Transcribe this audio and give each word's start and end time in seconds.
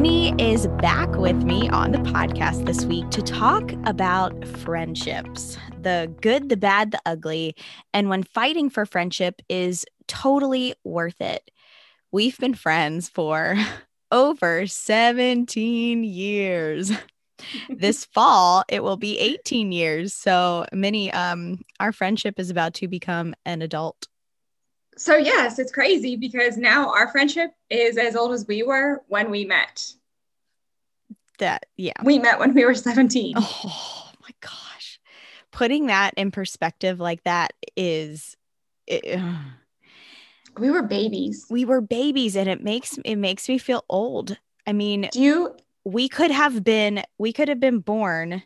Minnie 0.00 0.32
is 0.38 0.68
back 0.78 1.10
with 1.16 1.42
me 1.42 1.68
on 1.70 1.90
the 1.90 1.98
podcast 1.98 2.66
this 2.66 2.84
week 2.84 3.10
to 3.10 3.20
talk 3.20 3.72
about 3.84 4.46
friendships 4.46 5.58
the 5.82 6.14
good, 6.20 6.50
the 6.50 6.56
bad, 6.56 6.92
the 6.92 7.00
ugly, 7.04 7.56
and 7.92 8.08
when 8.08 8.22
fighting 8.22 8.70
for 8.70 8.86
friendship 8.86 9.42
is 9.48 9.84
totally 10.06 10.76
worth 10.84 11.20
it. 11.20 11.50
We've 12.12 12.38
been 12.38 12.54
friends 12.54 13.08
for 13.08 13.56
over 14.12 14.68
17 14.68 16.04
years. 16.04 16.92
this 17.68 18.04
fall 18.14 18.62
it 18.68 18.84
will 18.84 18.96
be 18.96 19.18
18 19.18 19.72
years 19.72 20.14
so 20.14 20.64
Minnie 20.72 21.12
um 21.12 21.60
our 21.80 21.90
friendship 21.90 22.38
is 22.38 22.50
about 22.50 22.74
to 22.74 22.86
become 22.86 23.34
an 23.44 23.62
adult 23.62 24.06
so 24.98 25.16
yes, 25.16 25.58
it's 25.58 25.72
crazy 25.72 26.16
because 26.16 26.56
now 26.56 26.90
our 26.92 27.08
friendship 27.08 27.52
is 27.70 27.96
as 27.96 28.16
old 28.16 28.32
as 28.32 28.46
we 28.46 28.62
were 28.62 29.02
when 29.08 29.30
we 29.30 29.44
met. 29.44 29.92
That 31.38 31.66
yeah. 31.76 31.92
We 32.02 32.18
met 32.18 32.38
when 32.38 32.52
we 32.54 32.64
were 32.64 32.74
17. 32.74 33.34
Oh 33.36 34.10
my 34.20 34.30
gosh. 34.40 35.00
Putting 35.52 35.86
that 35.86 36.14
in 36.16 36.30
perspective 36.30 37.00
like 37.00 37.22
that 37.24 37.52
is 37.76 38.36
it, 38.86 39.20
we 40.58 40.70
were 40.70 40.82
babies. 40.82 41.46
We 41.48 41.64
were 41.64 41.80
babies 41.80 42.36
and 42.36 42.48
it 42.48 42.62
makes 42.62 42.98
it 43.04 43.16
makes 43.16 43.48
me 43.48 43.58
feel 43.58 43.84
old. 43.88 44.36
I 44.66 44.72
mean, 44.72 45.08
do 45.12 45.20
you 45.20 45.56
we 45.84 46.08
could 46.08 46.30
have 46.30 46.64
been 46.64 47.02
we 47.18 47.32
could 47.32 47.48
have 47.48 47.60
been 47.60 47.78
born 47.78 48.42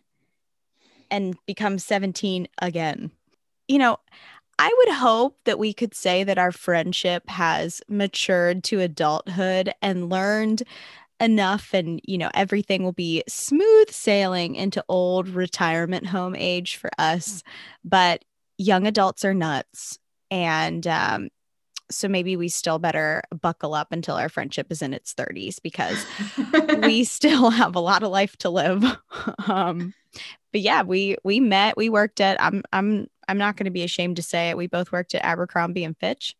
and 1.10 1.36
become 1.46 1.78
17 1.78 2.48
again. 2.60 3.10
You 3.68 3.78
know, 3.78 3.98
I 4.62 4.72
would 4.78 4.94
hope 4.94 5.38
that 5.44 5.58
we 5.58 5.72
could 5.72 5.92
say 5.92 6.22
that 6.22 6.38
our 6.38 6.52
friendship 6.52 7.28
has 7.28 7.82
matured 7.88 8.62
to 8.64 8.78
adulthood 8.78 9.74
and 9.82 10.08
learned 10.08 10.62
enough 11.18 11.74
and 11.74 12.00
you 12.04 12.16
know 12.16 12.30
everything 12.32 12.84
will 12.84 12.92
be 12.92 13.24
smooth 13.28 13.90
sailing 13.90 14.54
into 14.54 14.84
old 14.88 15.28
retirement 15.28 16.06
home 16.06 16.36
age 16.36 16.76
for 16.76 16.90
us. 16.96 17.42
But 17.84 18.24
young 18.56 18.86
adults 18.86 19.24
are 19.24 19.34
nuts. 19.34 19.98
And 20.30 20.86
um, 20.86 21.30
so 21.90 22.06
maybe 22.06 22.36
we 22.36 22.48
still 22.48 22.78
better 22.78 23.24
buckle 23.40 23.74
up 23.74 23.90
until 23.90 24.14
our 24.14 24.28
friendship 24.28 24.68
is 24.70 24.80
in 24.80 24.94
its 24.94 25.12
30s 25.12 25.60
because 25.60 26.06
we 26.86 27.02
still 27.02 27.50
have 27.50 27.74
a 27.74 27.80
lot 27.80 28.04
of 28.04 28.12
life 28.12 28.36
to 28.38 28.50
live. 28.50 28.84
Um, 29.48 29.92
but 30.52 30.60
yeah 30.60 30.82
we 30.82 31.16
we 31.24 31.40
met 31.40 31.76
we 31.76 31.88
worked 31.88 32.20
at 32.20 32.40
i'm 32.40 32.62
i'm 32.72 33.08
I'm 33.32 33.38
not 33.38 33.56
going 33.56 33.64
to 33.64 33.70
be 33.70 33.82
ashamed 33.82 34.16
to 34.16 34.22
say 34.22 34.50
it. 34.50 34.58
We 34.58 34.66
both 34.66 34.92
worked 34.92 35.14
at 35.14 35.24
Abercrombie 35.24 35.84
and 35.84 35.96
Fitch. 35.96 36.36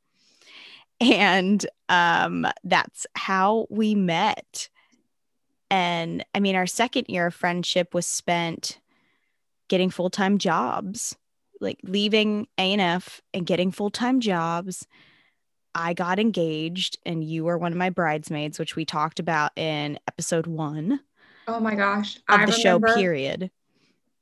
And 1.00 1.64
um, 1.88 2.46
that's 2.64 3.06
how 3.14 3.66
we 3.70 3.94
met. 3.94 4.68
And 5.70 6.22
I 6.34 6.40
mean, 6.40 6.54
our 6.54 6.66
second 6.66 7.06
year 7.08 7.28
of 7.28 7.34
friendship 7.34 7.94
was 7.94 8.06
spent 8.06 8.78
getting 9.68 9.88
full 9.88 10.10
time 10.10 10.36
jobs, 10.36 11.16
like 11.62 11.78
leaving 11.82 12.46
A&F 12.58 13.22
and 13.32 13.46
getting 13.46 13.72
full 13.72 13.90
time 13.90 14.20
jobs. 14.20 14.86
I 15.74 15.94
got 15.94 16.18
engaged, 16.18 16.98
and 17.06 17.24
you 17.24 17.44
were 17.44 17.56
one 17.56 17.72
of 17.72 17.78
my 17.78 17.88
bridesmaids, 17.88 18.58
which 18.58 18.76
we 18.76 18.84
talked 18.84 19.18
about 19.18 19.52
in 19.56 19.98
episode 20.06 20.46
one. 20.46 21.00
Oh 21.48 21.58
my 21.58 21.74
gosh. 21.74 22.16
Of 22.16 22.22
I 22.28 22.44
the 22.44 22.52
remember, 22.52 22.88
show, 22.88 22.94
period. 22.94 23.50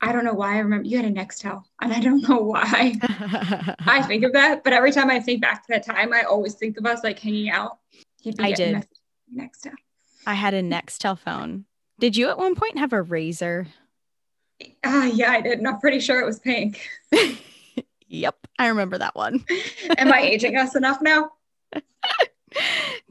I 0.02 0.12
don't 0.12 0.24
know 0.24 0.32
why 0.32 0.54
I 0.54 0.58
remember 0.58 0.88
you 0.88 0.96
had 0.96 1.06
a 1.06 1.12
Nextel, 1.12 1.62
and 1.80 1.92
I 1.92 2.00
don't 2.00 2.22
know 2.28 2.38
why 2.38 2.96
I 3.80 4.02
think 4.06 4.24
of 4.24 4.32
that. 4.32 4.64
But 4.64 4.72
every 4.72 4.92
time 4.92 5.10
I 5.10 5.20
think 5.20 5.42
back 5.42 5.66
to 5.66 5.72
that 5.72 5.84
time, 5.84 6.12
I 6.12 6.22
always 6.22 6.54
think 6.54 6.78
of 6.78 6.86
us 6.86 7.04
like 7.04 7.18
hanging 7.18 7.50
out. 7.50 7.78
I 8.38 8.52
did. 8.52 8.86
Nextel. 9.34 9.72
I 10.26 10.34
had 10.34 10.54
a 10.54 10.62
Nextel 10.62 11.18
phone. 11.18 11.64
Did 11.98 12.16
you 12.16 12.28
at 12.28 12.38
one 12.38 12.54
point 12.54 12.78
have 12.78 12.92
a 12.92 13.02
razor? 13.02 13.66
Ah, 14.84 15.02
uh, 15.02 15.06
yeah, 15.06 15.32
I 15.32 15.40
did. 15.40 15.58
And 15.58 15.68
I'm 15.68 15.80
pretty 15.80 16.00
sure 16.00 16.20
it 16.20 16.26
was 16.26 16.38
pink. 16.38 16.86
yep, 18.08 18.36
I 18.58 18.68
remember 18.68 18.98
that 18.98 19.14
one. 19.14 19.44
Am 19.98 20.12
I 20.12 20.20
aging 20.20 20.56
us 20.56 20.76
enough 20.76 21.00
now? 21.00 21.30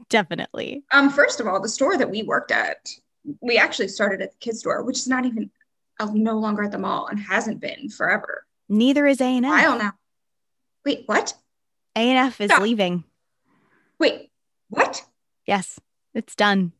Definitely. 0.08 0.82
Um, 0.92 1.10
first 1.10 1.40
of 1.40 1.46
all, 1.46 1.60
the 1.60 1.68
store 1.68 1.96
that 1.96 2.10
we 2.10 2.22
worked 2.22 2.50
at, 2.50 2.90
we 3.40 3.56
actually 3.56 3.88
started 3.88 4.20
at 4.20 4.32
the 4.32 4.38
kids 4.38 4.60
store, 4.60 4.82
which 4.82 4.98
is 4.98 5.08
not 5.08 5.24
even 5.24 5.50
no 6.14 6.38
longer 6.38 6.64
at 6.64 6.72
the 6.72 6.78
mall 6.78 7.06
and 7.06 7.18
hasn't 7.18 7.60
been 7.60 7.88
forever. 7.88 8.46
Neither 8.68 9.06
is 9.06 9.20
A 9.20 9.24
and 9.24 9.46
F. 9.46 9.52
I 9.52 9.62
don't 9.62 9.78
know. 9.78 9.90
Wait, 10.84 11.02
what? 11.06 11.34
A 11.96 12.00
and 12.00 12.18
F 12.28 12.40
is 12.40 12.50
Stop. 12.50 12.62
leaving. 12.62 13.04
Wait, 13.98 14.30
what? 14.68 15.04
Yes, 15.46 15.78
it's 16.14 16.34
done. 16.34 16.72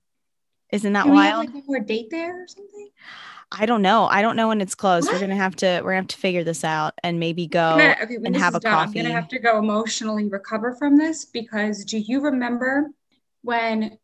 Isn't 0.72 0.92
that 0.92 1.04
Can 1.04 1.14
wild? 1.14 1.46
Have, 1.46 1.54
like, 1.54 1.64
more 1.66 1.80
date 1.80 2.08
there 2.10 2.44
or 2.44 2.46
something? 2.48 2.90
I 3.52 3.66
don't 3.66 3.82
know. 3.82 4.06
I 4.06 4.22
don't 4.22 4.36
know 4.36 4.48
when 4.48 4.60
it's 4.60 4.76
closed. 4.76 5.06
What? 5.06 5.14
We're 5.14 5.20
gonna 5.20 5.34
have 5.36 5.56
to. 5.56 5.80
We're 5.82 5.90
gonna 5.90 6.02
have 6.02 6.06
to 6.08 6.16
figure 6.16 6.44
this 6.44 6.62
out 6.62 6.94
and 7.02 7.18
maybe 7.18 7.48
go 7.48 7.76
gonna, 7.78 7.96
okay, 8.02 8.16
and 8.24 8.36
have 8.36 8.54
a 8.54 8.60
done, 8.60 8.72
coffee. 8.72 9.00
I'm 9.00 9.06
gonna 9.06 9.14
have 9.14 9.28
to 9.28 9.40
go 9.40 9.58
emotionally 9.58 10.28
recover 10.28 10.76
from 10.76 10.96
this 10.96 11.24
because 11.24 11.84
do 11.84 11.98
you 11.98 12.20
remember 12.20 12.90
when 13.42 13.98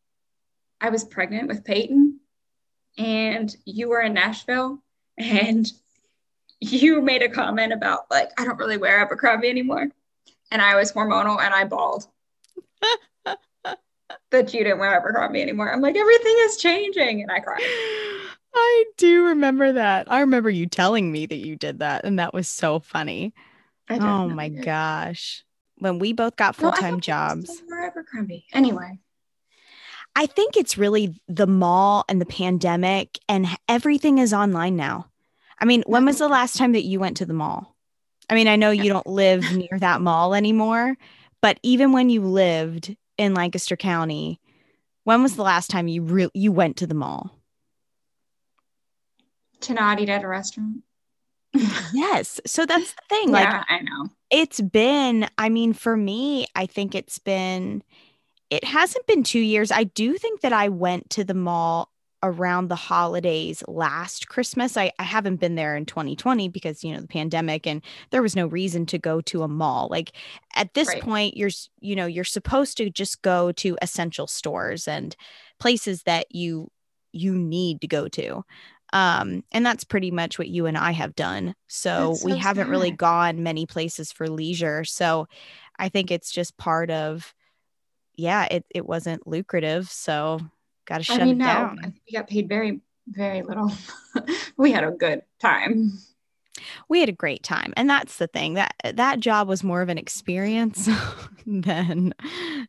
I 0.81 0.91
was 0.91 1.05
pregnant 1.05 1.47
with 1.47 1.65
Peyton 1.65 2.19
and 2.99 3.55
you 3.65 3.89
were 3.89 4.01
in 4.01 4.15
Nashville 4.15 4.83
and 5.19 5.71
you 6.61 7.01
made 7.03 7.23
a 7.23 7.29
comment 7.29 7.73
about 7.73 8.11
like 8.11 8.31
I 8.39 8.45
don't 8.45 8.59
really 8.59 8.77
wear 8.77 9.01
Abercrombie 9.01 9.49
anymore, 9.49 9.89
and 10.51 10.63
I 10.63 10.77
was 10.77 10.93
hormonal 10.93 11.41
and 11.41 11.55
I 11.55 11.65
bawled 11.65 12.07
that 14.31 14.55
you 14.55 14.65
didn't 14.65 14.79
wear 14.79 14.95
Abercrombie 14.95 15.43
anymore. 15.43 15.73
I'm 15.73 15.81
like 15.81 15.97
everything 15.97 16.37
is 16.41 16.57
changing, 16.57 17.23
and 17.23 17.31
I 17.31 17.41
cried. 17.41 17.61
I 18.55 18.85
do 18.97 19.27
remember 19.27 19.73
that. 19.73 20.11
I 20.11 20.21
remember 20.21 20.49
you 20.49 20.67
telling 20.67 21.13
me 21.13 21.27
that 21.27 21.37
you 21.37 21.57
did 21.57 21.81
that, 21.81 22.05
and 22.05 22.19
that 22.19 22.33
was 22.33 22.49
so 22.49 22.79
funny. 22.79 23.35
Oh 23.91 24.29
my 24.29 24.49
gosh! 24.49 25.45
When 25.79 25.99
we 25.99 26.13
both 26.13 26.37
got 26.37 26.57
full 26.57 26.73
time 26.73 26.95
no, 26.95 27.01
jobs, 27.01 27.63
Abercrombie. 27.71 28.47
Anyway, 28.53 28.99
I 30.17 30.25
think 30.25 30.57
it's 30.57 30.79
really 30.79 31.21
the 31.29 31.47
mall 31.47 32.07
and 32.09 32.23
the 32.23 32.27
pandemic, 32.27 33.19
and 33.29 33.47
everything 33.69 34.17
is 34.17 34.33
online 34.33 34.75
now. 34.75 35.11
I 35.61 35.67
mean, 35.67 35.83
when 35.87 36.07
was 36.07 36.17
the 36.19 36.27
last 36.27 36.57
time 36.57 36.73
that 36.73 36.85
you 36.85 36.99
went 36.99 37.19
to 37.19 37.27
the 37.27 37.35
mall? 37.35 37.77
I 38.31 38.35
mean, 38.35 38.49
I 38.49 38.57
know 38.57 38.71
you 38.71 38.91
don't 38.91 39.07
live 39.07 39.45
near 39.55 39.79
that 39.79 40.01
mall 40.01 40.35
anymore, 40.35 40.97
but 41.43 41.61
even 41.63 41.93
when 41.93 42.09
you 42.09 42.23
lived 42.23 42.97
in 43.19 43.35
Lancaster 43.35 43.77
County, 43.77 44.41
when 45.05 45.23
was 45.23 45.37
the 45.37 45.43
last 45.43 45.71
time 45.71 45.87
you 45.87 46.03
re- 46.03 46.31
you 46.33 46.51
went 46.51 46.79
to 46.79 46.87
the 46.87 46.95
mall? 46.95 47.39
To 49.61 49.75
not 49.75 50.01
eat 50.01 50.09
at 50.09 50.25
a 50.25 50.29
restaurant. 50.29 50.83
yes. 51.93 52.41
So 52.47 52.65
that's 52.65 52.93
the 52.93 53.03
thing. 53.11 53.35
Yeah, 53.35 53.65
I 53.69 53.81
know. 53.81 54.09
It's 54.31 54.63
been, 54.63 55.29
I 55.37 55.51
mean, 55.51 55.75
for 55.75 55.95
me, 55.95 56.47
I 56.55 56.65
think 56.65 56.95
it's 56.95 57.19
been 57.19 57.83
it 58.51 58.65
hasn't 58.65 59.07
been 59.07 59.23
two 59.23 59.41
years. 59.41 59.71
I 59.71 59.85
do 59.85 60.15
think 60.15 60.41
that 60.41 60.53
I 60.53 60.69
went 60.69 61.11
to 61.11 61.25
the 61.25 61.35
mall 61.35 61.91
around 62.23 62.69
the 62.69 62.77
holidays 62.77 63.63
last 63.69 64.29
Christmas. 64.29 64.77
I, 64.77 64.93
I 64.99 65.03
haven't 65.03 65.37
been 65.37 65.55
there 65.55 65.77
in 65.77 65.85
2020 65.85 66.49
because, 66.49 66.83
you 66.83 66.93
know, 66.93 67.01
the 67.01 67.09
pandemic 67.09 67.67
and 67.67 67.83
there 68.11 68.23
was 68.23 68.35
no 68.35 68.47
reason 68.47 68.87
to 68.87 68.99
go 68.99 69.21
to 69.23 69.43
a 69.43 69.49
mall. 69.49 69.89
Like 69.91 70.13
at 70.55 70.75
this 70.75 70.89
right. 70.89 71.03
point, 71.03 71.37
you're, 71.37 71.51
you 71.81 71.95
know, 71.95 72.07
you're 72.07 72.25
supposed 72.25 72.77
to 72.79 72.91
just 72.91 73.23
go 73.23 73.53
to 73.53 73.79
essential 73.83 74.27
stores 74.27 74.89
and 74.89 75.15
places 75.59 76.03
that 76.05 76.35
you, 76.35 76.71
you 77.13 77.35
need 77.35 77.81
to 77.83 77.87
go 77.87 78.09
to. 78.09 78.45
Um, 78.93 79.45
and 79.53 79.67
that's 79.67 79.85
pretty 79.85 80.11
much 80.11 80.39
what 80.39 80.49
you 80.49 80.67
and 80.67 80.79
I 80.79 80.93
have 80.93 81.15
done. 81.15 81.55
So, 81.67 82.15
so 82.15 82.27
we 82.27 82.39
haven't 82.39 82.71
really 82.71 82.93
gone 82.93 83.43
many 83.43 83.67
places 83.67 84.11
for 84.11 84.29
leisure. 84.29 84.85
So 84.85 85.29
I 85.79 85.89
think 85.89 86.11
it's 86.11 86.31
just 86.31 86.57
part 86.57 86.91
of, 86.91 87.35
yeah, 88.17 88.47
it, 88.51 88.65
it 88.71 88.87
wasn't 88.87 89.27
lucrative. 89.27 89.91
So 89.91 90.41
got 90.87 90.99
to 90.99 91.05
shut 91.05 91.21
I 91.21 91.25
mean, 91.25 91.37
it 91.37 91.39
no, 91.39 91.47
down. 91.47 91.95
we 92.07 92.17
got 92.17 92.29
paid 92.29 92.49
very, 92.49 92.81
very 93.09 93.43
little. 93.43 93.73
we 94.57 94.73
had 94.73 94.85
a 94.85 94.91
good 94.91 95.23
time. 95.41 95.99
We 96.89 97.01
had 97.01 97.09
a 97.09 97.13
great 97.13 97.43
time. 97.43 97.75
And 97.77 97.89
that's 97.89 98.17
the 98.17 98.27
thing 98.27 98.55
that 98.55 98.75
that 98.95 99.21
job 99.21 99.49
was 99.49 99.63
more 99.63 99.83
of 99.83 99.89
an 99.89 99.99
experience 99.99 100.89
than 101.47 102.15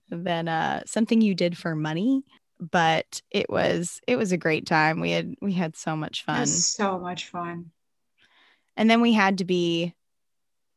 than 0.10 0.48
uh 0.48 0.82
something 0.86 1.22
you 1.22 1.34
did 1.34 1.58
for 1.58 1.74
money. 1.76 2.24
But 2.60 3.22
it 3.32 3.50
was 3.50 4.02
it 4.08 4.18
was 4.18 4.32
a 4.32 4.38
great 4.38 4.66
time. 4.66 5.00
We 5.00 5.12
had 5.12 5.36
we 5.42 5.54
had 5.54 5.78
so 5.78 5.96
much 5.96 6.26
fun. 6.26 6.46
so 6.48 7.00
much 7.00 7.28
fun. 7.28 7.72
And 8.76 8.90
then 8.90 9.02
we 9.02 9.14
had 9.14 9.40
to 9.40 9.46
be 9.46 9.94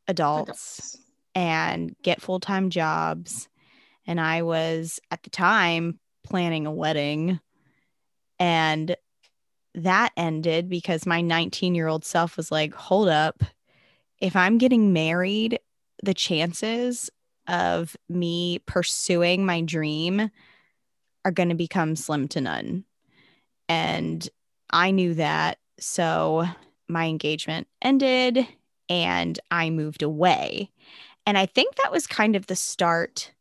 adults. 0.06 0.48
adults. 0.78 0.98
and 1.34 1.94
get 2.02 2.22
full-time 2.22 2.70
jobs 2.70 3.48
and 4.06 4.20
I 4.20 4.42
was 4.42 5.00
at 5.10 5.22
the 5.22 5.30
time 5.30 5.98
planning 6.24 6.66
a 6.66 6.72
wedding. 6.72 7.40
And 8.38 8.96
that 9.74 10.12
ended 10.16 10.68
because 10.68 11.06
my 11.06 11.20
19 11.20 11.74
year 11.74 11.86
old 11.86 12.04
self 12.04 12.36
was 12.36 12.50
like, 12.50 12.74
hold 12.74 13.08
up. 13.08 13.42
If 14.20 14.36
I'm 14.36 14.58
getting 14.58 14.92
married, 14.92 15.58
the 16.02 16.14
chances 16.14 17.10
of 17.48 17.96
me 18.08 18.60
pursuing 18.66 19.44
my 19.44 19.60
dream 19.60 20.30
are 21.24 21.32
going 21.32 21.48
to 21.48 21.54
become 21.54 21.96
slim 21.96 22.28
to 22.28 22.40
none. 22.40 22.84
And 23.68 24.28
I 24.70 24.90
knew 24.90 25.14
that. 25.14 25.58
So 25.78 26.46
my 26.88 27.06
engagement 27.06 27.66
ended 27.82 28.46
and 28.88 29.38
I 29.50 29.70
moved 29.70 30.02
away. 30.02 30.70
And 31.26 31.38
I 31.38 31.46
think 31.46 31.76
that 31.76 31.92
was 31.92 32.06
kind 32.06 32.34
of 32.34 32.46
the 32.46 32.56
start 32.56 33.32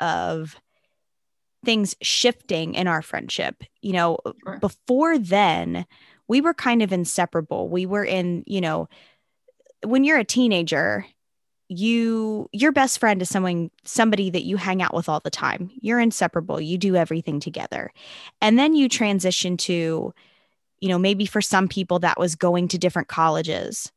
of 0.00 0.56
things 1.64 1.96
shifting 2.02 2.74
in 2.74 2.86
our 2.86 3.02
friendship. 3.02 3.64
You 3.80 3.92
know, 3.94 4.18
sure. 4.44 4.58
before 4.58 5.18
then, 5.18 5.86
we 6.28 6.40
were 6.40 6.54
kind 6.54 6.82
of 6.82 6.92
inseparable. 6.92 7.68
We 7.68 7.86
were 7.86 8.04
in, 8.04 8.44
you 8.46 8.60
know, 8.60 8.88
when 9.84 10.04
you're 10.04 10.18
a 10.18 10.24
teenager, 10.24 11.06
you 11.68 12.48
your 12.52 12.72
best 12.72 12.98
friend 12.98 13.22
is 13.22 13.28
someone 13.30 13.70
somebody 13.84 14.30
that 14.30 14.44
you 14.44 14.56
hang 14.56 14.82
out 14.82 14.94
with 14.94 15.08
all 15.08 15.20
the 15.20 15.30
time. 15.30 15.70
You're 15.80 16.00
inseparable. 16.00 16.60
You 16.60 16.78
do 16.78 16.94
everything 16.96 17.40
together. 17.40 17.90
And 18.40 18.58
then 18.58 18.74
you 18.74 18.88
transition 18.88 19.56
to 19.58 20.14
you 20.80 20.88
know, 20.88 20.98
maybe 20.98 21.24
for 21.24 21.40
some 21.40 21.66
people 21.66 22.00
that 22.00 22.18
was 22.18 22.34
going 22.34 22.68
to 22.68 22.78
different 22.78 23.08
colleges. 23.08 23.90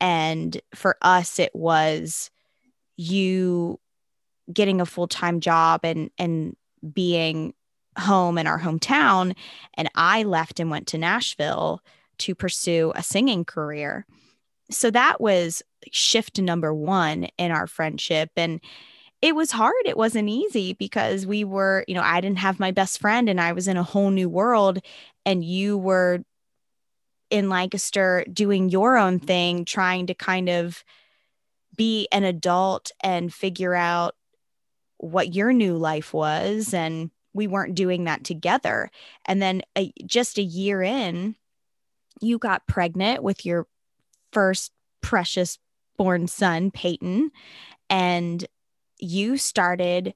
And 0.00 0.58
for 0.74 0.96
us 1.02 1.38
it 1.38 1.54
was 1.54 2.30
you 2.96 3.78
getting 4.52 4.80
a 4.80 4.86
full-time 4.86 5.40
job 5.40 5.80
and 5.84 6.10
and 6.18 6.56
being 6.92 7.54
home 7.98 8.38
in 8.38 8.46
our 8.46 8.58
hometown 8.58 9.36
and 9.74 9.88
I 9.94 10.22
left 10.22 10.58
and 10.60 10.70
went 10.70 10.86
to 10.88 10.98
Nashville 10.98 11.82
to 12.18 12.34
pursue 12.34 12.92
a 12.94 13.02
singing 13.02 13.44
career. 13.44 14.06
So 14.70 14.90
that 14.90 15.20
was 15.20 15.62
shift 15.90 16.40
number 16.40 16.72
1 16.72 17.28
in 17.36 17.50
our 17.50 17.66
friendship 17.66 18.30
and 18.36 18.60
it 19.20 19.36
was 19.36 19.52
hard. 19.52 19.74
It 19.84 19.96
wasn't 19.96 20.28
easy 20.28 20.72
because 20.72 21.26
we 21.26 21.44
were, 21.44 21.84
you 21.86 21.94
know, 21.94 22.02
I 22.02 22.20
didn't 22.20 22.38
have 22.38 22.58
my 22.58 22.72
best 22.72 22.98
friend 22.98 23.28
and 23.28 23.40
I 23.40 23.52
was 23.52 23.68
in 23.68 23.76
a 23.76 23.82
whole 23.84 24.10
new 24.10 24.28
world 24.28 24.80
and 25.24 25.44
you 25.44 25.78
were 25.78 26.24
in 27.30 27.48
Lancaster 27.48 28.24
doing 28.32 28.68
your 28.68 28.98
own 28.98 29.20
thing, 29.20 29.64
trying 29.64 30.06
to 30.08 30.14
kind 30.14 30.48
of 30.48 30.82
be 31.76 32.08
an 32.12 32.24
adult 32.24 32.90
and 33.02 33.32
figure 33.32 33.74
out 33.74 34.14
what 35.02 35.34
your 35.34 35.52
new 35.52 35.76
life 35.76 36.14
was 36.14 36.72
and 36.72 37.10
we 37.34 37.48
weren't 37.48 37.74
doing 37.74 38.04
that 38.04 38.22
together 38.22 38.88
and 39.26 39.42
then 39.42 39.60
a, 39.76 39.92
just 40.06 40.38
a 40.38 40.42
year 40.42 40.80
in 40.80 41.34
you 42.20 42.38
got 42.38 42.68
pregnant 42.68 43.20
with 43.20 43.44
your 43.44 43.66
first 44.32 44.70
precious 45.00 45.58
born 45.98 46.28
son 46.28 46.70
peyton 46.70 47.32
and 47.90 48.46
you 49.00 49.36
started 49.36 50.14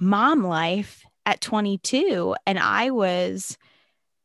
mom 0.00 0.42
life 0.42 1.04
at 1.24 1.40
22 1.40 2.34
and 2.44 2.58
i 2.58 2.90
was 2.90 3.56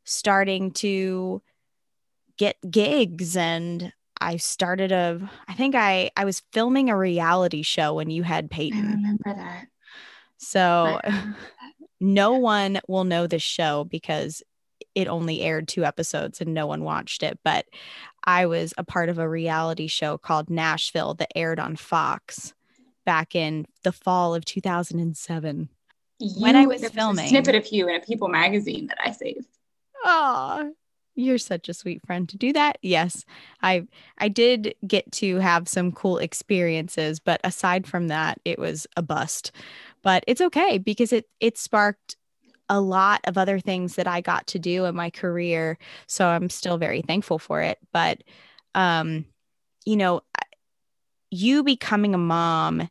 starting 0.06 0.72
to 0.72 1.40
get 2.38 2.56
gigs 2.72 3.38
and 3.38 3.94
I 4.22 4.36
started 4.38 4.92
a 4.92 5.30
I 5.48 5.54
think 5.54 5.76
I 5.76 6.12
I 6.18 6.26
was 6.26 6.42
filming 6.52 6.90
a 6.90 6.98
reality 6.98 7.62
show 7.62 7.94
when 7.94 8.10
you 8.10 8.24
had 8.24 8.52
Peyton. 8.52 8.86
I 8.86 8.92
remember 8.92 9.34
that. 9.34 9.68
So 10.40 11.00
no 12.00 12.34
one 12.34 12.80
will 12.88 13.04
know 13.04 13.28
this 13.28 13.44
show 13.44 13.84
because 13.84 14.42
it 14.96 15.08
only 15.08 15.42
aired 15.42 15.68
two 15.68 15.86
episodes 15.86 16.42
and 16.42 16.54
no 16.54 16.66
one 16.66 16.84
watched 16.84 17.22
it. 17.24 17.38
But 17.44 17.66
I 18.24 18.48
was 18.48 18.74
a 18.78 18.84
part 18.84 19.10
of 19.10 19.20
a 19.20 19.30
reality 19.30 19.88
show 19.88 20.18
called 20.18 20.50
Nashville 20.50 21.14
that 21.16 21.32
aired 21.36 21.60
on 21.60 21.76
Fox 21.76 22.54
back 23.06 23.36
in 23.36 23.66
the 23.84 23.92
fall 23.92 24.34
of 24.34 24.46
2007. 24.46 25.70
You, 26.20 26.42
when 26.42 26.56
I 26.56 26.66
was 26.66 26.88
filming, 26.90 27.26
a 27.26 27.30
snippet 27.30 27.56
of 27.56 27.68
you 27.68 27.88
in 27.88 27.96
a 27.96 28.02
People 28.02 28.28
magazine 28.28 28.88
that 28.88 28.98
I 29.04 29.12
saved. 29.12 29.48
Oh, 30.04 30.74
you're 31.16 31.38
such 31.38 31.70
a 31.70 31.74
sweet 31.74 32.06
friend 32.06 32.28
to 32.30 32.38
do 32.38 32.54
that. 32.54 32.78
Yes, 32.82 33.26
I 33.62 33.88
I 34.18 34.28
did 34.28 34.76
get 34.86 35.12
to 35.14 35.38
have 35.38 35.68
some 35.68 35.92
cool 35.92 36.18
experiences, 36.18 37.20
but 37.20 37.40
aside 37.44 37.88
from 37.88 38.08
that, 38.08 38.40
it 38.46 38.60
was 38.60 38.88
a 38.98 39.02
bust. 39.02 39.52
But 40.04 40.24
it's 40.28 40.42
okay 40.42 40.78
because 40.78 41.14
it 41.14 41.26
it 41.40 41.58
sparked 41.58 42.16
a 42.70 42.80
lot 42.80 43.22
of 43.26 43.38
other 43.38 43.60
things 43.60 43.96
that 43.96 44.08
I 44.08 44.22
got 44.22 44.48
to 44.48 44.60
do 44.60 44.86
in 44.86 44.96
my 44.96 45.10
career, 45.10 45.78
so 46.08 46.28
I'm 46.28 46.50
still 46.50 46.78
very 46.78 47.02
thankful 47.02 47.40
for 47.40 47.62
it. 47.62 47.80
But 47.92 48.24
um 48.76 49.26
you 49.86 49.96
know, 49.98 50.22
you 51.32 51.64
becoming 51.64 52.14
a 52.14 52.20
mom 52.20 52.90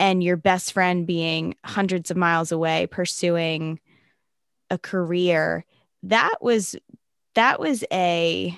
and 0.00 0.22
your 0.22 0.36
best 0.36 0.72
friend 0.72 1.06
being 1.06 1.56
hundreds 1.64 2.10
of 2.10 2.16
miles 2.16 2.52
away 2.52 2.86
pursuing 2.86 3.80
a 4.70 4.78
career 4.78 5.64
that 6.04 6.36
was 6.40 6.76
that 7.34 7.60
was 7.60 7.84
a 7.92 8.56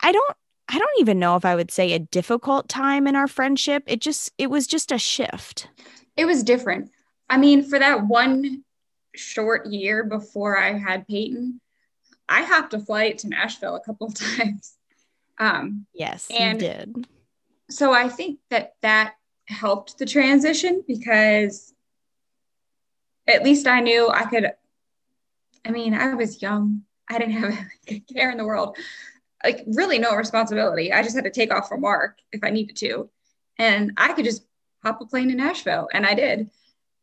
I 0.00 0.12
don't 0.12 0.36
I 0.68 0.78
don't 0.78 1.00
even 1.00 1.18
know 1.18 1.36
if 1.36 1.44
I 1.44 1.54
would 1.54 1.70
say 1.70 1.92
a 1.92 1.98
difficult 1.98 2.68
time 2.68 3.06
in 3.06 3.16
our 3.16 3.28
friendship. 3.28 3.84
It 3.86 4.00
just 4.00 4.30
it 4.38 4.48
was 4.48 4.66
just 4.66 4.92
a 4.92 4.98
shift. 4.98 5.68
It 6.16 6.26
was 6.26 6.42
different. 6.42 6.90
I 7.30 7.38
mean, 7.38 7.62
for 7.62 7.78
that 7.78 8.06
one 8.06 8.64
short 9.14 9.66
year 9.66 10.04
before 10.04 10.58
I 10.58 10.78
had 10.78 11.06
Peyton, 11.08 11.60
I 12.28 12.42
hopped 12.42 12.74
a 12.74 12.78
flight 12.78 13.18
to 13.18 13.28
Nashville 13.28 13.76
a 13.76 13.80
couple 13.80 14.08
of 14.08 14.14
times. 14.38 14.74
Um, 15.38 15.86
yes, 15.94 16.28
and 16.30 16.60
you 16.60 16.68
did. 16.68 17.06
So 17.70 17.92
I 17.92 18.08
think 18.08 18.40
that 18.50 18.74
that 18.82 19.14
helped 19.46 19.98
the 19.98 20.06
transition 20.06 20.82
because 20.86 21.72
at 23.26 23.42
least 23.42 23.66
I 23.66 23.80
knew 23.80 24.08
I 24.08 24.24
could 24.24 24.52
I 25.64 25.70
mean, 25.70 25.92
I 25.92 26.14
was 26.14 26.40
young. 26.40 26.82
I 27.08 27.18
didn't 27.18 27.34
have 27.34 27.58
a 27.88 28.00
care 28.00 28.30
in 28.30 28.38
the 28.38 28.44
world, 28.44 28.76
like 29.44 29.64
really 29.66 29.98
no 29.98 30.14
responsibility. 30.14 30.92
I 30.92 31.02
just 31.02 31.14
had 31.14 31.24
to 31.24 31.30
take 31.30 31.52
off 31.52 31.68
from 31.68 31.82
work 31.82 32.18
if 32.32 32.42
I 32.42 32.50
needed 32.50 32.76
to. 32.76 33.08
And 33.58 33.92
I 33.96 34.12
could 34.12 34.24
just 34.24 34.44
hop 34.82 35.00
a 35.00 35.06
plane 35.06 35.28
to 35.28 35.34
Nashville. 35.34 35.88
And 35.92 36.06
I 36.06 36.14
did 36.14 36.50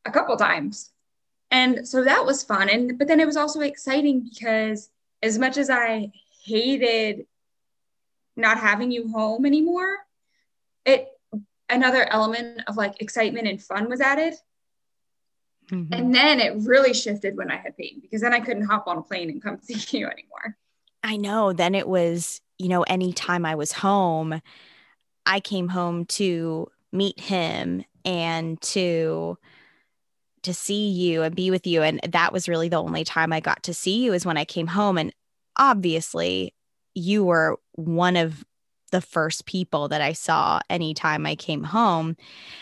a 0.05 0.11
couple 0.11 0.35
times. 0.37 0.91
And 1.51 1.87
so 1.87 2.03
that 2.03 2.25
was 2.25 2.43
fun. 2.43 2.69
And 2.69 2.97
but 2.97 3.07
then 3.07 3.19
it 3.19 3.27
was 3.27 3.37
also 3.37 3.61
exciting 3.61 4.29
because 4.29 4.89
as 5.23 5.37
much 5.37 5.57
as 5.57 5.69
I 5.69 6.11
hated 6.43 7.25
not 8.35 8.57
having 8.57 8.91
you 8.91 9.09
home 9.09 9.45
anymore, 9.45 9.97
it 10.85 11.07
another 11.69 12.05
element 12.11 12.61
of 12.67 12.77
like 12.77 13.01
excitement 13.01 13.47
and 13.47 13.61
fun 13.61 13.89
was 13.89 14.01
added 14.01 14.35
Mm-hmm. 15.71 15.93
And 15.93 16.13
then 16.13 16.39
it 16.39 16.53
really 16.57 16.93
shifted 16.93 17.35
when 17.37 17.49
I 17.49 17.57
had 17.57 17.75
Peyton 17.77 18.01
because 18.01 18.21
then 18.21 18.33
I 18.33 18.39
couldn't 18.39 18.65
hop 18.65 18.87
on 18.87 18.97
a 18.97 19.01
plane 19.01 19.29
and 19.29 19.41
come 19.41 19.59
see 19.61 19.97
you 19.97 20.07
anymore. 20.07 20.57
I 21.05 21.17
know. 21.17 21.53
Then 21.53 21.75
it 21.75 21.87
was, 21.87 22.41
you 22.57 22.67
know, 22.67 22.81
anytime 22.83 23.45
I 23.45 23.53
was 23.53 23.71
home, 23.71 24.41
I 25.25 25.39
came 25.39 25.67
home 25.67 26.05
to 26.05 26.67
meet 26.91 27.19
him 27.19 27.85
and 28.03 28.59
to 28.61 29.37
to 30.43 30.53
see 30.53 30.89
you 30.89 31.23
and 31.23 31.35
be 31.35 31.49
with 31.49 31.65
you 31.65 31.81
and 31.81 31.99
that 32.07 32.31
was 32.31 32.47
really 32.47 32.69
the 32.69 32.75
only 32.75 33.03
time 33.03 33.33
I 33.33 33.39
got 33.39 33.63
to 33.63 33.73
see 33.73 34.03
you 34.03 34.13
is 34.13 34.27
when 34.27 34.37
I 34.37 34.45
came 34.45 34.67
home 34.67 34.95
and 34.99 35.11
obviously 35.57 36.53
you 36.93 37.23
were 37.23 37.57
one 37.71 38.15
of 38.15 38.45
the 38.91 39.01
first 39.01 39.47
people 39.47 39.87
that 39.87 40.01
I 40.01 40.13
saw 40.13 40.59
anytime 40.69 41.25
I 41.25 41.33
came 41.35 41.63
home 41.63 42.15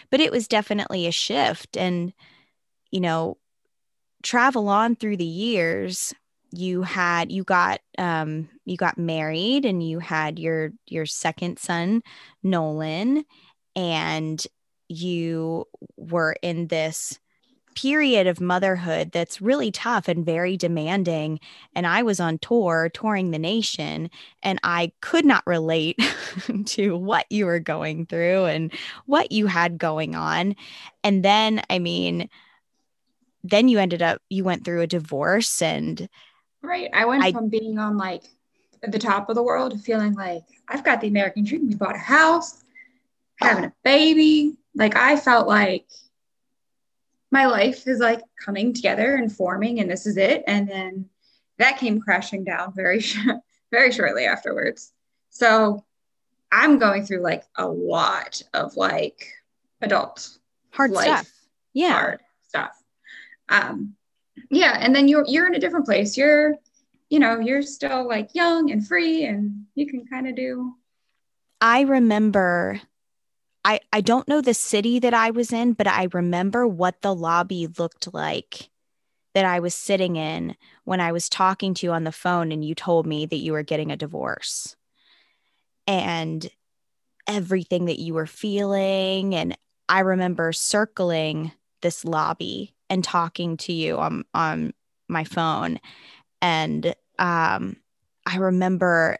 but 0.09 0.21
it 0.21 0.31
was 0.31 0.47
definitely 0.47 1.07
a 1.07 1.11
shift 1.11 1.75
and 1.75 2.13
you 2.93 3.01
know, 3.01 3.37
travel 4.21 4.69
on 4.69 4.95
through 4.95 5.17
the 5.17 5.25
years, 5.25 6.13
you 6.55 6.83
had 6.83 7.31
you 7.31 7.43
got 7.43 7.79
um 7.97 8.47
you 8.65 8.77
got 8.77 8.97
married 8.97 9.65
and 9.65 9.87
you 9.87 9.99
had 9.99 10.37
your 10.37 10.71
your 10.87 11.05
second 11.05 11.57
son 11.57 12.03
Nolan 12.43 13.25
and 13.75 14.45
you 14.87 15.65
were 15.97 16.35
in 16.43 16.67
this 16.67 17.19
period 17.75 18.27
of 18.27 18.39
motherhood 18.39 19.11
that's 19.11 19.41
really 19.41 19.71
tough 19.71 20.07
and 20.07 20.23
very 20.23 20.55
demanding. 20.55 21.39
And 21.75 21.87
I 21.87 22.03
was 22.03 22.19
on 22.19 22.37
tour, 22.37 22.91
touring 22.93 23.31
the 23.31 23.39
nation, 23.39 24.11
and 24.43 24.59
I 24.63 24.91
could 25.01 25.25
not 25.25 25.41
relate 25.47 25.99
to 26.65 26.95
what 26.95 27.25
you 27.31 27.47
were 27.47 27.59
going 27.59 28.05
through 28.05 28.45
and 28.45 28.71
what 29.07 29.31
you 29.31 29.47
had 29.47 29.79
going 29.79 30.15
on. 30.15 30.55
And 31.03 31.25
then, 31.25 31.63
I 31.69 31.79
mean, 31.79 32.29
then 33.43 33.67
you 33.67 33.79
ended 33.79 34.01
up 34.01 34.21
you 34.29 34.43
went 34.43 34.63
through 34.63 34.81
a 34.81 34.87
divorce 34.87 35.61
and 35.61 36.07
right. 36.63 36.89
I 36.93 37.05
went 37.05 37.23
I, 37.23 37.31
from 37.31 37.49
being 37.49 37.77
on 37.77 37.97
like 37.97 38.23
the 38.81 38.99
top 38.99 39.29
of 39.29 39.35
the 39.35 39.43
world 39.43 39.79
feeling 39.81 40.13
like 40.13 40.43
i've 40.67 40.83
got 40.83 40.99
the 41.01 41.07
american 41.07 41.43
dream. 41.43 41.67
We 41.67 41.75
bought 41.75 41.95
a 41.95 41.99
house 41.99 42.63
having 43.39 43.65
a 43.65 43.73
baby. 43.83 44.57
Like 44.75 44.95
i 44.95 45.15
felt 45.17 45.47
like 45.47 45.85
my 47.31 47.45
life 47.45 47.87
is 47.87 47.99
like 47.99 48.21
coming 48.43 48.73
together 48.73 49.15
and 49.15 49.31
forming 49.31 49.79
and 49.79 49.89
this 49.89 50.05
is 50.05 50.17
it. 50.17 50.43
And 50.45 50.69
then 50.69 51.09
that 51.57 51.79
came 51.79 51.99
crashing 51.99 52.43
down 52.43 52.73
very 52.75 53.03
very 53.71 53.91
shortly 53.91 54.25
afterwards. 54.25 54.91
So 55.29 55.83
i'm 56.51 56.77
going 56.77 57.05
through 57.05 57.21
like 57.21 57.43
a 57.55 57.67
lot 57.67 58.41
of 58.53 58.75
like 58.77 59.25
adult 59.81 60.37
hard 60.71 60.91
life, 60.91 61.05
stuff. 61.05 61.31
Yeah. 61.73 61.93
Hard 61.93 62.19
stuff. 62.47 62.83
Um, 63.49 63.95
yeah 64.55 64.77
and 64.79 64.95
then 64.95 65.07
you're 65.07 65.25
you're 65.27 65.47
in 65.47 65.55
a 65.55 65.59
different 65.59 65.85
place 65.85 66.17
you're 66.17 66.55
you 67.09 67.19
know 67.19 67.39
you're 67.39 67.61
still 67.61 68.07
like 68.07 68.29
young 68.33 68.71
and 68.71 68.87
free 68.87 69.25
and 69.25 69.65
you 69.75 69.85
can 69.87 70.05
kind 70.05 70.27
of 70.27 70.35
do 70.35 70.73
I 71.63 71.81
remember 71.81 72.81
I 73.63 73.79
I 73.93 74.01
don't 74.01 74.27
know 74.27 74.41
the 74.41 74.53
city 74.53 74.99
that 74.99 75.13
I 75.13 75.31
was 75.31 75.53
in, 75.53 75.71
but 75.71 75.87
I 75.87 76.09
remember 76.11 76.67
what 76.67 77.01
the 77.01 77.15
lobby 77.15 77.67
looked 77.79 78.13
like 78.13 78.69
that 79.33 79.45
I 79.45 79.61
was 79.61 79.73
sitting 79.73 80.17
in 80.17 80.57
when 80.83 80.99
I 80.99 81.13
was 81.13 81.29
talking 81.29 81.73
to 81.75 81.85
you 81.85 81.93
on 81.93 82.03
the 82.03 82.11
phone 82.11 82.51
and 82.51 82.65
you 82.65 82.75
told 82.75 83.07
me 83.07 83.25
that 83.25 83.37
you 83.37 83.53
were 83.53 83.63
getting 83.63 83.91
a 83.91 83.97
divorce. 83.97 84.75
And 85.87 86.49
everything 87.25 87.85
that 87.85 87.99
you 87.99 88.13
were 88.13 88.27
feeling 88.27 89.33
and 89.33 89.57
I 89.87 90.01
remember 90.01 90.51
circling 90.51 91.53
this 91.81 92.03
lobby 92.03 92.72
and 92.89 93.03
talking 93.03 93.57
to 93.57 93.73
you 93.73 93.97
on 93.97 94.23
on 94.33 94.73
my 95.07 95.23
phone 95.23 95.79
and 96.41 96.95
um 97.19 97.75
I 98.25 98.37
remember 98.37 99.17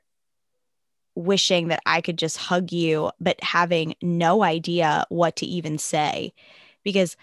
wishing 1.15 1.67
that 1.67 1.81
I 1.85 2.01
could 2.01 2.17
just 2.17 2.37
hug 2.37 2.71
you, 2.71 3.11
but 3.19 3.41
having 3.43 3.95
no 4.01 4.43
idea 4.43 5.05
what 5.09 5.35
to 5.37 5.45
even 5.45 5.77
say. 5.77 6.33
Because, 6.83 7.15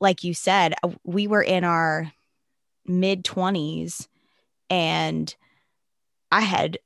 like 0.00 0.24
you 0.24 0.34
said, 0.34 0.74
uh, 0.82 0.90
we 1.04 1.26
were 1.26 1.42
in 1.42 1.64
our 1.64 2.12
mid 2.86 3.24
20s 3.24 4.08
and 4.68 5.34
I 6.30 6.40
had, 6.40 6.78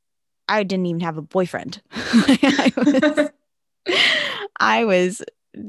I 0.49 0.63
didn't 0.63 0.87
even 0.87 1.01
have 1.01 1.19
a 1.19 1.23
boyfriend. 1.23 1.83
I, 1.93 2.73
was, 2.77 3.31
I 4.61 4.85
was 4.85 5.23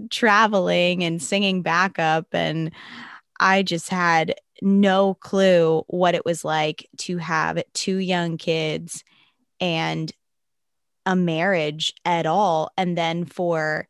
traveling 0.10 1.04
and 1.04 1.22
singing 1.22 1.62
backup, 1.62 2.28
and 2.34 2.72
I 3.40 3.64
just 3.64 3.90
had 3.90 4.36
no 4.62 5.16
clue 5.16 5.84
what 5.88 6.16
it 6.16 6.26
was 6.26 6.44
like 6.44 6.88
to 6.98 7.18
have 7.18 7.62
two 7.74 7.98
young 7.98 8.38
kids 8.38 9.04
and 9.60 10.12
a 11.06 11.16
marriage 11.16 11.94
at 12.06 12.26
all. 12.26 12.72
And 12.78 12.98
then 12.98 13.26
for 13.26 13.88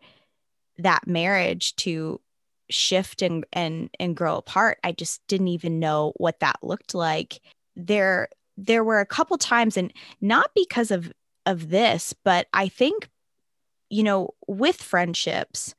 that 0.77 1.07
marriage 1.07 1.75
to 1.77 2.21
shift 2.69 3.21
and 3.21 3.45
and 3.53 3.89
and 3.99 4.15
grow 4.15 4.35
apart 4.35 4.77
i 4.83 4.91
just 4.91 5.25
didn't 5.27 5.47
even 5.47 5.79
know 5.79 6.13
what 6.17 6.39
that 6.39 6.57
looked 6.61 6.93
like. 6.93 7.39
There 7.75 8.29
there 8.57 8.83
were 8.83 8.99
a 8.99 9.05
couple 9.05 9.37
times 9.37 9.77
and 9.77 9.93
not 10.21 10.51
because 10.55 10.91
of 10.91 11.11
of 11.45 11.69
this 11.69 12.13
but 12.25 12.47
i 12.53 12.67
think 12.67 13.09
you 13.89 14.03
know 14.03 14.31
with 14.47 14.81
friendships 14.81 15.75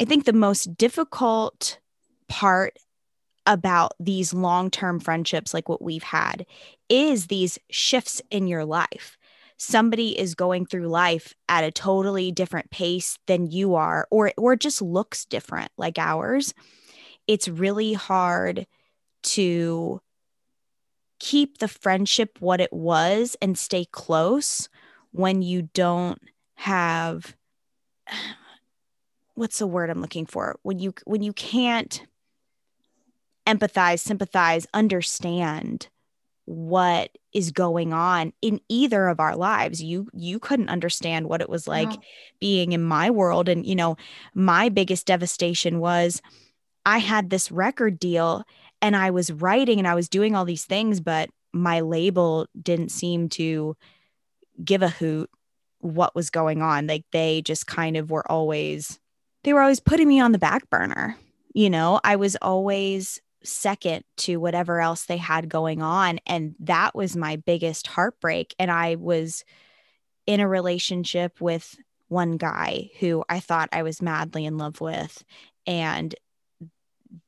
i 0.00 0.04
think 0.04 0.24
the 0.24 0.32
most 0.32 0.76
difficult 0.76 1.78
part 2.30 2.78
about 3.44 3.92
these 3.98 4.32
long-term 4.32 5.00
friendships 5.00 5.52
like 5.52 5.68
what 5.68 5.82
we've 5.82 6.04
had 6.04 6.46
is 6.88 7.26
these 7.26 7.58
shifts 7.68 8.22
in 8.30 8.46
your 8.46 8.64
life. 8.64 9.18
Somebody 9.56 10.18
is 10.18 10.34
going 10.34 10.64
through 10.64 10.88
life 10.88 11.34
at 11.48 11.64
a 11.64 11.70
totally 11.70 12.32
different 12.32 12.70
pace 12.70 13.18
than 13.26 13.50
you 13.50 13.74
are 13.74 14.06
or 14.10 14.32
or 14.38 14.56
just 14.56 14.80
looks 14.80 15.24
different 15.26 15.70
like 15.76 15.98
ours. 15.98 16.54
It's 17.26 17.48
really 17.48 17.92
hard 17.92 18.66
to 19.22 20.00
keep 21.18 21.58
the 21.58 21.68
friendship 21.68 22.38
what 22.40 22.60
it 22.60 22.72
was 22.72 23.36
and 23.42 23.58
stay 23.58 23.84
close 23.84 24.68
when 25.12 25.42
you 25.42 25.62
don't 25.74 26.20
have 26.54 27.36
what's 29.34 29.58
the 29.58 29.66
word 29.66 29.90
i'm 29.90 30.00
looking 30.00 30.26
for? 30.26 30.56
When 30.62 30.78
you 30.78 30.94
when 31.04 31.22
you 31.22 31.32
can't 31.32 32.06
empathize 33.52 34.00
sympathize 34.00 34.66
understand 34.74 35.88
what 36.44 37.16
is 37.32 37.52
going 37.52 37.92
on 37.92 38.32
in 38.42 38.60
either 38.68 39.06
of 39.06 39.20
our 39.20 39.36
lives. 39.36 39.82
You 39.82 40.08
you 40.12 40.38
couldn't 40.38 40.68
understand 40.68 41.28
what 41.28 41.40
it 41.40 41.48
was 41.48 41.68
like 41.68 41.90
no. 41.90 41.96
being 42.40 42.72
in 42.72 42.82
my 42.82 43.10
world. 43.10 43.48
And 43.48 43.64
you 43.64 43.76
know 43.76 43.96
my 44.34 44.68
biggest 44.68 45.06
devastation 45.06 45.78
was 45.80 46.20
i 46.86 46.98
had 46.98 47.28
this 47.28 47.52
record 47.52 47.98
deal 47.98 48.42
and 48.80 48.96
i 48.96 49.10
was 49.10 49.30
writing 49.30 49.78
and 49.78 49.86
i 49.86 49.94
was 49.94 50.08
doing 50.08 50.34
all 50.34 50.46
these 50.46 50.64
things 50.64 50.98
but 50.98 51.28
my 51.52 51.80
label 51.80 52.46
didn't 52.60 52.90
seem 52.90 53.28
to 53.28 53.76
give 54.64 54.82
a 54.82 54.88
hoot 54.88 55.30
what 55.80 56.14
was 56.14 56.30
going 56.30 56.62
on. 56.62 56.86
Like 56.86 57.04
they 57.12 57.42
just 57.42 57.66
kind 57.66 57.96
of 57.96 58.10
were 58.10 58.30
always 58.30 58.98
they 59.42 59.52
were 59.52 59.60
always 59.60 59.80
putting 59.80 60.08
me 60.08 60.20
on 60.20 60.32
the 60.32 60.38
back 60.38 60.68
burner. 60.70 61.16
You 61.54 61.70
know 61.70 62.00
i 62.04 62.16
was 62.16 62.36
always 62.36 63.20
second 63.42 64.04
to 64.18 64.36
whatever 64.36 64.80
else 64.80 65.04
they 65.04 65.16
had 65.16 65.48
going 65.48 65.82
on. 65.82 66.18
And 66.26 66.54
that 66.60 66.94
was 66.94 67.16
my 67.16 67.36
biggest 67.36 67.86
heartbreak. 67.86 68.54
And 68.58 68.70
I 68.70 68.96
was 68.96 69.44
in 70.26 70.40
a 70.40 70.48
relationship 70.48 71.40
with 71.40 71.76
one 72.08 72.36
guy 72.36 72.90
who 72.98 73.24
I 73.28 73.40
thought 73.40 73.68
I 73.72 73.82
was 73.82 74.02
madly 74.02 74.44
in 74.44 74.58
love 74.58 74.80
with. 74.80 75.24
And 75.66 76.14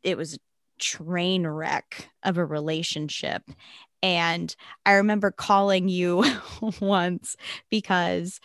it 0.03 0.17
was 0.17 0.35
a 0.35 0.39
train 0.79 1.47
wreck 1.47 2.09
of 2.23 2.39
a 2.39 2.45
relationship. 2.45 3.43
And 4.03 4.55
I 4.85 4.93
remember 4.95 5.31
calling 5.31 5.89
you 5.89 6.25
once 6.81 7.37
because 7.71 8.41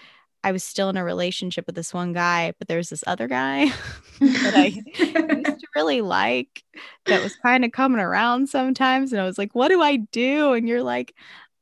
I 0.48 0.54
was 0.54 0.64
still 0.64 0.88
in 0.88 0.96
a 0.96 1.04
relationship 1.04 1.66
with 1.68 1.76
this 1.76 1.94
one 1.94 2.14
guy, 2.14 2.54
but 2.58 2.70
there 2.70 2.78
was 2.78 2.90
this 2.90 3.04
other 3.06 3.28
guy 3.28 3.66
that 4.22 4.54
I 4.56 4.66
used 4.68 4.88
to 5.60 5.68
really 5.76 6.00
like 6.00 6.64
that 7.06 7.22
was 7.22 7.36
kind 7.36 7.66
of 7.66 7.74
coming 7.74 8.00
around 8.00 8.48
sometimes. 8.48 9.12
And 9.12 9.22
I 9.22 9.26
was 9.26 9.38
like, 9.38 9.54
what 9.54 9.68
do 9.68 9.82
I 9.82 9.98
do? 9.98 10.54
And 10.54 10.66
you're 10.66 10.84
like, 10.84 11.14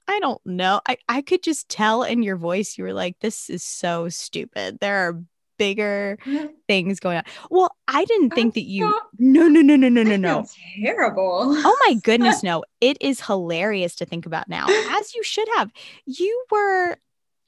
I 0.08 0.20
don't 0.20 0.39
know. 0.46 0.82
I, 0.88 0.98
I 1.10 1.24
could 1.24 1.42
just 1.42 1.68
tell 1.68 2.04
in 2.04 2.22
your 2.22 2.38
voice, 2.38 2.77
you 2.77 2.84
were 2.84 2.94
like, 2.94 3.18
this 3.22 3.50
is 3.50 3.63
so 3.63 4.08
stupid. 4.10 4.77
There 4.80 5.10
are 5.10 5.20
bigger 5.58 6.20
things 6.68 7.00
going 7.00 7.18
on. 7.18 7.24
Well, 7.50 7.75
I 7.88 8.06
didn't 8.06 8.36
think 8.36 8.54
that 8.54 8.65
you 8.65 8.86
no 9.18 9.48
no 9.48 9.62
no 9.62 9.75
no 9.75 9.89
no 9.89 10.04
no 10.04 10.15
no 10.15 10.46
terrible. 10.80 11.56
Oh 11.58 11.77
my 11.88 11.96
goodness, 12.04 12.44
no. 12.44 12.63
It 12.82 12.98
is 13.01 13.22
hilarious 13.22 13.96
to 13.96 14.06
think 14.06 14.27
about 14.27 14.48
now. 14.48 14.68
As 14.68 15.15
you 15.15 15.24
should 15.24 15.48
have. 15.56 15.72
You 16.06 16.46
were 16.51 16.98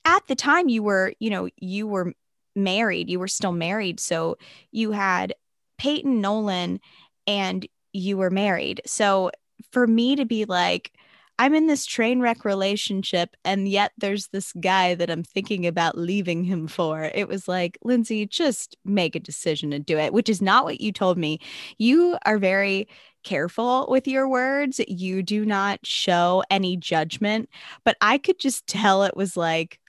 at 0.07 0.25
the 0.27 0.35
time 0.35 0.69
you 0.69 0.81
were, 0.81 1.13
you 1.19 1.29
know, 1.29 1.49
you 1.57 1.85
were 1.85 2.13
married, 2.55 3.09
you 3.09 3.19
were 3.19 3.27
still 3.27 3.51
married. 3.51 3.99
So 3.99 4.37
you 4.71 4.91
had 4.91 5.35
Peyton 5.77 6.21
Nolan 6.21 6.79
and 7.27 7.67
you 7.91 8.17
were 8.17 8.29
married. 8.29 8.81
So 8.85 9.31
for 9.71 9.85
me 9.85 10.15
to 10.15 10.25
be 10.25 10.45
like, 10.45 10.93
I'm 11.39 11.53
in 11.53 11.67
this 11.67 11.85
train 11.85 12.19
wreck 12.19 12.45
relationship, 12.45 13.35
and 13.45 13.67
yet 13.67 13.91
there's 13.95 14.29
this 14.29 14.53
guy 14.53 14.95
that 14.95 15.11
I'm 15.11 15.21
thinking 15.21 15.67
about 15.67 15.95
leaving 15.95 16.43
him 16.43 16.67
for. 16.67 17.11
It 17.13 17.27
was 17.27 17.47
like, 17.47 17.77
Lindsay, 17.83 18.25
just 18.25 18.75
make 18.83 19.15
a 19.15 19.19
decision 19.19 19.71
and 19.71 19.85
do 19.85 19.99
it, 19.99 20.13
which 20.13 20.29
is 20.29 20.41
not 20.41 20.63
what 20.63 20.81
you 20.81 20.91
told 20.91 21.15
me. 21.19 21.39
You 21.77 22.17
are 22.25 22.39
very 22.39 22.87
careful 23.23 23.85
with 23.87 24.07
your 24.07 24.27
words. 24.27 24.81
You 24.87 25.21
do 25.21 25.45
not 25.45 25.85
show 25.85 26.43
any 26.49 26.75
judgment, 26.75 27.49
but 27.83 27.97
I 28.01 28.17
could 28.17 28.39
just 28.39 28.65
tell 28.67 29.03
it 29.03 29.15
was 29.15 29.37
like, 29.37 29.79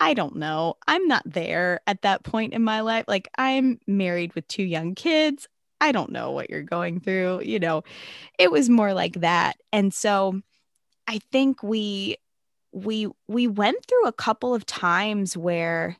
I 0.00 0.14
don't 0.14 0.36
know. 0.36 0.74
I'm 0.86 1.06
not 1.08 1.22
there 1.26 1.80
at 1.86 2.02
that 2.02 2.22
point 2.22 2.52
in 2.52 2.62
my 2.62 2.80
life. 2.80 3.04
Like, 3.08 3.28
I'm 3.36 3.80
married 3.86 4.34
with 4.34 4.46
two 4.48 4.62
young 4.62 4.94
kids. 4.94 5.48
I 5.80 5.92
don't 5.92 6.12
know 6.12 6.30
what 6.32 6.50
you're 6.50 6.62
going 6.62 7.00
through. 7.00 7.42
You 7.42 7.58
know, 7.58 7.82
it 8.38 8.50
was 8.50 8.68
more 8.68 8.92
like 8.92 9.20
that. 9.20 9.56
And 9.72 9.92
so 9.92 10.40
I 11.06 11.18
think 11.32 11.62
we, 11.62 12.16
we, 12.72 13.08
we 13.26 13.48
went 13.48 13.84
through 13.86 14.06
a 14.06 14.12
couple 14.12 14.54
of 14.54 14.66
times 14.66 15.36
where 15.36 15.96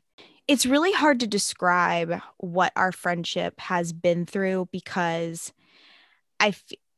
it's 0.47 0.65
really 0.65 0.91
hard 0.91 1.19
to 1.19 1.27
describe 1.27 2.21
what 2.37 2.73
our 2.75 2.91
friendship 2.91 3.59
has 3.59 3.93
been 3.93 4.25
through 4.25 4.67
because 4.71 5.53
I, 6.39 6.53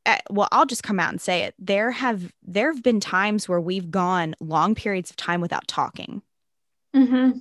uh, 0.05 0.17
well 0.31 0.47
i'll 0.51 0.65
just 0.65 0.81
come 0.81 0.99
out 0.99 1.11
and 1.11 1.21
say 1.21 1.43
it 1.43 1.53
there 1.59 1.91
have 1.91 2.33
there 2.41 2.73
have 2.73 2.81
been 2.81 2.99
times 2.99 3.47
where 3.47 3.61
we've 3.61 3.91
gone 3.91 4.33
long 4.39 4.73
periods 4.73 5.11
of 5.11 5.15
time 5.15 5.41
without 5.41 5.67
talking 5.67 6.23
Mm-hmm. 6.95 7.39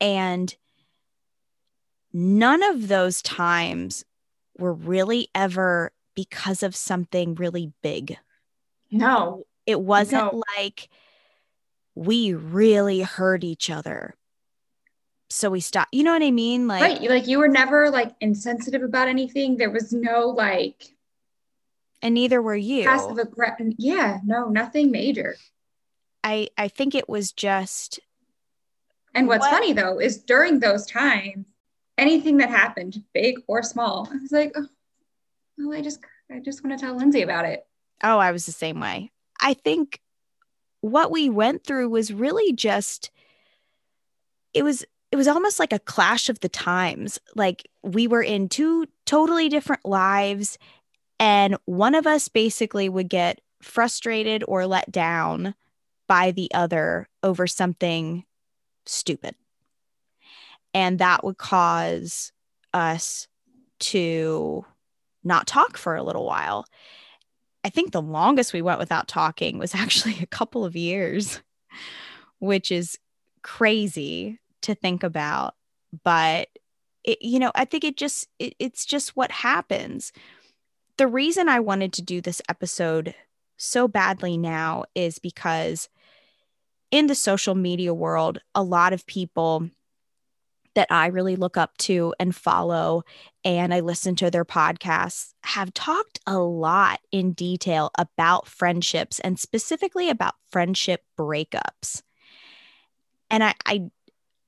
And 0.00 0.54
none 2.12 2.62
of 2.62 2.88
those 2.88 3.22
times 3.22 4.04
were 4.58 4.72
really 4.72 5.28
ever 5.34 5.92
because 6.14 6.62
of 6.62 6.74
something 6.74 7.34
really 7.34 7.72
big. 7.82 8.18
No. 8.90 9.44
It 9.66 9.80
wasn't 9.80 10.32
no. 10.32 10.42
like 10.56 10.88
we 11.94 12.32
really 12.32 13.02
hurt 13.02 13.44
each 13.44 13.70
other. 13.70 14.14
So 15.30 15.50
we 15.50 15.60
stopped. 15.60 15.92
You 15.92 16.04
know 16.04 16.12
what 16.12 16.22
I 16.22 16.30
mean? 16.30 16.66
Like, 16.66 16.80
right. 16.80 17.02
Like 17.02 17.26
you 17.26 17.38
were 17.38 17.48
never 17.48 17.90
like 17.90 18.14
insensitive 18.20 18.82
about 18.82 19.08
anything. 19.08 19.56
There 19.56 19.70
was 19.70 19.92
no 19.92 20.28
like, 20.28 20.94
and 22.00 22.14
neither 22.14 22.40
were 22.40 22.56
you. 22.56 22.84
Passive 22.84 23.18
aggressive. 23.18 23.74
Yeah. 23.76 24.20
No, 24.24 24.48
nothing 24.48 24.90
major. 24.90 25.36
I 26.24 26.48
I 26.56 26.68
think 26.68 26.94
it 26.94 27.08
was 27.08 27.32
just 27.32 28.00
and 29.18 29.28
what's 29.28 29.42
what? 29.42 29.50
funny 29.50 29.72
though 29.72 30.00
is 30.00 30.18
during 30.18 30.60
those 30.60 30.86
times, 30.86 31.46
anything 31.96 32.38
that 32.38 32.50
happened, 32.50 33.02
big 33.12 33.40
or 33.46 33.62
small, 33.62 34.08
I 34.12 34.16
was 34.16 34.32
like, 34.32 34.52
oh, 34.56 34.66
well, 35.58 35.76
I 35.76 35.82
just 35.82 36.00
I 36.30 36.40
just 36.40 36.64
want 36.64 36.78
to 36.78 36.84
tell 36.84 36.96
Lindsay 36.96 37.22
about 37.22 37.44
it. 37.44 37.66
Oh, 38.02 38.18
I 38.18 38.32
was 38.32 38.46
the 38.46 38.52
same 38.52 38.80
way. 38.80 39.10
I 39.40 39.54
think 39.54 40.00
what 40.80 41.10
we 41.10 41.28
went 41.28 41.64
through 41.64 41.88
was 41.88 42.12
really 42.12 42.52
just 42.52 43.10
it 44.54 44.62
was 44.62 44.84
it 45.10 45.16
was 45.16 45.28
almost 45.28 45.58
like 45.58 45.72
a 45.72 45.78
clash 45.78 46.28
of 46.28 46.40
the 46.40 46.48
times. 46.48 47.18
Like 47.34 47.68
we 47.82 48.06
were 48.06 48.22
in 48.22 48.48
two 48.48 48.86
totally 49.04 49.48
different 49.48 49.84
lives 49.84 50.58
and 51.18 51.56
one 51.64 51.94
of 51.94 52.06
us 52.06 52.28
basically 52.28 52.88
would 52.88 53.08
get 53.08 53.40
frustrated 53.60 54.44
or 54.46 54.66
let 54.66 54.92
down 54.92 55.54
by 56.08 56.30
the 56.30 56.50
other 56.54 57.08
over 57.22 57.46
something 57.46 58.24
stupid. 58.88 59.34
And 60.74 60.98
that 60.98 61.24
would 61.24 61.38
cause 61.38 62.32
us 62.74 63.26
to 63.80 64.64
not 65.24 65.46
talk 65.46 65.76
for 65.76 65.96
a 65.96 66.02
little 66.02 66.26
while. 66.26 66.66
I 67.64 67.70
think 67.70 67.92
the 67.92 68.02
longest 68.02 68.52
we 68.52 68.62
went 68.62 68.78
without 68.78 69.08
talking 69.08 69.58
was 69.58 69.74
actually 69.74 70.18
a 70.20 70.26
couple 70.26 70.64
of 70.64 70.76
years, 70.76 71.40
which 72.38 72.70
is 72.70 72.98
crazy 73.42 74.38
to 74.62 74.74
think 74.74 75.02
about. 75.02 75.54
But 76.04 76.48
it, 77.04 77.22
you 77.22 77.38
know, 77.38 77.52
I 77.54 77.64
think 77.64 77.84
it 77.84 77.96
just 77.96 78.28
it, 78.38 78.54
it's 78.58 78.84
just 78.84 79.16
what 79.16 79.30
happens. 79.30 80.12
The 80.96 81.06
reason 81.06 81.48
I 81.48 81.60
wanted 81.60 81.92
to 81.94 82.02
do 82.02 82.20
this 82.20 82.42
episode 82.48 83.14
so 83.56 83.88
badly 83.88 84.36
now 84.36 84.84
is 84.94 85.18
because 85.18 85.88
in 86.90 87.06
the 87.06 87.14
social 87.14 87.54
media 87.54 87.92
world, 87.92 88.38
a 88.54 88.62
lot 88.62 88.92
of 88.92 89.06
people 89.06 89.68
that 90.74 90.88
I 90.90 91.06
really 91.08 91.34
look 91.34 91.56
up 91.56 91.76
to 91.78 92.14
and 92.20 92.34
follow, 92.34 93.02
and 93.44 93.74
I 93.74 93.80
listen 93.80 94.14
to 94.16 94.30
their 94.30 94.44
podcasts, 94.44 95.32
have 95.42 95.74
talked 95.74 96.20
a 96.26 96.38
lot 96.38 97.00
in 97.10 97.32
detail 97.32 97.90
about 97.98 98.46
friendships 98.46 99.18
and 99.20 99.38
specifically 99.40 100.08
about 100.08 100.34
friendship 100.52 101.02
breakups. 101.18 102.02
And 103.30 103.42
I, 103.42 103.54
I, 103.66 103.90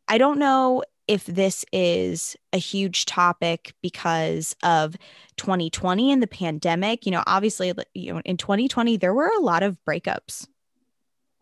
I 0.06 0.18
don't 0.18 0.38
know 0.38 0.84
if 1.08 1.26
this 1.26 1.64
is 1.72 2.36
a 2.52 2.58
huge 2.58 3.06
topic 3.06 3.74
because 3.82 4.54
of 4.62 4.96
2020 5.36 6.12
and 6.12 6.22
the 6.22 6.28
pandemic. 6.28 7.04
You 7.04 7.10
know, 7.10 7.24
obviously, 7.26 7.72
you 7.94 8.14
know, 8.14 8.22
in 8.24 8.36
2020 8.36 8.96
there 8.98 9.12
were 9.12 9.32
a 9.36 9.40
lot 9.40 9.64
of 9.64 9.76
breakups, 9.84 10.46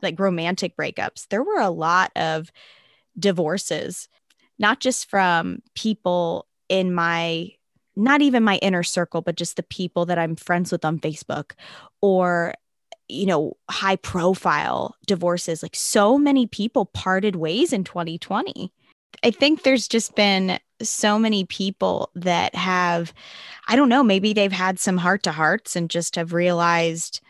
like 0.02 0.18
romantic 0.18 0.76
breakups. 0.76 1.26
There 1.28 1.42
were 1.42 1.60
a 1.60 1.70
lot 1.70 2.12
of 2.16 2.50
divorces 3.18 4.08
not 4.58 4.80
just 4.80 5.08
from 5.08 5.62
people 5.74 6.46
in 6.68 6.92
my 6.92 7.50
not 7.96 8.22
even 8.22 8.42
my 8.42 8.56
inner 8.56 8.82
circle 8.82 9.22
but 9.22 9.36
just 9.36 9.56
the 9.56 9.62
people 9.62 10.06
that 10.06 10.18
I'm 10.18 10.36
friends 10.36 10.70
with 10.70 10.84
on 10.84 10.98
Facebook 10.98 11.52
or 12.00 12.54
you 13.08 13.26
know 13.26 13.56
high 13.70 13.96
profile 13.96 14.96
divorces 15.06 15.62
like 15.62 15.76
so 15.76 16.18
many 16.18 16.46
people 16.46 16.86
parted 16.86 17.36
ways 17.36 17.72
in 17.72 17.84
2020 17.84 18.72
I 19.24 19.30
think 19.30 19.62
there's 19.62 19.88
just 19.88 20.14
been 20.14 20.58
so 20.82 21.18
many 21.18 21.44
people 21.44 22.10
that 22.14 22.54
have 22.54 23.12
I 23.66 23.76
don't 23.76 23.88
know 23.88 24.02
maybe 24.02 24.32
they've 24.32 24.52
had 24.52 24.78
some 24.78 24.98
heart 24.98 25.22
to 25.24 25.32
hearts 25.32 25.74
and 25.74 25.90
just 25.90 26.16
have 26.16 26.32
realized 26.32 27.20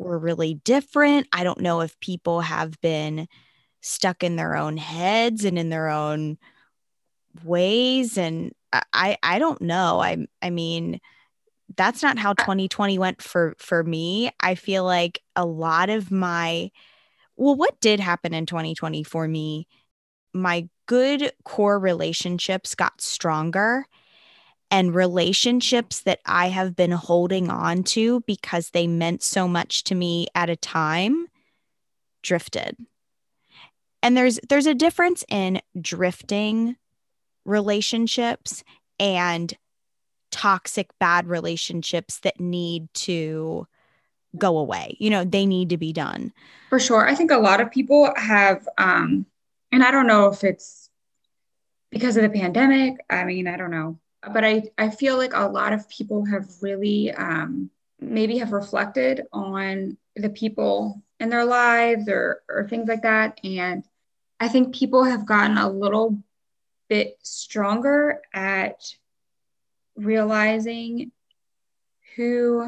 we're 0.00 0.18
really 0.18 0.54
different. 0.54 1.28
I 1.32 1.44
don't 1.44 1.60
know 1.60 1.82
if 1.82 1.98
people 2.00 2.40
have 2.40 2.80
been 2.80 3.28
stuck 3.82 4.24
in 4.24 4.36
their 4.36 4.56
own 4.56 4.76
heads 4.76 5.44
and 5.44 5.58
in 5.58 5.68
their 5.68 5.88
own 5.88 6.38
ways 7.44 8.18
and 8.18 8.52
i 8.92 9.16
i 9.22 9.38
don't 9.38 9.60
know. 9.60 10.00
I 10.00 10.26
i 10.42 10.50
mean 10.50 11.00
that's 11.76 12.02
not 12.02 12.18
how 12.18 12.32
uh 12.32 12.34
2020 12.34 12.98
went 12.98 13.22
for 13.22 13.54
for 13.58 13.84
me. 13.84 14.30
I 14.40 14.54
feel 14.54 14.84
like 14.84 15.22
a 15.36 15.44
lot 15.46 15.90
of 15.90 16.10
my 16.10 16.70
well 17.36 17.56
what 17.56 17.80
did 17.80 18.00
happen 18.00 18.34
in 18.34 18.46
2020 18.46 19.04
for 19.04 19.28
me 19.28 19.68
my 20.32 20.68
good 20.86 21.32
core 21.44 21.78
relationships 21.78 22.74
got 22.74 23.00
stronger 23.00 23.86
and 24.70 24.94
relationships 24.94 26.00
that 26.00 26.20
i 26.26 26.48
have 26.48 26.76
been 26.76 26.92
holding 26.92 27.50
on 27.50 27.82
to 27.82 28.20
because 28.20 28.70
they 28.70 28.86
meant 28.86 29.22
so 29.22 29.48
much 29.48 29.84
to 29.84 29.94
me 29.94 30.26
at 30.34 30.50
a 30.50 30.56
time 30.56 31.26
drifted. 32.22 32.76
And 34.02 34.16
there's 34.16 34.40
there's 34.48 34.66
a 34.66 34.74
difference 34.74 35.24
in 35.28 35.60
drifting 35.80 36.76
relationships 37.44 38.64
and 38.98 39.52
toxic 40.30 40.90
bad 40.98 41.26
relationships 41.26 42.20
that 42.20 42.40
need 42.40 42.92
to 42.94 43.66
go 44.38 44.58
away. 44.58 44.96
You 44.98 45.10
know 45.10 45.24
they 45.24 45.44
need 45.44 45.70
to 45.70 45.76
be 45.76 45.92
done. 45.92 46.32
For 46.70 46.78
sure. 46.78 47.06
I 47.06 47.14
think 47.14 47.30
a 47.30 47.38
lot 47.38 47.60
of 47.60 47.70
people 47.70 48.12
have 48.16 48.66
um 48.78 49.26
and 49.72 49.84
i 49.84 49.90
don't 49.90 50.06
know 50.06 50.28
if 50.28 50.44
it's 50.44 50.88
because 51.90 52.16
of 52.16 52.22
the 52.22 52.30
pandemic. 52.30 53.04
I 53.10 53.24
mean 53.24 53.46
i 53.46 53.56
don't 53.56 53.70
know 53.70 53.98
but 54.32 54.44
i 54.44 54.62
i 54.78 54.90
feel 54.90 55.16
like 55.16 55.32
a 55.34 55.48
lot 55.48 55.72
of 55.72 55.88
people 55.88 56.24
have 56.24 56.46
really 56.60 57.10
um 57.12 57.70
maybe 58.00 58.38
have 58.38 58.52
reflected 58.52 59.22
on 59.32 59.96
the 60.16 60.30
people 60.30 61.02
in 61.18 61.28
their 61.28 61.44
lives 61.44 62.08
or 62.08 62.42
or 62.48 62.66
things 62.68 62.88
like 62.88 63.02
that 63.02 63.38
and 63.44 63.84
I 64.40 64.48
think 64.48 64.74
people 64.74 65.04
have 65.04 65.26
gotten 65.26 65.58
a 65.58 65.68
little 65.68 66.18
bit 66.88 67.18
stronger 67.22 68.22
at 68.32 68.82
realizing 69.96 71.12
who 72.16 72.66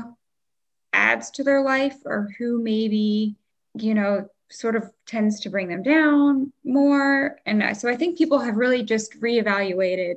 adds 0.92 1.30
to 1.32 1.44
their 1.44 1.62
life 1.62 1.96
or 2.04 2.28
who 2.38 2.62
maybe, 2.62 3.36
you 3.74 3.94
know, 3.94 4.28
sort 4.50 4.76
of 4.76 4.92
tends 5.06 5.40
to 5.40 5.50
bring 5.50 5.68
them 5.68 5.82
down 5.82 6.52
more. 6.62 7.38
And 7.46 7.74
so 7.74 7.88
I 7.88 7.96
think 7.96 8.18
people 8.18 8.38
have 8.38 8.56
really 8.56 8.82
just 8.82 9.18
reevaluated 9.18 10.16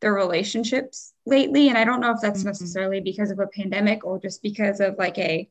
their 0.00 0.14
relationships 0.14 1.12
lately. 1.26 1.68
And 1.68 1.78
I 1.78 1.84
don't 1.84 2.00
know 2.00 2.12
if 2.12 2.20
that's 2.20 2.40
mm-hmm. 2.40 2.48
necessarily 2.48 3.00
because 3.00 3.30
of 3.30 3.38
a 3.38 3.46
pandemic 3.46 4.04
or 4.04 4.20
just 4.20 4.42
because 4.42 4.80
of 4.80 4.96
like 4.98 5.18
a 5.18 5.48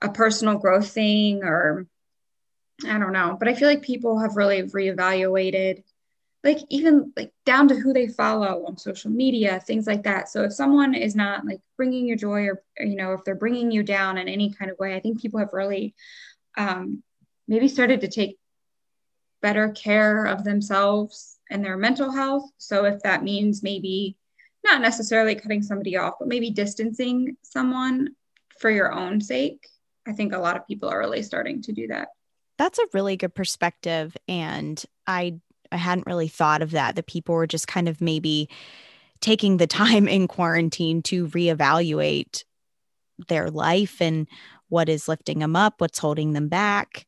a 0.00 0.08
personal 0.08 0.58
growth 0.58 0.88
thing 0.88 1.42
or 1.42 1.86
I 2.86 2.98
don't 2.98 3.12
know, 3.12 3.36
but 3.36 3.48
I 3.48 3.54
feel 3.54 3.68
like 3.68 3.82
people 3.82 4.20
have 4.20 4.36
really 4.36 4.62
reevaluated 4.62 5.82
like 6.44 6.58
even 6.70 7.12
like 7.16 7.32
down 7.44 7.68
to 7.68 7.74
who 7.74 7.92
they 7.92 8.06
follow 8.06 8.64
on 8.66 8.76
social 8.76 9.10
media, 9.10 9.60
things 9.60 9.86
like 9.86 10.04
that. 10.04 10.28
So 10.28 10.44
if 10.44 10.52
someone 10.52 10.94
is 10.94 11.16
not 11.16 11.44
like 11.44 11.60
bringing 11.76 12.06
you 12.06 12.16
joy 12.16 12.46
or, 12.46 12.62
or 12.78 12.86
you 12.86 12.94
know, 12.96 13.12
if 13.12 13.24
they're 13.24 13.34
bringing 13.34 13.72
you 13.72 13.82
down 13.82 14.18
in 14.18 14.28
any 14.28 14.52
kind 14.52 14.70
of 14.70 14.78
way, 14.78 14.94
I 14.94 15.00
think 15.00 15.20
people 15.20 15.40
have 15.40 15.52
really 15.52 15.94
um, 16.56 17.02
maybe 17.48 17.66
started 17.66 18.02
to 18.02 18.08
take 18.08 18.38
better 19.42 19.70
care 19.70 20.26
of 20.26 20.44
themselves 20.44 21.37
and 21.50 21.64
their 21.64 21.76
mental 21.76 22.10
health. 22.10 22.50
So 22.58 22.84
if 22.84 23.02
that 23.02 23.22
means 23.22 23.62
maybe 23.62 24.16
not 24.64 24.80
necessarily 24.80 25.34
cutting 25.34 25.62
somebody 25.62 25.96
off, 25.96 26.14
but 26.18 26.28
maybe 26.28 26.50
distancing 26.50 27.36
someone 27.42 28.10
for 28.58 28.70
your 28.70 28.92
own 28.92 29.20
sake, 29.20 29.66
I 30.06 30.12
think 30.12 30.32
a 30.32 30.38
lot 30.38 30.56
of 30.56 30.66
people 30.66 30.88
are 30.88 30.98
really 30.98 31.22
starting 31.22 31.62
to 31.62 31.72
do 31.72 31.88
that. 31.88 32.08
That's 32.56 32.78
a 32.78 32.88
really 32.92 33.16
good 33.16 33.34
perspective 33.34 34.16
and 34.26 34.82
i 35.06 35.38
i 35.70 35.76
hadn't 35.76 36.06
really 36.06 36.28
thought 36.28 36.62
of 36.62 36.72
that. 36.72 36.96
That 36.96 37.06
people 37.06 37.34
were 37.34 37.46
just 37.46 37.68
kind 37.68 37.88
of 37.88 38.00
maybe 38.00 38.48
taking 39.20 39.56
the 39.56 39.66
time 39.82 40.08
in 40.08 40.26
quarantine 40.26 41.02
to 41.02 41.28
reevaluate 41.28 42.44
their 43.28 43.50
life 43.50 44.00
and 44.00 44.28
what 44.68 44.88
is 44.88 45.08
lifting 45.08 45.40
them 45.40 45.56
up 45.56 45.80
what's 45.80 45.98
holding 45.98 46.32
them 46.32 46.48
back. 46.48 47.06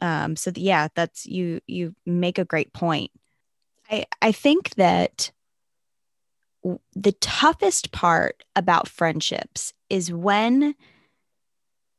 Um, 0.00 0.36
so 0.36 0.52
yeah 0.54 0.88
that's 0.94 1.26
you 1.26 1.60
you 1.66 1.94
make 2.04 2.38
a 2.38 2.44
great 2.44 2.72
point 2.72 3.10
i 3.90 4.04
i 4.22 4.32
think 4.32 4.70
that 4.76 5.30
the 6.94 7.12
toughest 7.12 7.92
part 7.92 8.42
about 8.56 8.88
friendships 8.88 9.74
is 9.90 10.10
when 10.10 10.74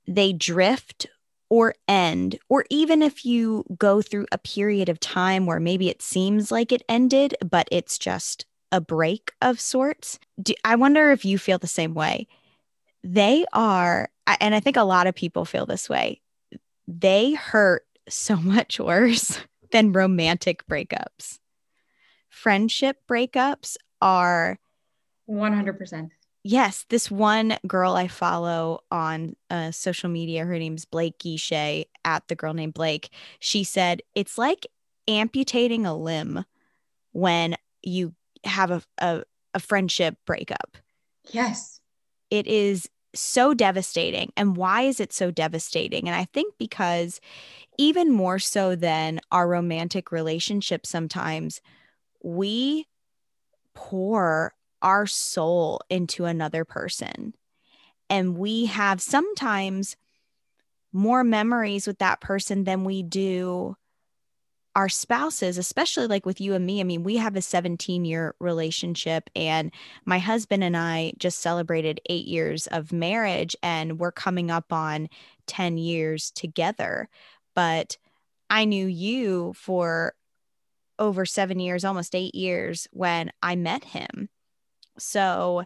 they 0.08 0.34
drift 0.34 1.08
or 1.50 1.76
end, 1.88 2.39
or 2.50 2.65
even 2.69 3.02
if 3.02 3.26
you 3.26 3.63
go 3.78 4.02
through 4.02 4.26
a 4.32 4.38
period 4.38 4.89
of 4.89 5.00
time 5.00 5.45
where 5.45 5.60
maybe 5.60 5.89
it 5.89 6.02
seems 6.02 6.52
like 6.52 6.71
it 6.71 6.84
ended, 6.89 7.36
but 7.48 7.67
it's 7.71 7.98
just 7.98 8.45
a 8.71 8.82
break 8.82 9.32
of 9.41 9.60
sorts. 9.60 10.19
Do, 10.41 10.54
I 10.63 10.76
wonder 10.76 11.12
if 11.12 11.24
you 11.24 11.38
feel 11.38 11.60
the 11.60 11.67
same 11.67 11.93
way. 11.93 12.28
They 13.04 13.45
are, 13.54 14.10
and 14.41 14.56
I 14.56 14.60
think 14.60 14.78
a 14.78 14.84
lot 14.84 15.06
of 15.06 15.13
people 15.13 15.45
feel 15.45 15.67
this 15.67 15.88
way, 15.88 16.21
they 16.88 17.34
hurt 17.34 17.86
so 18.10 18.36
much 18.38 18.80
worse 18.80 19.39
than 19.71 19.93
romantic 19.93 20.65
breakups. 20.67 21.39
Friendship 22.36 22.98
breakups 23.10 23.78
are 24.02 24.60
100% 25.30 26.10
yes, 26.45 26.86
this 26.89 27.10
one 27.10 27.58
girl 27.67 27.95
I 27.95 28.08
follow 28.08 28.82
on 28.91 29.36
uh, 29.50 29.71
social 29.71 30.10
media, 30.10 30.45
her 30.45 30.60
name's 30.60 30.86
Blake 30.86 31.17
Guichet 31.17 31.86
at 32.06 32.28
the 32.28 32.36
girl 32.36 32.54
named 32.54 32.76
Blake. 32.76 33.10
She 33.39 33.63
said 33.65 34.02
it's 34.13 34.38
like 34.38 34.67
amputating 35.08 35.86
a 35.86 35.98
limb 35.98 36.45
when 37.12 37.56
you 37.82 38.13
have 38.43 38.71
a, 38.71 38.84
a, 39.00 39.24
a 39.56 39.60
friendship 39.60 40.17
breakup. 40.26 40.78
Yes. 41.32 41.82
It 42.30 42.45
is 42.45 42.88
so 43.15 43.54
devastating. 43.54 44.32
And 44.38 44.56
why 44.56 44.84
is 44.84 45.00
it 45.00 45.13
so 45.13 45.32
devastating? 45.32 46.08
And 46.08 46.15
I 46.15 46.26
think 46.26 46.54
because 46.60 47.19
even 47.78 48.12
more 48.12 48.39
so 48.39 48.76
than 48.76 49.19
our 49.32 49.48
romantic 49.48 50.12
relationship, 50.12 50.86
sometimes 50.86 51.60
we 52.25 52.88
pour 53.75 54.53
our 54.81 55.05
soul 55.05 55.79
into 55.89 56.25
another 56.25 56.65
person. 56.65 57.35
And 58.09 58.38
we 58.38 58.65
have 58.65 59.01
sometimes 59.01 59.95
more 60.91 61.23
memories 61.23 61.85
with 61.85 61.99
that 61.99 62.19
person 62.21 62.63
than 62.63 62.83
we 62.83 63.03
do 63.03 63.75
our 64.75 64.89
spouses, 64.89 65.57
especially 65.57 66.07
like 66.07 66.25
with 66.25 66.41
you 66.41 66.53
and 66.53 66.65
me. 66.65 66.81
I 66.81 66.83
mean, 66.83 67.03
we 67.03 67.17
have 67.17 67.35
a 67.35 67.41
17 67.41 68.03
year 68.05 68.35
relationship, 68.39 69.29
and 69.35 69.71
my 70.03 70.19
husband 70.19 70.63
and 70.63 70.75
I 70.75 71.13
just 71.17 71.39
celebrated 71.39 72.01
eight 72.09 72.25
years 72.25 72.67
of 72.67 72.91
marriage, 72.91 73.55
and 73.63 73.99
we're 73.99 74.11
coming 74.11 74.51
up 74.51 74.73
on 74.73 75.09
10 75.47 75.77
years 75.77 76.31
together. 76.31 77.07
But 77.53 77.97
I 78.49 78.65
knew 78.65 78.88
you 78.88 79.53
for 79.53 80.13
over 80.99 81.25
seven 81.25 81.60
years, 81.60 81.86
almost 81.86 82.15
eight 82.15 82.36
years 82.36 82.88
when 82.91 83.31
I 83.41 83.55
met 83.55 83.84
him. 83.84 84.29
So, 84.97 85.63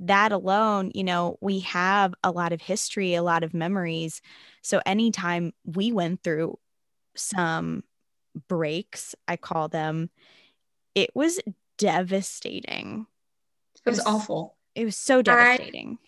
that 0.00 0.30
alone, 0.30 0.90
you 0.94 1.04
know, 1.04 1.38
we 1.40 1.60
have 1.60 2.12
a 2.22 2.30
lot 2.30 2.52
of 2.52 2.60
history, 2.60 3.14
a 3.14 3.22
lot 3.22 3.42
of 3.42 3.54
memories. 3.54 4.20
So, 4.62 4.80
anytime 4.84 5.52
we 5.64 5.92
went 5.92 6.22
through 6.22 6.58
some 7.14 7.82
breaks, 8.48 9.14
I 9.26 9.36
call 9.36 9.68
them, 9.68 10.10
it 10.94 11.10
was 11.14 11.40
devastating. 11.78 13.06
It 13.86 13.90
was, 13.90 13.98
it 13.98 14.02
was 14.02 14.06
awful. 14.06 14.56
It 14.74 14.84
was 14.84 14.96
so 14.96 15.22
devastating. 15.22 15.98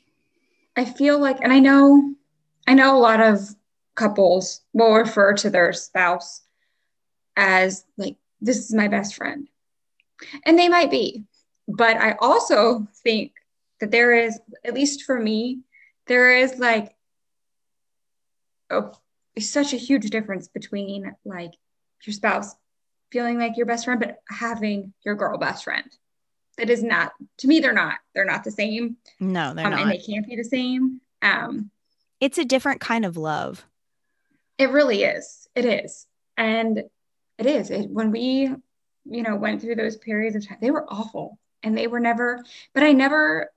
I, 0.76 0.82
I 0.82 0.84
feel 0.84 1.18
like, 1.18 1.38
and 1.40 1.52
I 1.52 1.58
know, 1.58 2.14
I 2.66 2.74
know 2.74 2.96
a 2.96 3.00
lot 3.00 3.20
of 3.20 3.40
couples 3.94 4.62
will 4.72 4.92
refer 4.94 5.32
to 5.34 5.50
their 5.50 5.72
spouse 5.72 6.42
as 7.36 7.84
like, 7.96 8.16
this 8.40 8.58
is 8.58 8.74
my 8.74 8.88
best 8.88 9.14
friend. 9.14 9.48
And 10.44 10.58
they 10.58 10.68
might 10.68 10.90
be. 10.90 11.24
But 11.66 11.96
I 11.98 12.12
also 12.20 12.88
think 13.02 13.32
that 13.80 13.90
there 13.90 14.14
is, 14.14 14.38
at 14.64 14.74
least 14.74 15.04
for 15.04 15.18
me, 15.18 15.60
there 16.06 16.36
is 16.36 16.58
like 16.58 16.94
oh, 18.70 18.92
such 19.38 19.72
a 19.72 19.76
huge 19.76 20.10
difference 20.10 20.48
between 20.48 21.14
like 21.24 21.52
your 22.04 22.14
spouse 22.14 22.54
feeling 23.10 23.38
like 23.38 23.56
your 23.56 23.66
best 23.66 23.84
friend, 23.84 24.00
but 24.00 24.18
having 24.28 24.92
your 25.04 25.14
girl 25.14 25.38
best 25.38 25.64
friend. 25.64 25.84
That 26.56 26.70
is 26.70 26.82
not 26.82 27.12
to 27.38 27.46
me. 27.46 27.60
They're 27.60 27.72
not. 27.72 27.98
They're 28.14 28.24
not 28.24 28.42
the 28.42 28.50
same. 28.50 28.96
No, 29.20 29.54
they're 29.54 29.64
um, 29.64 29.72
not, 29.72 29.82
and 29.82 29.90
they 29.90 29.98
can't 29.98 30.26
be 30.26 30.34
the 30.34 30.42
same. 30.42 31.00
Um, 31.22 31.70
it's 32.20 32.36
a 32.36 32.44
different 32.44 32.80
kind 32.80 33.04
of 33.04 33.16
love. 33.16 33.64
It 34.58 34.70
really 34.70 35.04
is. 35.04 35.46
It 35.54 35.64
is, 35.64 36.06
and 36.36 36.82
it 37.38 37.46
is. 37.46 37.70
It, 37.70 37.90
when 37.90 38.10
we, 38.10 38.50
you 39.04 39.22
know, 39.22 39.36
went 39.36 39.62
through 39.62 39.76
those 39.76 39.96
periods 39.96 40.36
of 40.36 40.46
time, 40.46 40.58
they 40.60 40.70
were 40.70 40.86
awful, 40.92 41.38
and 41.62 41.76
they 41.76 41.86
were 41.86 42.00
never. 42.00 42.44
But 42.74 42.82
I 42.82 42.92
never. 42.92 43.50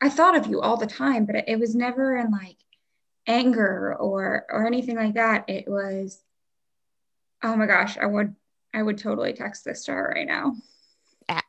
I 0.00 0.10
thought 0.10 0.36
of 0.36 0.46
you 0.46 0.60
all 0.60 0.76
the 0.76 0.86
time, 0.86 1.24
but 1.24 1.36
it, 1.36 1.44
it 1.48 1.58
was 1.58 1.74
never 1.74 2.16
in 2.16 2.30
like 2.30 2.58
anger 3.26 3.96
or 3.98 4.46
or 4.50 4.66
anything 4.66 4.96
like 4.96 5.14
that. 5.14 5.44
It 5.48 5.66
was 5.68 6.22
oh 7.42 7.56
my 7.56 7.66
gosh, 7.66 7.96
I 7.98 8.06
would 8.06 8.34
I 8.74 8.82
would 8.82 8.98
totally 8.98 9.32
text 9.32 9.64
this 9.64 9.84
to 9.84 9.92
her 9.92 10.12
right 10.14 10.26
now. 10.26 10.54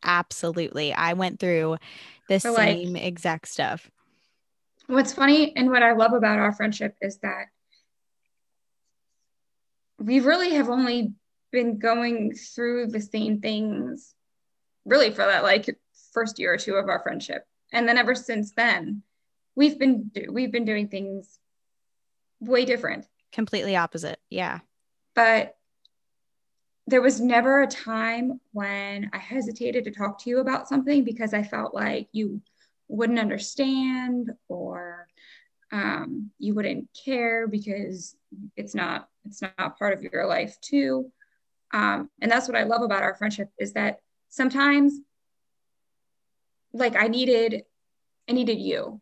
Absolutely. 0.04 0.94
I 0.94 1.14
went 1.14 1.40
through 1.40 1.78
the 2.30 2.40
so 2.40 2.56
same 2.56 2.94
like, 2.94 3.04
exact 3.04 3.48
stuff. 3.48 3.90
What's 4.88 5.14
funny 5.14 5.56
and 5.56 5.70
what 5.70 5.84
I 5.84 5.94
love 5.94 6.14
about 6.14 6.40
our 6.40 6.54
friendship 6.54 6.96
is 7.02 7.18
that 7.18 7.48
we 10.00 10.20
really 10.20 10.56
have 10.56 10.70
only 10.70 11.14
been 11.52 11.80
going 11.80 12.34
through 12.34 12.88
the 12.88 13.02
same 13.02 13.40
things 13.40 14.14
really 14.86 15.12
for 15.12 15.26
that 15.26 15.44
like 15.44 15.78
first 16.14 16.40
year 16.40 16.54
or 16.54 16.58
two 16.58 16.76
of 16.76 16.90
our 16.90 17.02
friendship. 17.02 17.46
And 17.72 17.88
then 17.88 17.98
ever 17.98 18.16
since 18.16 18.54
then, 18.54 19.04
we've 19.56 19.78
been 19.78 20.12
we've 20.30 20.52
been 20.52 20.66
doing 20.66 20.88
things 20.88 21.40
way 22.40 22.66
different. 22.66 23.06
Completely 23.32 23.76
opposite. 23.76 24.20
Yeah. 24.30 24.60
But 25.16 25.56
there 26.86 27.02
was 27.02 27.20
never 27.20 27.62
a 27.62 27.68
time 27.68 28.40
when 28.54 29.10
I 29.12 29.18
hesitated 29.18 29.84
to 29.84 29.92
talk 29.92 30.24
to 30.24 30.30
you 30.30 30.40
about 30.40 30.70
something 30.70 31.04
because 31.04 31.34
I 31.34 31.44
felt 31.44 31.74
like 31.74 32.08
you 32.14 32.42
wouldn't 32.88 33.20
understand 33.20 34.32
or 34.48 35.08
um, 35.72 36.32
you 36.40 36.54
wouldn't 36.54 36.88
care 37.06 37.48
because 37.48 38.16
it's 38.56 38.74
not 38.74 39.10
it's 39.26 39.42
not 39.42 39.78
part 39.78 39.94
of 39.94 40.02
your 40.02 40.26
life 40.26 40.58
too. 40.62 41.12
Um, 41.74 42.10
and 42.22 42.32
that's 42.32 42.48
what 42.48 42.58
I 42.58 42.64
love 42.64 42.82
about 42.82 43.04
our 43.04 43.16
friendship 43.16 43.50
is 43.60 43.74
that 43.74 44.00
sometimes 44.30 44.94
like 46.74 46.96
I 46.96 47.08
needed 47.08 47.64
I 48.30 48.34
needed 48.34 48.60
you. 48.60 49.02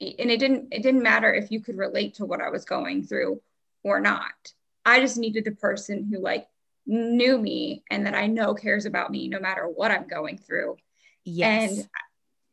And 0.00 0.30
it 0.30 0.38
didn't 0.38 0.68
it 0.72 0.82
didn't 0.82 1.02
matter 1.02 1.32
if 1.32 1.50
you 1.50 1.60
could 1.60 1.76
relate 1.76 2.14
to 2.14 2.26
what 2.26 2.40
I 2.40 2.50
was 2.50 2.64
going 2.64 3.04
through 3.04 3.40
or 3.82 4.00
not. 4.00 4.52
I 4.84 5.00
just 5.00 5.18
needed 5.18 5.44
the 5.44 5.52
person 5.52 6.10
who 6.10 6.20
like 6.20 6.46
knew 6.86 7.38
me 7.38 7.84
and 7.90 8.06
that 8.06 8.14
I 8.14 8.26
know 8.26 8.54
cares 8.54 8.86
about 8.86 9.10
me 9.10 9.28
no 9.28 9.40
matter 9.40 9.68
what 9.68 9.90
I'm 9.90 10.08
going 10.08 10.38
through. 10.38 10.76
Yes. 11.24 11.70
And 11.70 11.88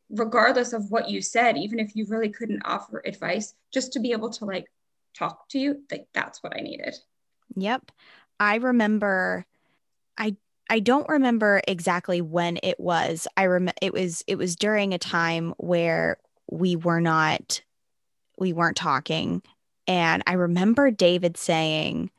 regardless 0.09 0.73
of 0.73 0.89
what 0.89 1.09
you 1.09 1.21
said, 1.21 1.57
even 1.57 1.79
if 1.79 1.95
you 1.95 2.05
really 2.07 2.29
couldn't 2.29 2.61
offer 2.65 3.01
advice, 3.05 3.53
just 3.73 3.93
to 3.93 3.99
be 3.99 4.11
able 4.11 4.29
to 4.31 4.45
like 4.45 4.65
talk 5.17 5.47
to 5.49 5.59
you, 5.59 5.83
like 5.91 6.07
that's 6.13 6.41
what 6.41 6.55
I 6.55 6.61
needed. 6.61 6.95
Yep. 7.55 7.91
I 8.39 8.55
remember 8.55 9.45
I 10.17 10.35
I 10.69 10.79
don't 10.79 11.07
remember 11.07 11.61
exactly 11.67 12.21
when 12.21 12.59
it 12.61 12.79
was. 12.79 13.27
I 13.37 13.43
remember 13.43 13.77
it 13.81 13.93
was 13.93 14.23
it 14.27 14.37
was 14.37 14.55
during 14.55 14.93
a 14.93 14.99
time 14.99 15.53
where 15.57 16.17
we 16.49 16.75
were 16.75 17.01
not 17.01 17.61
we 18.37 18.53
weren't 18.53 18.77
talking 18.77 19.41
and 19.87 20.23
I 20.27 20.33
remember 20.33 20.91
David 20.91 21.37
saying 21.37 22.11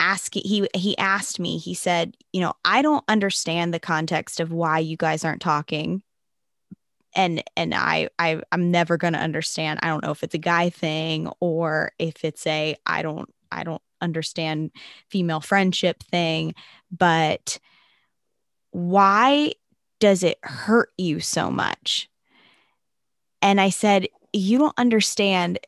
asking 0.00 0.42
he 0.44 0.68
he 0.74 0.98
asked 0.98 1.38
me 1.38 1.56
he 1.56 1.72
said 1.72 2.16
you 2.32 2.40
know 2.40 2.52
i 2.64 2.82
don't 2.82 3.04
understand 3.06 3.72
the 3.72 3.78
context 3.78 4.40
of 4.40 4.52
why 4.52 4.78
you 4.78 4.96
guys 4.96 5.24
aren't 5.24 5.40
talking 5.40 6.02
and 7.14 7.42
and 7.56 7.74
i, 7.74 8.08
I 8.18 8.40
i'm 8.52 8.70
never 8.70 8.96
going 8.96 9.12
to 9.12 9.18
understand 9.18 9.80
i 9.82 9.88
don't 9.88 10.02
know 10.04 10.10
if 10.10 10.22
it's 10.22 10.34
a 10.34 10.38
guy 10.38 10.70
thing 10.70 11.30
or 11.40 11.92
if 11.98 12.24
it's 12.24 12.46
a 12.46 12.76
i 12.86 13.02
don't 13.02 13.32
i 13.52 13.62
don't 13.62 13.82
understand 14.00 14.70
female 15.08 15.40
friendship 15.40 16.02
thing 16.02 16.54
but 16.90 17.58
why 18.70 19.52
does 20.00 20.22
it 20.24 20.38
hurt 20.42 20.90
you 20.98 21.20
so 21.20 21.50
much? 21.50 22.10
And 23.40 23.60
i 23.60 23.70
said 23.70 24.08
you 24.34 24.58
don't 24.58 24.78
understand. 24.78 25.58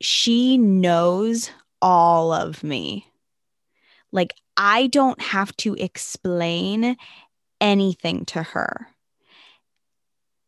She 0.00 0.56
knows 0.56 1.50
all 1.82 2.32
of 2.32 2.64
me. 2.64 3.06
Like, 4.10 4.34
I 4.56 4.86
don't 4.86 5.20
have 5.20 5.54
to 5.58 5.74
explain 5.74 6.96
anything 7.60 8.24
to 8.26 8.42
her. 8.42 8.88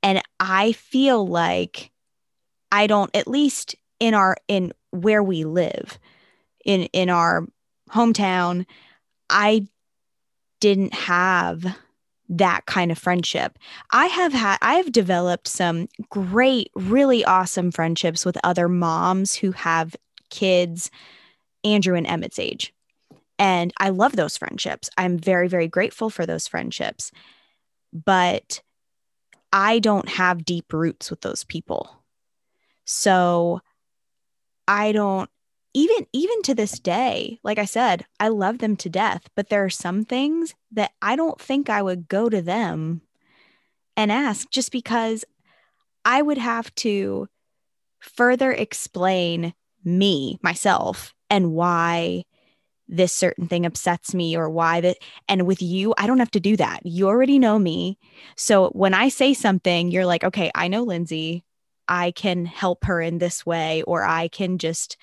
And 0.02 0.22
I 0.38 0.72
feel 0.72 1.26
like 1.26 1.90
I 2.72 2.86
don't, 2.86 3.14
at 3.14 3.28
least 3.28 3.74
in 3.98 4.14
our, 4.14 4.36
in 4.48 4.72
where 4.90 5.22
we 5.22 5.44
live, 5.44 5.98
in, 6.64 6.84
in 6.92 7.10
our 7.10 7.46
hometown, 7.90 8.66
I 9.28 9.66
didn't 10.60 10.94
have 10.94 11.76
that 12.30 12.64
kind 12.66 12.92
of 12.92 12.98
friendship. 12.98 13.58
I 13.92 14.06
have 14.06 14.32
had 14.32 14.58
I 14.62 14.74
have 14.74 14.92
developed 14.92 15.48
some 15.48 15.88
great 16.10 16.70
really 16.76 17.24
awesome 17.24 17.72
friendships 17.72 18.24
with 18.24 18.38
other 18.44 18.68
moms 18.68 19.34
who 19.34 19.50
have 19.50 19.96
kids 20.30 20.90
Andrew 21.64 21.96
and 21.96 22.06
Emmett's 22.06 22.38
age. 22.38 22.72
And 23.38 23.72
I 23.78 23.88
love 23.88 24.16
those 24.16 24.36
friendships. 24.36 24.90
I'm 24.96 25.18
very, 25.18 25.48
very 25.48 25.66
grateful 25.66 26.10
for 26.10 26.24
those 26.24 26.46
friendships. 26.46 27.10
But 27.92 28.62
I 29.52 29.78
don't 29.78 30.08
have 30.08 30.44
deep 30.44 30.72
roots 30.72 31.10
with 31.10 31.20
those 31.22 31.44
people. 31.44 32.04
So 32.84 33.60
I 34.68 34.92
don't 34.92 35.28
even 35.74 36.06
even 36.12 36.42
to 36.42 36.54
this 36.54 36.78
day, 36.78 37.38
like 37.44 37.58
I 37.58 37.64
said, 37.64 38.04
I 38.18 38.28
love 38.28 38.58
them 38.58 38.76
to 38.76 38.88
death, 38.88 39.28
but 39.36 39.48
there 39.48 39.64
are 39.64 39.70
some 39.70 40.04
things 40.04 40.54
that 40.72 40.92
I 41.00 41.16
don't 41.16 41.40
think 41.40 41.70
I 41.70 41.82
would 41.82 42.08
go 42.08 42.28
to 42.28 42.42
them 42.42 43.02
and 43.96 44.10
ask 44.10 44.50
just 44.50 44.72
because 44.72 45.24
I 46.04 46.22
would 46.22 46.38
have 46.38 46.74
to 46.76 47.28
further 48.00 48.50
explain 48.50 49.54
me, 49.84 50.38
myself, 50.42 51.14
and 51.28 51.52
why 51.52 52.24
this 52.92 53.12
certain 53.12 53.46
thing 53.46 53.64
upsets 53.64 54.14
me 54.14 54.36
or 54.36 54.50
why 54.50 54.80
that 54.80 54.98
and 55.28 55.46
with 55.46 55.62
you 55.62 55.94
I 55.96 56.06
don't 56.06 56.18
have 56.18 56.30
to 56.32 56.40
do 56.40 56.56
that. 56.56 56.84
You 56.84 57.06
already 57.06 57.38
know 57.38 57.58
me. 57.58 57.98
So 58.36 58.70
when 58.70 58.94
I 58.94 59.08
say 59.08 59.32
something 59.32 59.90
you're 59.90 60.06
like, 60.06 60.24
"Okay, 60.24 60.50
I 60.54 60.68
know 60.68 60.82
Lindsay. 60.82 61.44
I 61.90 62.12
can 62.12 62.46
help 62.46 62.84
her 62.84 63.00
in 63.00 63.18
this 63.18 63.44
way, 63.44 63.82
or 63.82 64.04
I 64.04 64.28
can 64.28 64.58
just 64.58 64.96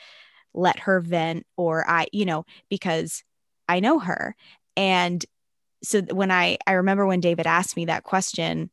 let 0.54 0.80
her 0.80 1.02
vent, 1.02 1.46
or 1.58 1.88
I, 1.88 2.08
you 2.14 2.26
know, 2.26 2.46
because 2.70 3.24
I 3.68 3.82
know 3.82 4.00
her. 4.00 4.36
And 4.78 5.24
so 5.84 6.02
when 6.02 6.32
I, 6.32 6.58
I 6.66 6.74
remember 6.74 7.06
when 7.06 7.20
David 7.20 7.46
asked 7.46 7.76
me 7.76 7.86
that 7.86 8.04
question, 8.04 8.72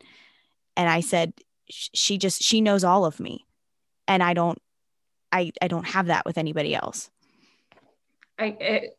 and 0.76 0.88
I 0.88 1.00
said, 1.00 1.34
she 1.68 2.16
just, 2.16 2.40
she 2.40 2.60
knows 2.60 2.84
all 2.84 3.04
of 3.04 3.18
me. 3.18 3.44
And 4.06 4.22
I 4.22 4.32
don't, 4.32 4.58
I, 5.32 5.50
I 5.60 5.66
don't 5.66 5.86
have 5.86 6.06
that 6.06 6.24
with 6.24 6.38
anybody 6.38 6.74
else. 6.74 7.10
I, 8.38 8.90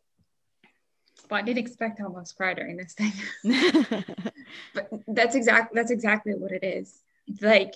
well, 1.30 1.40
I 1.40 1.42
didn't 1.42 1.58
expect 1.58 1.98
to 1.98 2.04
almost 2.04 2.36
cry 2.36 2.54
during 2.54 2.76
this 2.76 2.94
thing. 2.94 3.12
but 4.74 4.90
that's 5.08 5.34
exactly 5.34 5.74
that's 5.74 5.90
exactly 5.90 6.34
what 6.34 6.52
it 6.52 6.64
is. 6.64 7.02
Like 7.40 7.74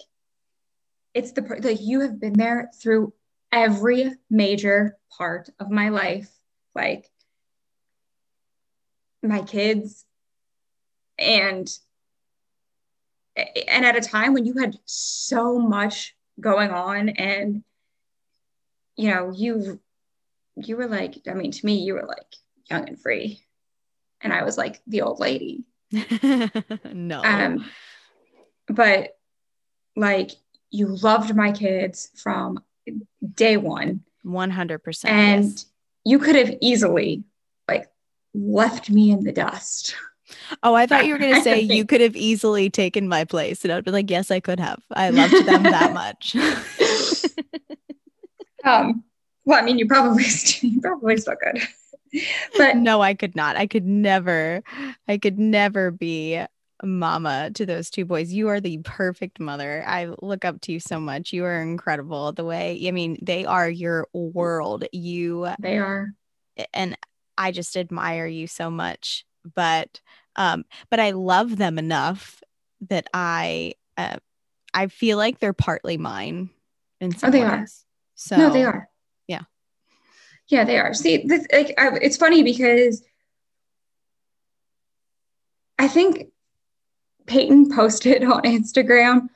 it's 1.14 1.32
the 1.32 1.42
like 1.62 1.80
you 1.80 2.00
have 2.00 2.20
been 2.20 2.34
there 2.34 2.70
through 2.80 3.12
every 3.52 4.12
major 4.30 4.96
part 5.16 5.50
of 5.58 5.70
my 5.70 5.88
life, 5.88 6.30
like 6.74 7.10
my 9.22 9.42
kids 9.42 10.04
and 11.18 11.68
and 13.36 13.84
at 13.84 13.96
a 13.96 14.00
time 14.00 14.32
when 14.32 14.46
you 14.46 14.54
had 14.54 14.76
so 14.86 15.58
much 15.58 16.16
going 16.40 16.70
on 16.70 17.10
and 17.10 17.62
you 18.96 19.10
know 19.10 19.30
you 19.30 19.78
you 20.56 20.76
were 20.76 20.86
like 20.86 21.16
i 21.28 21.34
mean 21.34 21.50
to 21.50 21.64
me 21.66 21.74
you 21.74 21.94
were 21.94 22.06
like 22.06 22.34
young 22.70 22.88
and 22.88 23.00
free. 23.00 23.40
And 24.20 24.32
I 24.32 24.44
was 24.44 24.56
like 24.56 24.80
the 24.86 25.02
old 25.02 25.18
lady. 25.20 25.64
no. 26.92 27.22
Um, 27.22 27.64
but 28.68 29.16
like 29.96 30.30
you 30.70 30.86
loved 30.86 31.34
my 31.34 31.52
kids 31.52 32.10
from 32.14 32.62
day 33.34 33.56
one. 33.56 34.02
100%. 34.24 35.04
And 35.06 35.44
yes. 35.44 35.66
you 36.04 36.18
could 36.18 36.36
have 36.36 36.54
easily 36.60 37.24
like 37.66 37.88
left 38.34 38.90
me 38.90 39.10
in 39.10 39.24
the 39.24 39.32
dust. 39.32 39.96
Oh, 40.62 40.74
I 40.74 40.86
thought 40.86 41.06
you 41.06 41.12
were 41.12 41.18
going 41.18 41.34
to 41.36 41.42
say 41.42 41.60
you 41.60 41.84
could 41.84 42.00
have 42.00 42.14
easily 42.14 42.70
taken 42.70 43.08
my 43.08 43.24
place. 43.24 43.64
And 43.64 43.72
I'd 43.72 43.84
be 43.84 43.90
like, 43.90 44.10
yes, 44.10 44.30
I 44.30 44.40
could 44.40 44.60
have. 44.60 44.80
I 44.92 45.10
loved 45.10 45.46
them 45.46 45.62
that 45.64 45.92
much. 45.94 46.36
um, 48.64 49.02
well, 49.44 49.58
I 49.58 49.62
mean, 49.62 49.78
you 49.78 49.86
probably, 49.86 50.24
you 50.60 50.80
probably 50.80 51.16
still 51.16 51.36
could 51.36 51.66
but 52.56 52.76
no, 52.76 53.00
I 53.00 53.14
could 53.14 53.36
not. 53.36 53.56
I 53.56 53.66
could 53.66 53.84
never, 53.84 54.62
I 55.08 55.18
could 55.18 55.38
never 55.38 55.90
be 55.90 56.42
mama 56.82 57.50
to 57.54 57.66
those 57.66 57.90
two 57.90 58.04
boys. 58.04 58.32
You 58.32 58.48
are 58.48 58.60
the 58.60 58.78
perfect 58.78 59.38
mother. 59.38 59.84
I 59.86 60.08
look 60.22 60.44
up 60.44 60.60
to 60.62 60.72
you 60.72 60.80
so 60.80 60.98
much. 60.98 61.32
You 61.32 61.44
are 61.44 61.60
incredible. 61.60 62.32
The 62.32 62.44
way, 62.44 62.82
I 62.86 62.90
mean, 62.90 63.18
they 63.22 63.44
are 63.44 63.68
your 63.68 64.08
world. 64.12 64.84
You, 64.92 65.48
they 65.58 65.78
are. 65.78 66.08
And 66.72 66.96
I 67.36 67.52
just 67.52 67.76
admire 67.76 68.26
you 68.26 68.46
so 68.46 68.70
much. 68.70 69.24
But, 69.54 70.00
um, 70.36 70.64
but 70.90 71.00
I 71.00 71.12
love 71.12 71.56
them 71.56 71.78
enough 71.78 72.42
that 72.88 73.08
I, 73.12 73.74
uh, 73.96 74.16
I 74.72 74.86
feel 74.86 75.18
like 75.18 75.38
they're 75.38 75.52
partly 75.52 75.96
mine. 75.96 76.50
In 77.00 77.16
some 77.16 77.28
oh, 77.28 77.30
they 77.30 77.40
ways. 77.40 77.50
are. 77.50 77.66
So 78.14 78.36
no, 78.36 78.52
they 78.52 78.64
are. 78.64 78.88
Yeah, 80.50 80.64
they 80.64 80.78
are. 80.78 80.92
See, 80.92 81.18
this, 81.18 81.46
like, 81.52 81.74
I, 81.78 81.96
it's 82.02 82.16
funny 82.16 82.42
because 82.42 83.02
I 85.78 85.86
think 85.86 86.26
Peyton 87.26 87.70
posted 87.74 88.24
on 88.24 88.42
Instagram 88.42 89.28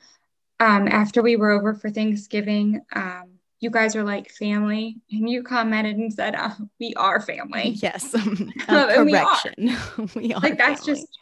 um, 0.59 0.87
after 0.87 1.21
we 1.21 1.37
were 1.37 1.51
over 1.51 1.73
for 1.73 1.89
Thanksgiving. 1.89 2.81
Um, 2.93 3.39
you 3.61 3.69
guys 3.69 3.95
are 3.95 4.03
like 4.03 4.29
family, 4.29 4.97
and 5.09 5.29
you 5.29 5.41
commented 5.41 5.95
and 5.95 6.13
said, 6.13 6.35
uh, 6.35 6.51
"We 6.79 6.93
are 6.95 7.21
family." 7.21 7.69
Yes, 7.81 8.13
um, 8.15 8.51
correction. 8.67 9.53
We 9.57 9.71
are. 9.71 10.07
we 10.15 10.33
are 10.33 10.39
like 10.41 10.57
that's 10.57 10.85
family. 10.85 10.99
just 10.99 11.17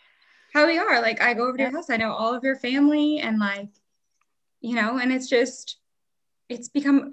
how 0.54 0.66
we 0.66 0.80
are. 0.80 1.02
Like 1.02 1.22
I 1.22 1.36
go 1.36 1.48
over 1.48 1.58
to 1.58 1.64
your 1.64 1.72
house, 1.72 1.92
I 1.92 1.98
know 1.98 2.12
all 2.12 2.34
of 2.34 2.44
your 2.44 2.56
family, 2.56 3.20
and 3.20 3.40
like 3.40 3.70
you 4.60 4.76
know, 4.76 4.98
and 4.98 5.12
it's 5.12 5.30
just 5.30 5.78
it's 6.50 6.70
become 6.70 7.12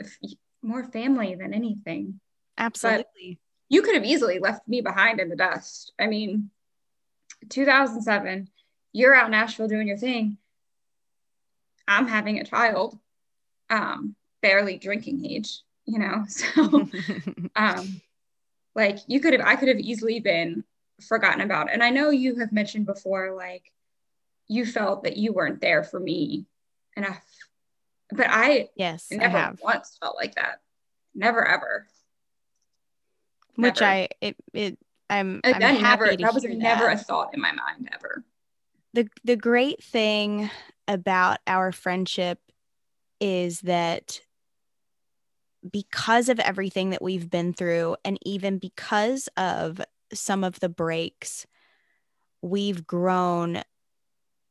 more 0.63 0.85
family 0.85 1.35
than 1.35 1.53
anything. 1.53 2.19
Absolutely. 2.59 3.05
But 3.39 3.39
you 3.69 3.83
could 3.83 3.95
have 3.95 4.05
easily 4.05 4.39
left 4.39 4.67
me 4.69 4.81
behind 4.81 5.21
in 5.21 5.29
the 5.29 5.37
dust. 5.37 5.93
I 5.99 6.07
mean, 6.07 6.51
2007, 7.49 8.49
you're 8.93 9.15
out 9.15 9.27
in 9.27 9.31
Nashville 9.31 9.69
doing 9.69 9.89
your 9.89 9.97
thing. 9.97 10.37
I'm 11.87 12.07
having 12.07 12.39
a 12.39 12.45
child, 12.45 12.99
um, 13.71 14.15
barely 14.43 14.77
drinking 14.79 15.25
age, 15.25 15.61
you 15.87 15.99
know? 15.99 16.25
So, 16.29 16.89
um, 17.57 18.01
like 18.75 18.99
you 19.07 19.21
could 19.21 19.33
have, 19.33 19.43
I 19.43 19.57
could 19.57 19.69
have 19.69 19.79
easily 19.79 20.21
been 20.21 20.65
forgotten 21.01 21.41
about. 21.41 21.73
And 21.73 21.83
I 21.83 21.91
know 21.91 22.11
you 22.11 22.37
have 22.37 22.53
mentioned 22.53 22.87
before, 22.87 23.35
like 23.35 23.73
you 24.49 24.67
felt 24.67 25.05
that 25.05 25.17
you 25.17 25.33
weren't 25.33 25.61
there 25.61 25.85
for 25.85 25.99
me 25.99 26.47
enough, 26.97 27.25
but 28.11 28.27
I 28.29 28.69
yes, 28.75 29.09
never 29.11 29.25
I 29.25 29.41
have. 29.41 29.61
once 29.63 29.97
felt 30.01 30.17
like 30.17 30.35
that. 30.35 30.61
Never 31.15 31.47
ever 31.47 31.87
which 33.63 33.83
I 33.83 34.09
it 34.21 34.37
it 34.53 34.79
I'm, 35.09 35.41
I'm 35.45 35.59
that 35.59 35.81
never 35.81 36.17
that 36.17 36.35
was 36.35 36.45
never 36.45 36.87
that. 36.87 37.01
a 37.01 37.05
thought 37.05 37.35
in 37.35 37.41
my 37.41 37.53
mind 37.53 37.89
ever. 37.93 38.25
The 38.95 39.09
the 39.25 39.37
great 39.37 39.83
thing 39.83 40.51
about 40.89 41.39
our 41.47 41.73
friendship 41.73 42.39
is 43.21 43.61
that 43.63 44.21
because 45.71 46.29
of 46.29 46.41
everything 46.41 46.91
that 46.91 47.03
we've 47.03 47.29
been 47.29 47.53
through 47.53 47.97
and 48.05 48.19
even 48.23 48.59
because 48.59 49.29
of 49.37 49.81
some 50.13 50.43
of 50.43 50.59
the 50.61 50.69
breaks 50.69 51.47
we've 52.43 52.87
grown 52.87 53.63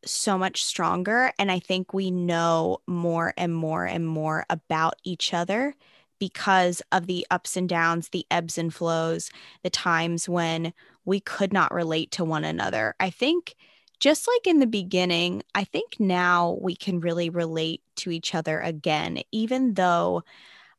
so 0.05 0.37
much 0.37 0.63
stronger 0.63 1.33
and 1.39 1.51
i 1.51 1.59
think 1.59 1.93
we 1.93 2.11
know 2.11 2.77
more 2.87 3.33
and 3.37 3.53
more 3.53 3.85
and 3.85 4.07
more 4.07 4.45
about 4.49 4.93
each 5.03 5.33
other 5.33 5.75
because 6.19 6.81
of 6.91 7.07
the 7.07 7.25
ups 7.31 7.57
and 7.57 7.67
downs, 7.67 8.09
the 8.09 8.25
ebbs 8.29 8.57
and 8.57 8.73
flows, 8.73 9.31
the 9.63 9.69
times 9.69 10.27
when 10.27 10.73
we 11.05 11.19
could 11.19 11.51
not 11.53 11.73
relate 11.73 12.11
to 12.11 12.25
one 12.25 12.43
another. 12.43 12.95
I 12.99 13.09
think 13.09 13.55
just 13.99 14.27
like 14.27 14.47
in 14.47 14.59
the 14.59 14.67
beginning, 14.67 15.43
I 15.55 15.63
think 15.63 15.99
now 15.99 16.57
we 16.61 16.75
can 16.75 16.99
really 16.99 17.29
relate 17.29 17.81
to 17.97 18.11
each 18.11 18.33
other 18.33 18.59
again, 18.59 19.21
even 19.31 19.73
though 19.73 20.23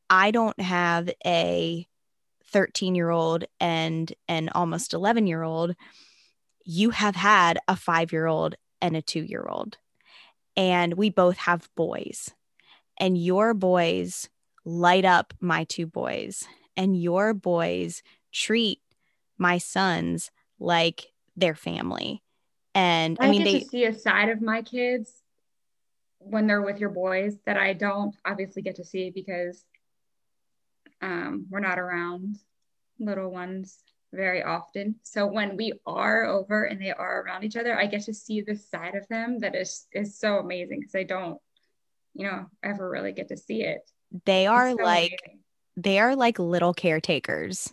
I 0.08 0.30
don't 0.30 0.58
have 0.60 1.10
a 1.24 1.86
13 2.50 2.94
year 2.94 3.10
old 3.10 3.44
and 3.60 4.12
an 4.28 4.48
almost 4.50 4.94
11 4.94 5.26
year 5.26 5.42
old. 5.42 5.74
You 6.64 6.90
have 6.90 7.16
had 7.16 7.58
a 7.68 7.76
five 7.76 8.12
year 8.12 8.26
old 8.26 8.54
and 8.80 8.96
a 8.96 9.02
two 9.02 9.22
year 9.22 9.46
old, 9.48 9.76
and 10.56 10.94
we 10.94 11.10
both 11.10 11.36
have 11.38 11.68
boys. 11.74 12.30
And 12.98 13.16
your 13.16 13.54
boys 13.54 14.28
light 14.64 15.04
up 15.04 15.34
my 15.40 15.64
two 15.64 15.86
boys, 15.86 16.44
and 16.76 17.00
your 17.00 17.34
boys 17.34 18.02
treat 18.32 18.80
my 19.38 19.58
sons 19.58 20.30
like 20.58 21.06
their 21.36 21.54
family. 21.54 22.22
And 22.74 23.16
I, 23.20 23.26
I 23.26 23.30
mean, 23.30 23.44
get 23.44 23.52
they 23.52 23.60
to 23.60 23.66
see 23.66 23.84
a 23.84 23.94
side 23.94 24.28
of 24.28 24.40
my 24.40 24.62
kids 24.62 25.12
when 26.18 26.46
they're 26.46 26.62
with 26.62 26.78
your 26.78 26.90
boys 26.90 27.36
that 27.46 27.56
I 27.56 27.72
don't 27.72 28.14
obviously 28.24 28.62
get 28.62 28.76
to 28.76 28.84
see 28.84 29.10
because 29.10 29.64
um, 31.00 31.46
we're 31.50 31.60
not 31.60 31.78
around 31.78 32.36
little 32.98 33.30
ones 33.30 33.82
very 34.12 34.42
often. 34.42 34.96
So 35.02 35.26
when 35.26 35.56
we 35.56 35.72
are 35.86 36.24
over 36.24 36.64
and 36.64 36.80
they 36.80 36.92
are 36.92 37.22
around 37.22 37.44
each 37.44 37.56
other, 37.56 37.78
I 37.78 37.86
get 37.86 38.02
to 38.02 38.14
see 38.14 38.42
this 38.42 38.68
side 38.68 38.94
of 38.94 39.08
them 39.08 39.38
that 39.38 39.54
is 39.54 39.86
is 39.92 40.18
so 40.18 40.38
amazing 40.38 40.80
because 40.80 40.94
I 40.94 41.04
don't, 41.04 41.40
you 42.14 42.26
know, 42.26 42.46
ever 42.62 42.88
really 42.88 43.12
get 43.12 43.28
to 43.28 43.36
see 43.36 43.62
it 43.62 43.80
they 44.24 44.46
are 44.46 44.70
so 44.70 44.76
like 44.76 45.20
amazing. 45.24 45.40
they 45.76 45.98
are 45.98 46.16
like 46.16 46.38
little 46.38 46.74
caretakers 46.74 47.72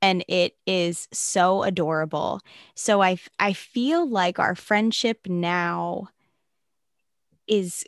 and 0.00 0.24
it 0.28 0.56
is 0.66 1.08
so 1.12 1.62
adorable 1.62 2.40
so 2.74 3.02
i 3.02 3.16
i 3.38 3.52
feel 3.52 4.08
like 4.08 4.38
our 4.38 4.54
friendship 4.54 5.26
now 5.26 6.08
is 7.46 7.84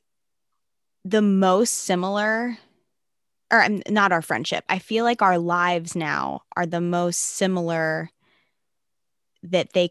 the 1.05 1.23
most 1.23 1.73
similar 1.73 2.57
or 3.51 3.63
um, 3.63 3.83
not 3.89 4.13
our 4.13 4.23
friendship 4.23 4.65
i 4.69 4.79
feel 4.79 5.05
like 5.05 5.23
our 5.23 5.39
lives 5.39 5.97
now 5.97 6.43
are 6.57 6.67
the 6.67 6.81
most 6.81 7.19
similar 7.21 8.11
that 9.43 9.73
they 9.75 9.91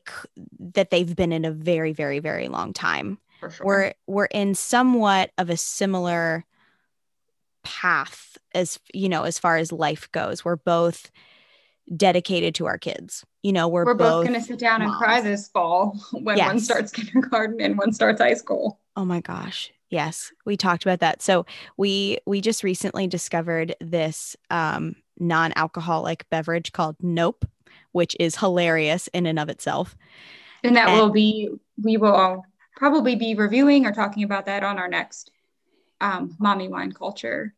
that 0.59 0.89
they've 0.89 1.15
been 1.15 1.31
in 1.31 1.45
a 1.45 1.51
very 1.51 1.93
very 1.93 2.19
very 2.19 2.47
long 2.47 2.73
time 2.73 3.19
sure. 3.39 3.51
we're 3.63 3.93
we're 4.07 4.25
in 4.25 4.55
somewhat 4.55 5.31
of 5.37 5.49
a 5.49 5.57
similar 5.57 6.45
path 7.63 8.37
as 8.53 8.79
you 8.93 9.09
know 9.09 9.23
as 9.23 9.39
far 9.39 9.57
as 9.57 9.71
life 9.71 10.11
goes 10.11 10.43
we're 10.43 10.55
both 10.55 11.11
dedicated 11.95 12.55
to 12.55 12.65
our 12.65 12.77
kids 12.77 13.25
you 13.41 13.51
know 13.51 13.67
we're, 13.67 13.85
we're 13.85 13.93
both, 13.93 14.25
both 14.25 14.27
going 14.27 14.39
to 14.39 14.45
sit 14.45 14.59
down 14.59 14.79
moms. 14.81 14.91
and 14.91 14.99
cry 14.99 15.21
this 15.21 15.49
fall 15.49 15.97
when 16.11 16.37
yes. 16.37 16.47
one 16.47 16.59
starts 16.59 16.91
kindergarten 16.91 17.59
and 17.61 17.77
one 17.77 17.91
starts 17.91 18.21
high 18.21 18.33
school 18.33 18.79
oh 18.95 19.05
my 19.05 19.21
gosh 19.21 19.71
Yes, 19.93 20.31
we 20.43 20.57
talked 20.57 20.83
about 20.83 21.01
that. 21.01 21.21
So 21.21 21.45
we 21.77 22.17
we 22.25 22.41
just 22.41 22.63
recently 22.63 23.05
discovered 23.05 23.75
this 23.79 24.35
um, 24.49 24.95
non-alcoholic 25.19 26.27
beverage 26.31 26.71
called 26.71 26.95
Nope, 26.99 27.45
which 27.91 28.17
is 28.19 28.35
hilarious 28.35 29.07
in 29.09 29.27
and 29.27 29.37
of 29.37 29.49
itself. 29.49 29.95
And 30.63 30.75
that 30.75 30.89
and, 30.89 30.99
will 30.99 31.11
be 31.11 31.49
we 31.79 31.97
will 31.97 32.11
all 32.11 32.43
probably 32.75 33.15
be 33.15 33.35
reviewing 33.35 33.85
or 33.85 33.91
talking 33.91 34.23
about 34.23 34.47
that 34.47 34.63
on 34.63 34.79
our 34.79 34.87
next 34.87 35.29
um, 36.03 36.35
mommy 36.39 36.67
wine 36.67 36.91
culture. 36.91 37.53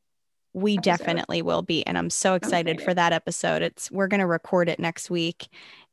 We 0.54 0.78
episode. 0.78 0.84
definitely 0.84 1.42
will 1.42 1.64
be, 1.64 1.86
and 1.86 1.98
I'm 1.98 2.10
so 2.10 2.36
excited, 2.36 2.76
excited, 2.76 2.86
for 2.86 2.94
that 2.94 3.12
episode. 3.12 3.62
It's 3.62 3.92
we're 3.92 4.08
gonna 4.08 4.28
record 4.28 4.70
it 4.70 4.80
next 4.80 5.10
week, 5.10 5.48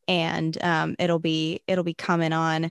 and 0.06 0.56
um, 0.62 0.94
it'll 1.00 1.18
be 1.18 1.60
it'll 1.66 1.82
be 1.82 1.94
coming 1.94 2.32
on 2.32 2.70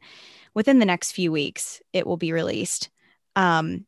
within 0.54 0.80
the 0.80 0.86
next 0.86 1.12
few 1.12 1.32
weeks. 1.32 1.82
It 1.92 2.08
will 2.08 2.18
be 2.18 2.32
released. 2.32 2.90
Um, 3.36 3.86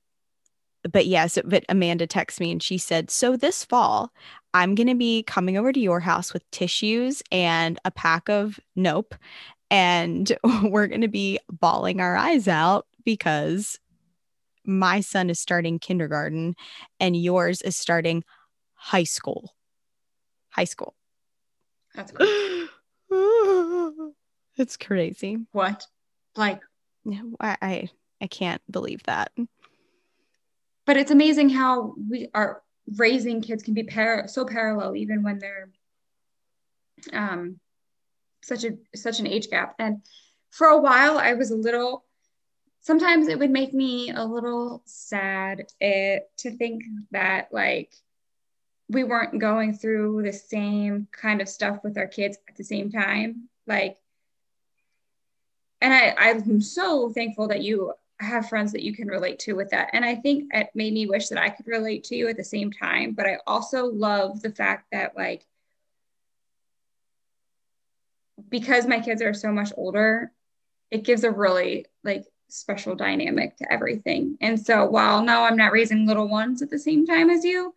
but 0.91 1.05
yes, 1.05 1.37
but 1.45 1.63
Amanda 1.69 2.07
texted 2.07 2.41
me 2.41 2.51
and 2.51 2.61
she 2.61 2.77
said, 2.77 3.09
So 3.09 3.37
this 3.37 3.63
fall, 3.63 4.11
I'm 4.53 4.75
going 4.75 4.87
to 4.87 4.95
be 4.95 5.23
coming 5.23 5.57
over 5.57 5.71
to 5.71 5.79
your 5.79 5.99
house 5.99 6.33
with 6.33 6.49
tissues 6.51 7.23
and 7.31 7.79
a 7.85 7.91
pack 7.91 8.29
of 8.29 8.59
Nope. 8.75 9.15
And 9.71 10.35
we're 10.63 10.87
going 10.87 11.01
to 11.01 11.07
be 11.07 11.39
bawling 11.49 12.01
our 12.01 12.15
eyes 12.15 12.47
out 12.47 12.85
because 13.05 13.79
my 14.65 15.01
son 15.01 15.29
is 15.29 15.39
starting 15.39 15.79
kindergarten 15.79 16.55
and 16.99 17.15
yours 17.15 17.61
is 17.61 17.75
starting 17.75 18.23
high 18.73 19.03
school. 19.03 19.53
High 20.49 20.65
school. 20.65 20.95
That's 21.95 22.11
crazy. 22.11 22.67
it's 24.57 24.77
crazy. 24.77 25.37
What? 25.51 25.85
Like, 26.35 26.61
I, 27.39 27.57
I 27.61 27.89
I 28.21 28.27
can't 28.27 28.61
believe 28.71 29.03
that. 29.03 29.31
But 30.85 30.97
it's 30.97 31.11
amazing 31.11 31.49
how 31.49 31.93
we 32.09 32.29
are 32.33 32.61
raising 32.97 33.41
kids 33.41 33.63
can 33.63 33.73
be 33.73 33.83
par- 33.83 34.27
so 34.27 34.45
parallel 34.45 34.95
even 34.95 35.23
when 35.23 35.39
they're 35.39 35.69
um 37.13 37.59
such 38.43 38.63
a 38.63 38.71
such 38.95 39.19
an 39.19 39.27
age 39.27 39.49
gap. 39.49 39.75
And 39.79 40.01
for 40.51 40.67
a 40.67 40.79
while 40.79 41.17
I 41.17 41.33
was 41.33 41.51
a 41.51 41.55
little 41.55 42.05
sometimes 42.83 43.27
it 43.27 43.39
would 43.39 43.49
make 43.49 43.73
me 43.73 44.11
a 44.11 44.23
little 44.23 44.83
sad 44.85 45.61
it, 45.79 45.85
eh, 45.85 46.19
to 46.37 46.51
think 46.51 46.83
that 47.11 47.47
like 47.51 47.93
we 48.89 49.03
weren't 49.03 49.39
going 49.39 49.73
through 49.73 50.21
the 50.21 50.33
same 50.33 51.07
kind 51.11 51.41
of 51.41 51.49
stuff 51.49 51.79
with 51.83 51.97
our 51.97 52.07
kids 52.07 52.37
at 52.47 52.55
the 52.55 52.63
same 52.63 52.91
time 52.91 53.49
like 53.65 53.97
and 55.81 55.93
I, 55.93 56.13
i'm 56.17 56.61
so 56.61 57.09
thankful 57.09 57.47
that 57.47 57.63
you 57.63 57.93
have 58.23 58.49
friends 58.49 58.71
that 58.71 58.83
you 58.83 58.95
can 58.95 59.07
relate 59.07 59.39
to 59.39 59.53
with 59.53 59.69
that. 59.71 59.89
And 59.93 60.03
I 60.03 60.15
think 60.15 60.51
it 60.53 60.69
made 60.73 60.93
me 60.93 61.05
wish 61.05 61.27
that 61.27 61.41
I 61.41 61.49
could 61.49 61.67
relate 61.67 62.03
to 62.05 62.15
you 62.15 62.27
at 62.27 62.37
the 62.37 62.43
same 62.43 62.71
time. 62.71 63.13
But 63.13 63.27
I 63.27 63.39
also 63.45 63.85
love 63.85 64.41
the 64.41 64.51
fact 64.51 64.87
that, 64.91 65.15
like, 65.15 65.45
because 68.49 68.87
my 68.87 68.99
kids 68.99 69.21
are 69.21 69.33
so 69.33 69.51
much 69.51 69.71
older, 69.77 70.31
it 70.91 71.03
gives 71.03 71.23
a 71.23 71.31
really 71.31 71.85
like 72.03 72.25
special 72.49 72.95
dynamic 72.95 73.57
to 73.57 73.71
everything. 73.71 74.37
And 74.41 74.59
so 74.59 74.85
while 74.85 75.23
now 75.23 75.43
I'm 75.43 75.57
not 75.57 75.71
raising 75.71 76.05
little 76.05 76.27
ones 76.27 76.61
at 76.61 76.69
the 76.69 76.79
same 76.79 77.05
time 77.05 77.29
as 77.29 77.43
you, 77.43 77.73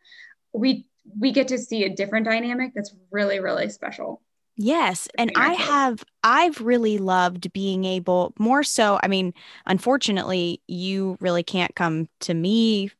we 0.52 0.86
we 1.18 1.30
get 1.32 1.48
to 1.48 1.58
see 1.58 1.84
a 1.84 1.94
different 1.94 2.26
dynamic 2.26 2.72
that's 2.74 2.94
really, 3.10 3.38
really 3.38 3.68
special. 3.68 4.20
Yes. 4.56 5.06
And 5.18 5.30
I 5.36 5.52
have, 5.52 6.02
I've 6.24 6.60
really 6.60 6.98
loved 6.98 7.52
being 7.52 7.84
able 7.84 8.32
more 8.38 8.62
so. 8.62 8.98
I 9.02 9.08
mean, 9.08 9.34
unfortunately, 9.66 10.62
you 10.66 11.16
really 11.20 11.42
can't 11.42 11.74
come 11.74 12.08
to 12.20 12.34
me 12.34 12.90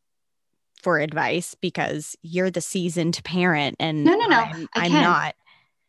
for 0.83 0.99
advice 0.99 1.57
because 1.61 2.15
you're 2.23 2.51
the 2.51 2.61
seasoned 2.61 3.21
parent 3.25 3.77
and 3.81 4.05
no, 4.05 4.15
no, 4.15 4.27
no. 4.27 4.37
I'm, 4.39 4.69
I 4.75 4.87
am 4.87 4.93
not. 4.93 5.35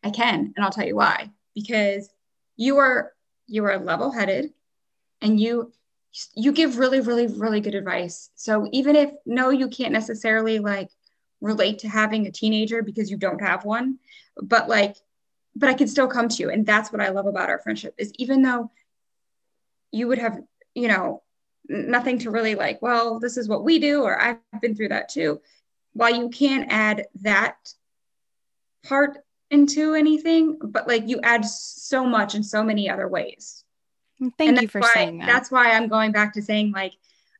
I 0.02 0.10
can. 0.10 0.52
And 0.56 0.64
I'll 0.64 0.72
tell 0.72 0.86
you 0.86 0.96
why. 0.96 1.30
Because 1.54 2.08
you 2.56 2.78
are, 2.78 3.12
you 3.46 3.64
are 3.64 3.78
level 3.78 4.10
headed 4.10 4.52
and 5.20 5.38
you, 5.40 5.72
you 6.34 6.52
give 6.52 6.78
really, 6.78 7.00
really, 7.00 7.26
really 7.26 7.60
good 7.60 7.74
advice. 7.74 8.30
So 8.34 8.68
even 8.72 8.96
if, 8.96 9.10
no, 9.26 9.50
you 9.50 9.68
can't 9.68 9.92
necessarily 9.92 10.58
like 10.58 10.90
relate 11.40 11.80
to 11.80 11.88
having 11.88 12.26
a 12.26 12.32
teenager 12.32 12.82
because 12.82 13.10
you 13.10 13.16
don't 13.16 13.40
have 13.40 13.64
one, 13.64 13.98
but 14.40 14.68
like, 14.68 14.96
but 15.54 15.68
I 15.68 15.74
can 15.74 15.88
still 15.88 16.08
come 16.08 16.28
to 16.28 16.42
you. 16.42 16.50
And 16.50 16.64
that's 16.64 16.92
what 16.92 17.00
I 17.00 17.08
love 17.08 17.26
about 17.26 17.50
our 17.50 17.58
friendship 17.58 17.94
is 17.98 18.12
even 18.16 18.42
though 18.42 18.70
you 19.90 20.08
would 20.08 20.18
have, 20.18 20.38
you 20.74 20.88
know, 20.88 21.22
nothing 21.68 22.18
to 22.20 22.30
really 22.30 22.54
like, 22.54 22.80
well, 22.80 23.18
this 23.18 23.36
is 23.36 23.48
what 23.48 23.64
we 23.64 23.78
do, 23.78 24.02
or 24.02 24.20
I've 24.20 24.60
been 24.60 24.74
through 24.74 24.88
that 24.88 25.08
too. 25.08 25.40
While 25.92 26.14
you 26.14 26.28
can't 26.28 26.70
add 26.70 27.06
that 27.22 27.74
part 28.86 29.18
into 29.50 29.94
anything, 29.94 30.58
but 30.62 30.86
like 30.86 31.08
you 31.08 31.20
add 31.22 31.44
so 31.44 32.04
much 32.04 32.34
in 32.34 32.42
so 32.42 32.62
many 32.62 32.88
other 32.88 33.08
ways. 33.08 33.64
Thank 34.36 34.60
you 34.60 34.68
for 34.68 34.80
why, 34.80 34.90
saying 34.94 35.18
that. 35.18 35.26
That's 35.26 35.50
why 35.50 35.72
I'm 35.72 35.88
going 35.88 36.12
back 36.12 36.32
to 36.34 36.42
saying 36.42 36.72
like 36.72 36.94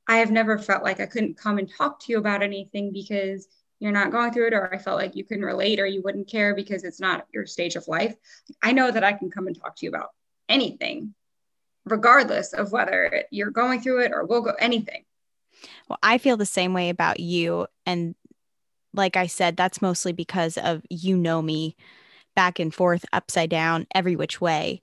I 0.07 0.19
have 0.19 0.31
never 0.31 0.59
felt 0.59 0.83
like 0.83 1.01
I 1.01 1.07
couldn't 1.07 1.37
come 1.37 1.59
and 1.59 1.71
talk 1.71 2.01
to 2.01 2.13
you 2.13 2.19
about 2.19 2.43
anything 2.43 2.93
because 2.93 3.49
you're 3.81 3.93
not 3.93 4.11
going 4.11 4.33
through 4.33 4.49
it 4.49 4.55
or 4.55 4.73
I 4.73 4.79
felt 4.79 4.99
like 4.99 5.15
you 5.15 5.25
couldn't 5.25 5.45
relate 5.45 5.79
or 5.79 5.87
you 5.87 6.03
wouldn't 6.03 6.29
care 6.29 6.55
because 6.55 6.85
it's 6.85 7.01
not 7.01 7.27
your 7.33 7.47
stage 7.47 7.77
of 7.77 7.87
life, 7.89 8.17
I 8.63 8.73
know 8.73 8.91
that 8.91 9.05
I 9.05 9.13
can 9.13 9.31
come 9.31 9.47
and 9.47 9.59
talk 9.59 9.77
to 9.77 9.87
you 9.87 9.91
about 9.91 10.11
anything, 10.49 11.15
regardless 11.85 12.53
of 12.53 12.73
whether 12.73 13.25
you're 13.31 13.51
going 13.51 13.81
through 13.81 14.01
it 14.01 14.13
or 14.13 14.25
we'll 14.25 14.41
go 14.41 14.55
anything. 14.59 15.05
Well, 15.89 15.99
I 16.03 16.19
feel 16.19 16.37
the 16.37 16.47
same 16.47 16.73
way 16.75 16.89
about 16.89 17.21
you. 17.21 17.67
And 17.87 18.15
like 18.95 19.17
I 19.17 19.27
said, 19.27 19.57
that's 19.57 19.83
mostly 19.83 20.13
because 20.13 20.57
of 20.57 20.83
you 20.89 21.17
know 21.17 21.43
me 21.43 21.77
back 22.35 22.59
and 22.59 22.75
forth, 22.75 23.05
upside 23.13 23.51
down, 23.51 23.87
every 23.95 24.17
which 24.17 24.41
way. 24.41 24.83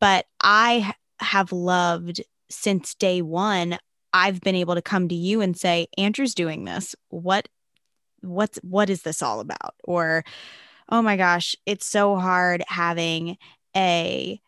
But 0.00 0.26
I 0.40 0.94
have 1.20 1.52
loved 1.52 2.22
since 2.50 2.94
day 2.94 3.22
one. 3.22 3.78
I've 4.12 4.40
been 4.40 4.54
able 4.54 4.74
to 4.74 4.82
come 4.82 5.08
to 5.08 5.14
you 5.14 5.40
and 5.40 5.56
say, 5.56 5.88
Andrew's 5.98 6.34
doing 6.34 6.64
this. 6.64 6.94
What 7.10 7.48
what's 8.20 8.58
what 8.58 8.90
is 8.90 9.02
this 9.02 9.22
all 9.22 9.40
about 9.40 9.74
or 9.84 10.24
oh 10.88 11.02
my 11.02 11.16
gosh 11.16 11.54
it's 11.66 11.86
so 11.86 12.16
hard 12.16 12.62
having 12.66 13.36
a 13.76 14.40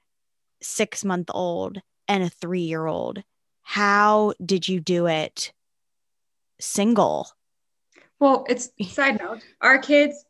6 0.63 1.05
month 1.05 1.31
old 1.33 1.81
and 2.09 2.23
a 2.23 2.29
3 2.29 2.61
year 2.61 2.87
old 2.87 3.23
how 3.63 4.35
did 4.45 4.69
you 4.69 4.81
do 4.81 5.07
it 5.07 5.53
single 6.59 7.29
well 8.19 8.45
it's 8.49 8.71
side 8.89 9.21
note 9.21 9.41
our 9.61 9.79
kids 9.79 10.25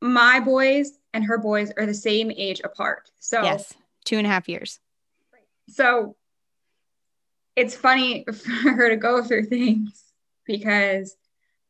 my 0.00 0.38
boys 0.38 0.98
and 1.12 1.24
her 1.24 1.38
boys 1.38 1.72
are 1.76 1.86
the 1.86 1.94
same 1.94 2.30
age 2.30 2.60
apart 2.62 3.10
so 3.18 3.42
yes 3.42 3.74
two 4.04 4.18
and 4.18 4.26
a 4.26 4.30
half 4.30 4.48
years 4.48 4.78
so 5.68 6.16
it's 7.56 7.74
funny 7.74 8.24
for 8.24 8.70
her 8.70 8.88
to 8.88 8.96
go 8.96 9.22
through 9.22 9.44
things 9.46 10.04
because 10.46 11.16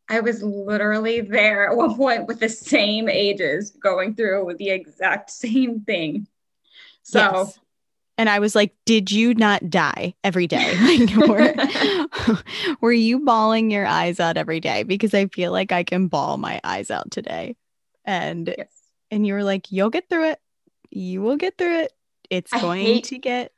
I 0.08 0.20
was 0.20 0.42
literally 0.42 1.20
there 1.20 1.68
at 1.68 1.76
one 1.76 1.94
point 1.96 2.26
with 2.26 2.40
the 2.40 2.48
same 2.48 3.08
ages 3.08 3.70
going 3.70 4.14
through 4.14 4.54
the 4.58 4.70
exact 4.70 5.30
same 5.30 5.80
thing. 5.80 6.26
So, 7.02 7.20
yes. 7.20 7.58
and 8.16 8.28
I 8.28 8.38
was 8.38 8.54
like, 8.54 8.74
did 8.84 9.10
you 9.10 9.34
not 9.34 9.68
die 9.68 10.14
every 10.24 10.46
day? 10.46 10.74
Like, 10.78 11.28
were, 11.28 12.36
were 12.80 12.92
you 12.92 13.24
bawling 13.24 13.70
your 13.70 13.86
eyes 13.86 14.20
out 14.20 14.36
every 14.36 14.60
day? 14.60 14.82
Because 14.82 15.14
I 15.14 15.26
feel 15.26 15.52
like 15.52 15.72
I 15.72 15.84
can 15.84 16.08
bawl 16.08 16.36
my 16.36 16.60
eyes 16.64 16.90
out 16.90 17.10
today. 17.10 17.56
And, 18.04 18.54
yes. 18.56 18.70
and 19.10 19.26
you 19.26 19.34
were 19.34 19.44
like, 19.44 19.70
you'll 19.72 19.90
get 19.90 20.08
through 20.08 20.30
it. 20.30 20.40
You 20.90 21.22
will 21.22 21.36
get 21.36 21.56
through 21.58 21.80
it. 21.80 21.92
It's 22.30 22.52
I 22.52 22.60
going 22.60 22.84
hate- 22.84 23.04
to 23.04 23.18
get 23.18 23.52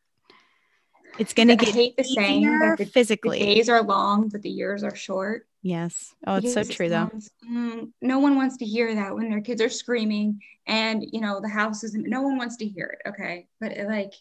it's 1.18 1.32
going 1.32 1.48
to 1.48 1.56
get 1.56 1.68
I 1.70 1.72
hate 1.72 1.96
the 1.96 2.04
saying 2.04 2.42
that 2.60 2.78
the, 2.78 2.86
physically. 2.86 3.38
The 3.38 3.54
days 3.54 3.68
are 3.68 3.82
long, 3.82 4.28
but 4.28 4.42
the 4.42 4.50
years 4.50 4.82
are 4.82 4.94
short. 4.94 5.46
Yes. 5.62 6.14
Oh, 6.26 6.36
it's 6.36 6.54
so 6.54 6.64
true 6.64 6.88
though. 6.88 7.10
Mm, 7.48 7.92
no 8.00 8.18
one 8.18 8.36
wants 8.36 8.56
to 8.58 8.64
hear 8.64 8.94
that 8.94 9.14
when 9.14 9.28
their 9.28 9.42
kids 9.42 9.60
are 9.60 9.68
screaming 9.68 10.40
and 10.66 11.04
you 11.12 11.20
know 11.20 11.40
the 11.40 11.48
house 11.48 11.84
isn't. 11.84 12.08
No 12.08 12.22
one 12.22 12.38
wants 12.38 12.56
to 12.56 12.66
hear 12.66 12.86
it. 12.98 13.08
Okay, 13.10 13.46
but 13.60 13.72
it, 13.72 13.86
like, 13.86 14.14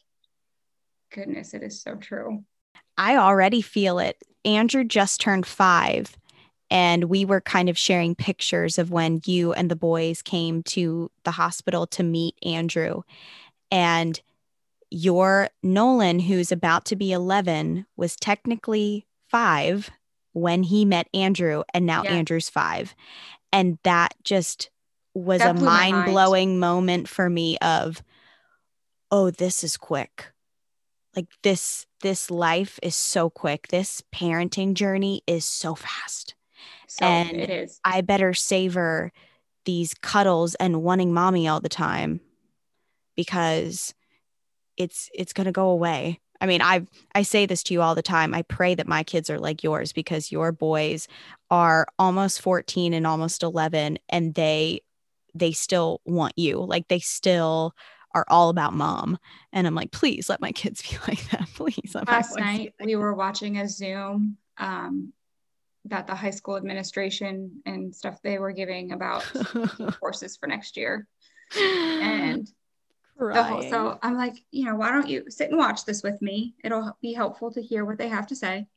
goodness, 1.13 1.53
it 1.53 1.63
is 1.63 1.81
so 1.81 1.95
true. 1.95 2.43
I 2.97 3.15
already 3.15 3.61
feel 3.61 3.99
it. 3.99 4.17
Andrew 4.43 4.83
just 4.83 5.21
turned 5.21 5.45
five, 5.45 6.17
and 6.69 7.05
we 7.05 7.23
were 7.23 7.41
kind 7.41 7.69
of 7.69 7.77
sharing 7.77 8.15
pictures 8.15 8.77
of 8.77 8.91
when 8.91 9.21
you 9.25 9.53
and 9.53 9.71
the 9.71 9.75
boys 9.77 10.21
came 10.21 10.63
to 10.63 11.09
the 11.23 11.31
hospital 11.31 11.87
to 11.87 12.03
meet 12.03 12.35
Andrew, 12.43 13.03
and 13.71 14.19
your 14.91 15.49
Nolan, 15.61 16.19
who's 16.19 16.51
about 16.51 16.85
to 16.85 16.95
be 16.95 17.11
11, 17.11 17.85
was 17.95 18.15
technically 18.15 19.05
five 19.27 19.89
when 20.33 20.63
he 20.63 20.85
met 20.85 21.07
Andrew, 21.13 21.63
and 21.73 21.85
now 21.85 22.03
yeah. 22.03 22.11
Andrew's 22.13 22.49
five. 22.49 22.95
And 23.51 23.77
that 23.83 24.13
just 24.23 24.69
was 25.13 25.39
that 25.39 25.57
a 25.57 25.61
mind 25.61 26.05
blowing 26.05 26.59
moment 26.59 27.07
for 27.07 27.29
me 27.29 27.57
of, 27.59 28.01
oh, 29.11 29.31
this 29.31 29.63
is 29.63 29.77
quick. 29.77 30.31
like 31.15 31.27
this 31.43 31.85
this 32.01 32.31
life 32.31 32.79
is 32.81 32.95
so 32.95 33.29
quick 33.29 33.67
this 33.69 34.01
parenting 34.13 34.73
journey 34.73 35.21
is 35.27 35.43
so 35.43 35.75
fast 35.75 36.35
so 36.87 37.05
and 37.05 37.35
it 37.35 37.49
is 37.49 37.79
i 37.83 38.01
better 38.01 38.33
savor 38.33 39.11
these 39.65 39.93
cuddles 39.95 40.55
and 40.55 40.81
wanting 40.81 41.13
mommy 41.13 41.47
all 41.47 41.59
the 41.59 41.67
time 41.69 42.21
because 43.15 43.93
it's 44.79 45.09
it's 45.13 45.33
going 45.33 45.45
to 45.45 45.51
go 45.51 45.69
away 45.69 46.19
i 46.41 46.47
mean 46.47 46.61
i 46.61 46.83
i 47.13 47.21
say 47.21 47.45
this 47.45 47.61
to 47.61 47.73
you 47.73 47.81
all 47.81 47.93
the 47.93 48.01
time 48.01 48.33
i 48.33 48.41
pray 48.43 48.73
that 48.73 48.87
my 48.87 49.03
kids 49.03 49.29
are 49.29 49.39
like 49.39 49.63
yours 49.63 49.93
because 49.93 50.31
your 50.31 50.51
boys 50.51 51.07
are 51.51 51.85
almost 51.99 52.41
14 52.41 52.93
and 52.93 53.05
almost 53.05 53.43
11 53.43 53.99
and 54.09 54.33
they 54.33 54.81
they 55.35 55.51
still 55.51 56.01
want 56.05 56.33
you 56.37 56.57
like 56.57 56.87
they 56.87 56.99
still 56.99 57.75
are 58.15 58.25
all 58.27 58.49
about 58.49 58.73
mom. 58.73 59.17
And 59.53 59.67
I'm 59.67 59.75
like, 59.75 59.91
please 59.91 60.29
let 60.29 60.41
my 60.41 60.51
kids 60.51 60.81
be 60.81 60.97
like 61.07 61.29
that. 61.31 61.47
Please. 61.55 61.95
Last 62.07 62.37
night 62.37 62.73
we 62.83 62.95
were 62.95 63.13
watching 63.13 63.57
a 63.59 63.67
Zoom 63.67 64.37
um, 64.57 65.13
that 65.85 66.07
the 66.07 66.15
high 66.15 66.29
school 66.31 66.57
administration 66.57 67.61
and 67.65 67.95
stuff 67.95 68.21
they 68.21 68.37
were 68.37 68.51
giving 68.51 68.91
about 68.91 69.23
courses 69.99 70.37
for 70.37 70.47
next 70.47 70.77
year. 70.77 71.07
And 71.59 72.47
whole, 73.19 73.61
so 73.63 73.99
I'm 74.01 74.15
like, 74.15 74.35
you 74.51 74.65
know, 74.65 74.75
why 74.75 74.91
don't 74.91 75.07
you 75.07 75.25
sit 75.29 75.49
and 75.49 75.57
watch 75.57 75.85
this 75.85 76.03
with 76.03 76.21
me? 76.21 76.55
It'll 76.63 76.97
be 77.01 77.13
helpful 77.13 77.51
to 77.51 77.61
hear 77.61 77.85
what 77.85 77.97
they 77.97 78.07
have 78.07 78.27
to 78.27 78.35
say. 78.35 78.67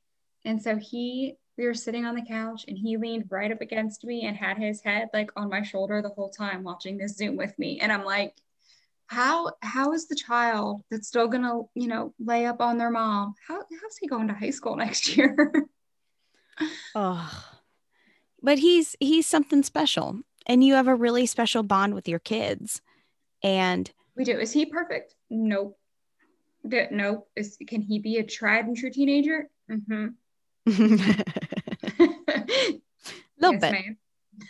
And 0.44 0.60
so 0.60 0.76
he, 0.76 1.36
we 1.56 1.66
were 1.66 1.74
sitting 1.74 2.04
on 2.04 2.14
the 2.14 2.24
couch 2.24 2.64
and 2.66 2.76
he 2.76 2.96
leaned 2.96 3.26
right 3.30 3.52
up 3.52 3.60
against 3.60 4.04
me 4.04 4.26
and 4.26 4.36
had 4.36 4.58
his 4.58 4.80
head 4.80 5.08
like 5.12 5.30
on 5.36 5.48
my 5.48 5.62
shoulder 5.62 6.02
the 6.02 6.08
whole 6.08 6.30
time 6.30 6.64
watching 6.64 6.98
this 6.98 7.16
Zoom 7.16 7.36
with 7.36 7.56
me. 7.58 7.78
And 7.80 7.92
I'm 7.92 8.04
like, 8.04 8.34
how 9.12 9.52
how 9.60 9.92
is 9.92 10.08
the 10.08 10.14
child 10.14 10.82
that's 10.90 11.06
still 11.06 11.28
gonna 11.28 11.60
you 11.74 11.86
know 11.86 12.14
lay 12.18 12.46
up 12.46 12.62
on 12.62 12.78
their 12.78 12.90
mom 12.90 13.34
how 13.46 13.56
how's 13.56 13.96
he 14.00 14.06
going 14.06 14.26
to 14.26 14.32
high 14.32 14.48
school 14.48 14.74
next 14.84 15.16
year 15.16 15.52
oh 16.94 17.54
but 18.42 18.58
he's 18.58 18.96
he's 19.00 19.26
something 19.26 19.62
special 19.62 20.20
and 20.46 20.64
you 20.64 20.74
have 20.74 20.88
a 20.88 20.94
really 20.94 21.26
special 21.26 21.62
bond 21.62 21.94
with 21.94 22.08
your 22.08 22.18
kids 22.18 22.80
and 23.42 23.92
we 24.16 24.24
do. 24.24 24.38
Is 24.38 24.52
he 24.52 24.66
perfect? 24.66 25.14
Nope. 25.30 25.78
D- 26.66 26.86
nope. 26.90 27.28
Is 27.36 27.58
can 27.66 27.80
he 27.80 27.98
be 27.98 28.18
a 28.18 28.24
tried 28.24 28.66
and 28.66 28.76
true 28.76 28.90
teenager? 28.90 29.48
Mm-hmm. 29.70 30.08
Little 33.40 33.58
yes, 33.60 33.60
bit. 33.60 33.96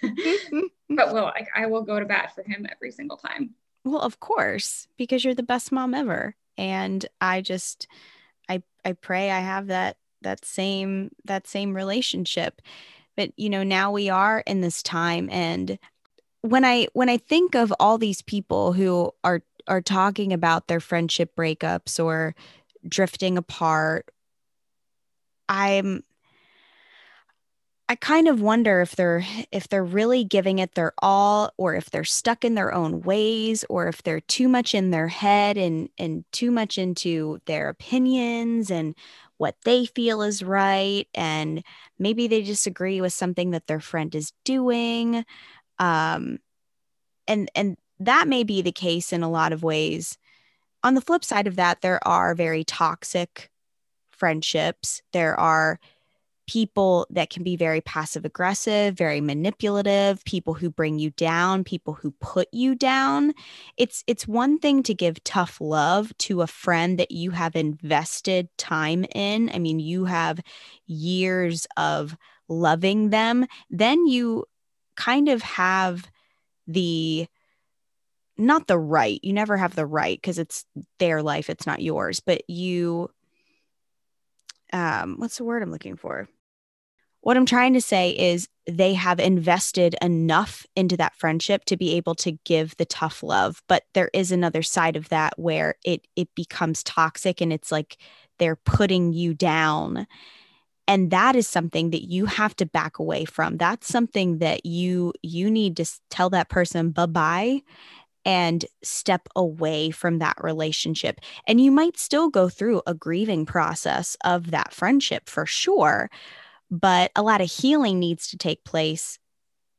but 0.91 1.13
will 1.13 1.25
like 1.25 1.49
i 1.57 1.67
will 1.67 1.83
go 1.83 1.99
to 1.99 2.07
bat 2.07 2.35
for 2.35 2.43
him 2.43 2.67
every 2.71 2.91
single 2.91 3.17
time. 3.17 3.55
Well, 3.85 4.01
of 4.01 4.21
course, 4.21 4.87
because 4.97 5.25
you're 5.25 5.35
the 5.35 5.43
best 5.43 5.73
mom 5.73 5.95
ever. 5.95 6.37
And 6.57 7.05
I 7.21 7.41
just 7.41 7.89
I 8.49 8.63
I 8.85 8.93
pray 8.93 9.31
I 9.31 9.41
have 9.41 9.69
that 9.69 9.97
that 10.23 10.45
same 10.45 11.11
that 11.25 11.47
same 11.47 11.75
relationship. 11.75 12.61
But 13.17 13.33
you 13.37 13.51
know, 13.51 13.63
now 13.63 13.91
we 13.91 14.09
are 14.09 14.41
in 14.41 14.61
this 14.61 14.83
time. 14.83 15.29
And 15.31 15.79
when 16.43 16.65
I 16.65 16.89
when 16.93 17.09
I 17.09 17.17
think 17.17 17.55
of 17.55 17.73
all 17.81 17.99
these 17.99 18.23
people 18.23 18.73
who 18.73 19.13
are 19.25 19.43
are 19.69 19.83
talking 19.83 20.33
about 20.33 20.69
their 20.69 20.81
friendship 20.81 21.35
breakups 21.37 22.03
or 22.03 22.35
drifting 22.89 23.39
apart, 23.39 24.11
I'm 25.49 26.03
I 27.89 27.95
kind 27.97 28.27
of 28.27 28.41
wonder 28.41 28.81
if 28.81 28.97
they're 28.97 29.23
if 29.51 29.69
they're 29.69 29.85
really 29.85 30.25
giving 30.25 30.59
it 30.61 30.75
their 30.75 30.93
all 31.03 31.53
or 31.59 31.75
if 31.75 31.91
they're 31.91 32.05
stuck 32.05 32.45
in 32.45 32.55
their 32.55 32.73
own 32.73 33.03
ways 33.03 33.65
or 33.69 33.87
if 33.89 34.03
they're 34.03 34.21
too 34.21 34.49
much 34.49 34.75
in 34.75 34.91
their 34.91 35.09
head 35.09 35.59
and 35.59 35.91
and 35.99 36.25
too 36.33 36.51
much 36.51 36.79
into 36.79 37.41
their 37.47 37.69
opinions 37.69 38.71
and 38.71 38.95
what 39.37 39.57
they 39.65 39.85
feel 39.87 40.23
is 40.23 40.43
right. 40.43 41.07
And 41.15 41.63
maybe 41.99 42.29
they 42.29 42.43
disagree 42.43 43.01
with 43.01 43.13
something 43.13 43.51
that 43.51 43.67
their 43.67 43.81
friend 43.81 44.15
is 44.15 44.33
doing. 44.45 45.25
Um 45.79 46.39
and 47.29 47.51
and 47.55 47.77
that 48.07 48.29
may 48.29 48.45
be 48.45 48.63
the 48.63 48.73
case 48.73 49.13
in 49.13 49.23
a 49.23 49.31
lot 49.31 49.53
of 49.53 49.63
ways 49.63 50.17
on 50.83 50.95
the 50.95 51.01
flip 51.01 51.25
side 51.25 51.47
of 51.47 51.57
that 51.57 51.81
there 51.81 52.07
are 52.07 52.35
very 52.35 52.65
toxic 52.65 53.51
friendships 54.11 55.03
there 55.13 55.39
are 55.39 55.79
people 56.49 57.07
that 57.11 57.31
can 57.31 57.43
be 57.43 57.57
very 57.57 57.81
passive 57.81 58.25
aggressive, 58.25 58.95
very 58.95 59.21
manipulative, 59.21 60.25
people 60.25 60.55
who 60.55 60.69
bring 60.69 60.99
you 60.99 61.11
down, 61.11 61.65
people 61.65 61.95
who 61.95 62.11
put 62.21 62.49
you 62.53 62.75
down. 62.75 63.33
It's 63.77 64.03
it's 64.07 64.27
one 64.27 64.59
thing 64.59 64.83
to 64.85 64.95
give 64.95 65.23
tough 65.25 65.61
love 65.61 66.17
to 66.19 66.43
a 66.43 66.47
friend 66.47 66.99
that 66.99 67.11
you 67.11 67.31
have 67.31 67.57
invested 67.57 68.49
time 68.59 69.05
in. 69.15 69.51
I 69.55 69.59
mean, 69.59 69.79
you 69.79 70.05
have 70.05 70.41
years 70.87 71.67
of 71.77 72.17
loving 72.49 73.11
them. 73.11 73.47
Then 73.71 74.07
you 74.07 74.45
kind 74.97 75.29
of 75.29 75.43
have 75.43 76.11
the 76.67 77.27
not 78.43 78.67
the 78.67 78.79
right. 78.79 79.21
You 79.23 79.33
never 79.33 79.57
have 79.57 79.75
the 79.75 79.87
right 79.87 80.19
because 80.19 80.39
it's 80.39 80.65
their 80.99 81.23
life, 81.23 81.49
it's 81.51 81.67
not 81.67 81.83
yours, 81.83 82.21
but 82.21 82.49
you 82.49 83.11
um, 84.73 85.17
what's 85.19 85.37
the 85.37 85.45
word 85.45 85.63
I'm 85.63 85.71
looking 85.71 85.97
for? 85.97 86.29
What 87.21 87.37
I'm 87.37 87.47
trying 87.47 87.75
to 87.75 87.81
say 87.81 88.11
is 88.11 88.49
they 88.67 88.95
have 88.95 89.21
invested 89.21 89.95
enough 90.03 90.67
into 90.75 90.97
that 90.97 91.15
friendship 91.15 91.65
to 91.67 91.77
be 91.77 91.95
able 91.97 92.17
to 92.17 92.33
give 92.45 92.77
the 92.77 92.85
tough 92.85 93.23
love, 93.23 93.63
but 93.69 93.85
there 93.95 94.11
is 94.13 94.33
another 94.33 94.63
side 94.63 94.97
of 94.97 95.09
that 95.11 95.39
where 95.39 95.77
it 95.85 96.07
it 96.17 96.29
becomes 96.35 96.83
toxic 96.83 97.41
and 97.41 97.53
it's 97.53 97.71
like 97.71 97.97
they're 98.39 98.57
putting 98.57 99.13
you 99.13 99.35
down. 99.35 100.07
And 100.89 101.13
that 101.13 101.37
is 101.37 101.47
something 101.47 101.91
that 101.91 102.09
you 102.09 102.27
have 102.27 102.57
to 102.57 102.67
back 102.67 102.99
away 102.99 103.25
from. 103.25 103.57
That's 103.57 103.87
something 103.87 104.39
that 104.39 104.67
you 104.67 105.13
you 105.23 105.49
need 105.49 105.77
to 105.77 105.87
tell 106.11 106.31
that 106.31 106.49
person 106.49 106.91
bye-bye 106.91 107.63
and 108.25 108.65
step 108.83 109.29
away 109.35 109.91
from 109.91 110.19
that 110.19 110.37
relationship. 110.41 111.21
And 111.47 111.61
you 111.61 111.71
might 111.71 111.99
still 111.99 112.29
go 112.29 112.49
through 112.49 112.83
a 112.87 112.95
grieving 112.95 113.47
process 113.47 114.17
of 114.25 114.51
that 114.51 114.73
friendship 114.73 115.29
for 115.29 115.47
sure, 115.47 116.11
but 116.71 117.11
a 117.17 117.23
lot 117.23 117.41
of 117.41 117.51
healing 117.51 117.99
needs 117.99 118.29
to 118.29 118.39
take 118.39 118.65
place 118.65 119.19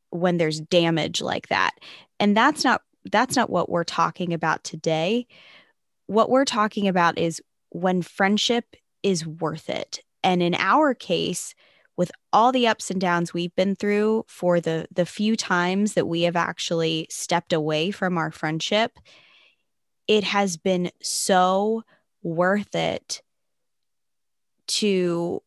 when 0.09 0.37
there's 0.37 0.59
damage 0.59 1.21
like 1.21 1.47
that. 1.47 1.71
And 2.19 2.35
that's 2.37 2.63
not 2.63 2.81
that's 3.11 3.35
not 3.35 3.49
what 3.49 3.69
we're 3.69 3.83
talking 3.83 4.33
about 4.33 4.63
today. 4.63 5.27
What 6.07 6.29
we're 6.29 6.45
talking 6.45 6.87
about 6.87 7.17
is 7.17 7.41
when 7.69 8.01
friendship 8.01 8.75
is 9.01 9.27
worth 9.27 9.69
it. 9.69 9.99
And 10.23 10.41
in 10.41 10.55
our 10.55 10.93
case, 10.93 11.53
with 11.95 12.11
all 12.31 12.51
the 12.51 12.67
ups 12.67 12.89
and 12.89 12.99
downs 12.99 13.33
we've 13.33 13.55
been 13.55 13.75
through 13.75 14.25
for 14.27 14.59
the 14.59 14.87
the 14.91 15.05
few 15.05 15.35
times 15.35 15.93
that 15.93 16.07
we 16.07 16.23
have 16.23 16.35
actually 16.35 17.07
stepped 17.09 17.53
away 17.53 17.91
from 17.91 18.17
our 18.17 18.31
friendship 18.31 18.99
it 20.07 20.23
has 20.23 20.57
been 20.57 20.91
so 21.01 21.83
worth 22.21 22.75
it 22.75 23.21
to 24.67 25.41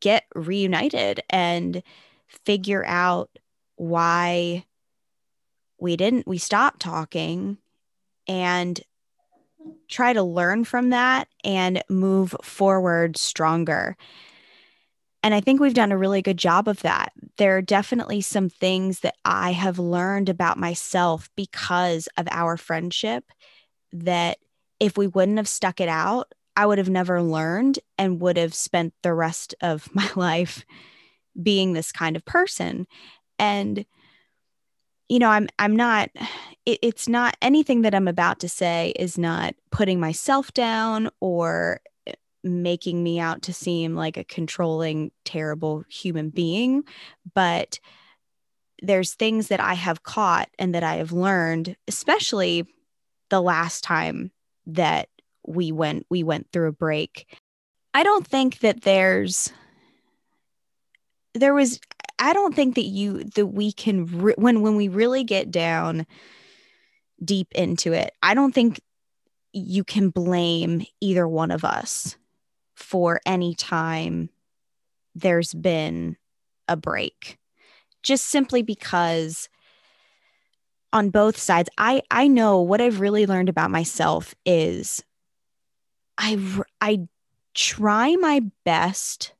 get 0.00 0.24
reunited 0.34 1.20
and 1.28 1.82
figure 2.28 2.84
out 2.86 3.30
why 3.76 4.64
we 5.78 5.96
didn't 5.96 6.26
we 6.26 6.38
stopped 6.38 6.80
talking 6.80 7.58
and 8.28 8.80
try 9.88 10.12
to 10.12 10.22
learn 10.22 10.64
from 10.64 10.90
that 10.90 11.28
and 11.44 11.82
move 11.88 12.34
forward 12.42 13.16
stronger 13.16 13.96
and 15.22 15.34
I 15.34 15.40
think 15.40 15.60
we've 15.60 15.74
done 15.74 15.92
a 15.92 15.98
really 15.98 16.22
good 16.22 16.36
job 16.36 16.66
of 16.66 16.82
that. 16.82 17.12
There 17.38 17.56
are 17.56 17.62
definitely 17.62 18.20
some 18.20 18.48
things 18.48 19.00
that 19.00 19.16
I 19.24 19.52
have 19.52 19.78
learned 19.78 20.28
about 20.28 20.58
myself 20.58 21.30
because 21.36 22.08
of 22.16 22.26
our 22.30 22.56
friendship 22.56 23.24
that 23.92 24.38
if 24.80 24.98
we 24.98 25.06
wouldn't 25.06 25.38
have 25.38 25.48
stuck 25.48 25.80
it 25.80 25.88
out, 25.88 26.32
I 26.56 26.66
would 26.66 26.78
have 26.78 26.90
never 26.90 27.22
learned 27.22 27.78
and 27.96 28.20
would 28.20 28.36
have 28.36 28.54
spent 28.54 28.94
the 29.02 29.14
rest 29.14 29.54
of 29.60 29.88
my 29.94 30.10
life 30.16 30.64
being 31.40 31.72
this 31.72 31.92
kind 31.92 32.16
of 32.16 32.24
person. 32.24 32.86
And 33.38 33.84
you 35.08 35.18
know, 35.18 35.28
I'm 35.28 35.48
I'm 35.58 35.76
not 35.76 36.10
it, 36.64 36.78
it's 36.82 37.06
not 37.06 37.36
anything 37.42 37.82
that 37.82 37.94
I'm 37.94 38.08
about 38.08 38.40
to 38.40 38.48
say 38.48 38.92
is 38.98 39.18
not 39.18 39.54
putting 39.70 40.00
myself 40.00 40.52
down 40.54 41.10
or 41.20 41.80
making 42.44 43.02
me 43.02 43.20
out 43.20 43.42
to 43.42 43.52
seem 43.52 43.94
like 43.94 44.16
a 44.16 44.24
controlling, 44.24 45.10
terrible 45.24 45.84
human 45.88 46.30
being. 46.30 46.84
But 47.34 47.78
there's 48.82 49.14
things 49.14 49.48
that 49.48 49.60
I 49.60 49.74
have 49.74 50.02
caught 50.02 50.48
and 50.58 50.74
that 50.74 50.82
I 50.82 50.96
have 50.96 51.12
learned, 51.12 51.76
especially 51.86 52.66
the 53.30 53.40
last 53.40 53.84
time 53.84 54.32
that 54.66 55.08
we 55.46 55.72
went 55.72 56.06
we 56.10 56.22
went 56.22 56.50
through 56.52 56.68
a 56.68 56.72
break. 56.72 57.38
I 57.94 58.02
don't 58.02 58.26
think 58.26 58.60
that 58.60 58.82
there's 58.82 59.52
there 61.34 61.54
was 61.54 61.80
I 62.18 62.32
don't 62.32 62.54
think 62.54 62.74
that 62.74 62.84
you 62.84 63.24
that 63.24 63.46
we 63.46 63.72
can 63.72 64.06
re- 64.06 64.34
when 64.36 64.62
when 64.62 64.76
we 64.76 64.88
really 64.88 65.24
get 65.24 65.50
down 65.50 66.06
deep 67.24 67.48
into 67.52 67.92
it. 67.92 68.12
I 68.22 68.34
don't 68.34 68.52
think 68.52 68.80
you 69.52 69.84
can 69.84 70.10
blame 70.10 70.84
either 71.00 71.28
one 71.28 71.50
of 71.50 71.64
us 71.64 72.16
for 72.74 73.20
any 73.26 73.54
time 73.54 74.30
there's 75.14 75.52
been 75.54 76.16
a 76.68 76.76
break. 76.76 77.38
Just 78.02 78.26
simply 78.26 78.62
because 78.62 79.48
on 80.92 81.10
both 81.10 81.38
sides 81.38 81.68
i 81.78 82.02
i 82.10 82.28
know 82.28 82.60
what 82.60 82.80
i've 82.80 83.00
really 83.00 83.26
learned 83.26 83.48
about 83.48 83.70
myself 83.70 84.34
is 84.44 85.02
i 86.18 86.38
i 86.80 87.00
try 87.54 88.14
my 88.16 88.40
best 88.64 89.32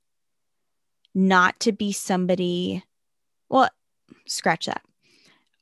not 1.14 1.59
to 1.61 1.72
be 1.72 1.93
somebody 1.93 2.83
well 3.49 3.68
scratch 4.26 4.66
that. 4.66 4.83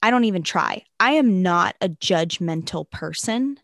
I 0.03 0.11
don't 0.11 0.25
even 0.25 0.43
try. 0.43 0.85
I 0.99 1.13
am 1.13 1.43
not 1.43 1.77
a 1.81 1.89
judgmental 1.89 2.89
person 2.89 3.59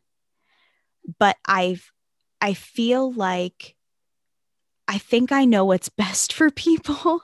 but 1.18 1.36
i've 1.46 1.92
i 2.40 2.52
feel 2.54 3.12
like 3.12 3.75
i 4.88 4.98
think 4.98 5.32
i 5.32 5.44
know 5.44 5.64
what's 5.64 5.88
best 5.88 6.32
for 6.32 6.50
people 6.50 7.22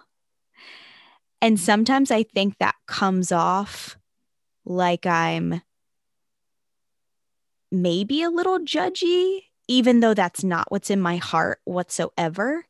and 1.41 1.59
sometimes 1.59 2.11
i 2.11 2.23
think 2.23 2.59
that 2.59 2.75
comes 2.87 3.33
off 3.33 3.97
like 4.65 5.07
I'm 5.07 5.63
maybe 7.71 8.23
a 8.23 8.31
little 8.31 8.59
judgy, 8.61 9.45
even 9.69 10.01
though 10.01 10.15
that's 10.15 10.45
not 10.45 10.71
what's 10.71 10.91
in 10.91 11.01
my 11.01 11.17
heart 11.17 11.61
whatsoever. 11.65 12.67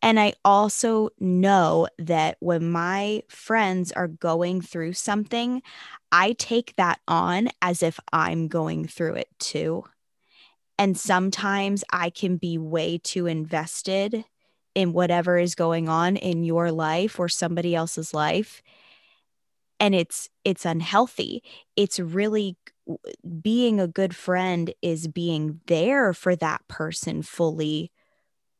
And 0.00 0.20
I 0.20 0.34
also 0.44 1.10
know 1.18 1.88
that 1.98 2.36
when 2.38 2.70
my 2.70 3.24
friends 3.28 3.90
are 3.92 4.06
going 4.06 4.60
through 4.60 4.92
something, 4.92 5.60
I 6.12 6.34
take 6.34 6.76
that 6.76 7.00
on 7.08 7.48
as 7.60 7.82
if 7.82 7.98
I'm 8.12 8.46
going 8.46 8.86
through 8.86 9.14
it 9.14 9.28
too. 9.40 9.84
And 10.78 10.96
sometimes 10.96 11.84
I 11.92 12.10
can 12.10 12.36
be 12.36 12.56
way 12.56 12.98
too 12.98 13.26
invested 13.26 14.24
in 14.74 14.92
whatever 14.92 15.36
is 15.38 15.54
going 15.54 15.88
on 15.88 16.16
in 16.16 16.44
your 16.44 16.70
life 16.70 17.18
or 17.18 17.28
somebody 17.28 17.74
else's 17.74 18.14
life. 18.14 18.62
And 19.80 19.94
it's 19.94 20.28
it's 20.44 20.64
unhealthy. 20.64 21.42
It's 21.76 21.98
really 22.00 22.56
being 23.42 23.80
a 23.80 23.88
good 23.88 24.14
friend 24.14 24.72
is 24.82 25.08
being 25.08 25.60
there 25.66 26.14
for 26.14 26.34
that 26.36 26.66
person 26.68 27.22
fully 27.22 27.92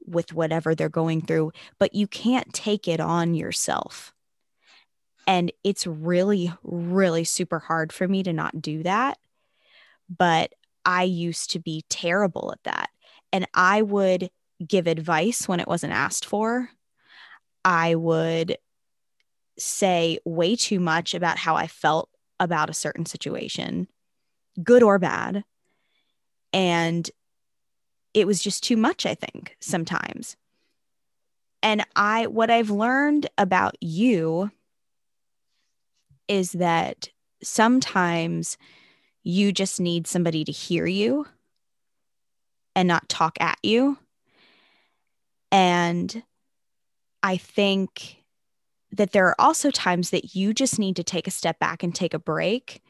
with 0.06 0.32
whatever 0.32 0.74
they're 0.74 0.88
going 0.88 1.20
through 1.22 1.50
but 1.78 1.94
you 1.94 2.06
can't 2.06 2.52
take 2.52 2.88
it 2.88 3.00
on 3.00 3.34
yourself. 3.34 4.12
And 5.26 5.52
it's 5.64 5.86
really 5.86 6.52
really 6.62 7.24
super 7.24 7.58
hard 7.58 7.92
for 7.92 8.08
me 8.08 8.22
to 8.22 8.32
not 8.32 8.60
do 8.60 8.82
that. 8.82 9.18
But 10.08 10.54
i 10.88 11.04
used 11.04 11.50
to 11.50 11.60
be 11.60 11.84
terrible 11.88 12.50
at 12.52 12.62
that 12.64 12.90
and 13.32 13.46
i 13.54 13.80
would 13.80 14.30
give 14.66 14.88
advice 14.88 15.46
when 15.46 15.60
it 15.60 15.68
wasn't 15.68 15.92
asked 15.92 16.24
for 16.24 16.68
i 17.64 17.94
would 17.94 18.56
say 19.58 20.18
way 20.24 20.56
too 20.56 20.80
much 20.80 21.14
about 21.14 21.38
how 21.38 21.56
I 21.56 21.66
felt 21.66 22.08
about 22.40 22.70
a 22.70 22.74
certain 22.74 23.06
situation, 23.06 23.88
good 24.62 24.82
or 24.82 24.98
bad. 24.98 25.44
And 26.52 27.10
it 28.14 28.26
was 28.26 28.42
just 28.42 28.62
too 28.62 28.76
much, 28.76 29.04
I 29.04 29.14
think, 29.14 29.56
sometimes. 29.60 30.36
And 31.62 31.84
I, 31.96 32.28
what 32.28 32.50
I've 32.50 32.70
learned 32.70 33.28
about 33.36 33.76
you 33.80 34.50
is 36.28 36.52
that 36.52 37.08
sometimes 37.42 38.56
you 39.28 39.52
just 39.52 39.78
need 39.78 40.06
somebody 40.06 40.42
to 40.42 40.50
hear 40.50 40.86
you 40.86 41.26
and 42.74 42.88
not 42.88 43.10
talk 43.10 43.36
at 43.42 43.58
you. 43.62 43.98
And 45.52 46.22
I 47.22 47.36
think 47.36 48.24
that 48.92 49.12
there 49.12 49.26
are 49.26 49.38
also 49.38 49.70
times 49.70 50.08
that 50.10 50.34
you 50.34 50.54
just 50.54 50.78
need 50.78 50.96
to 50.96 51.04
take 51.04 51.26
a 51.26 51.30
step 51.30 51.58
back 51.58 51.82
and 51.82 51.94
take 51.94 52.14
a 52.14 52.18
break. 52.18 52.80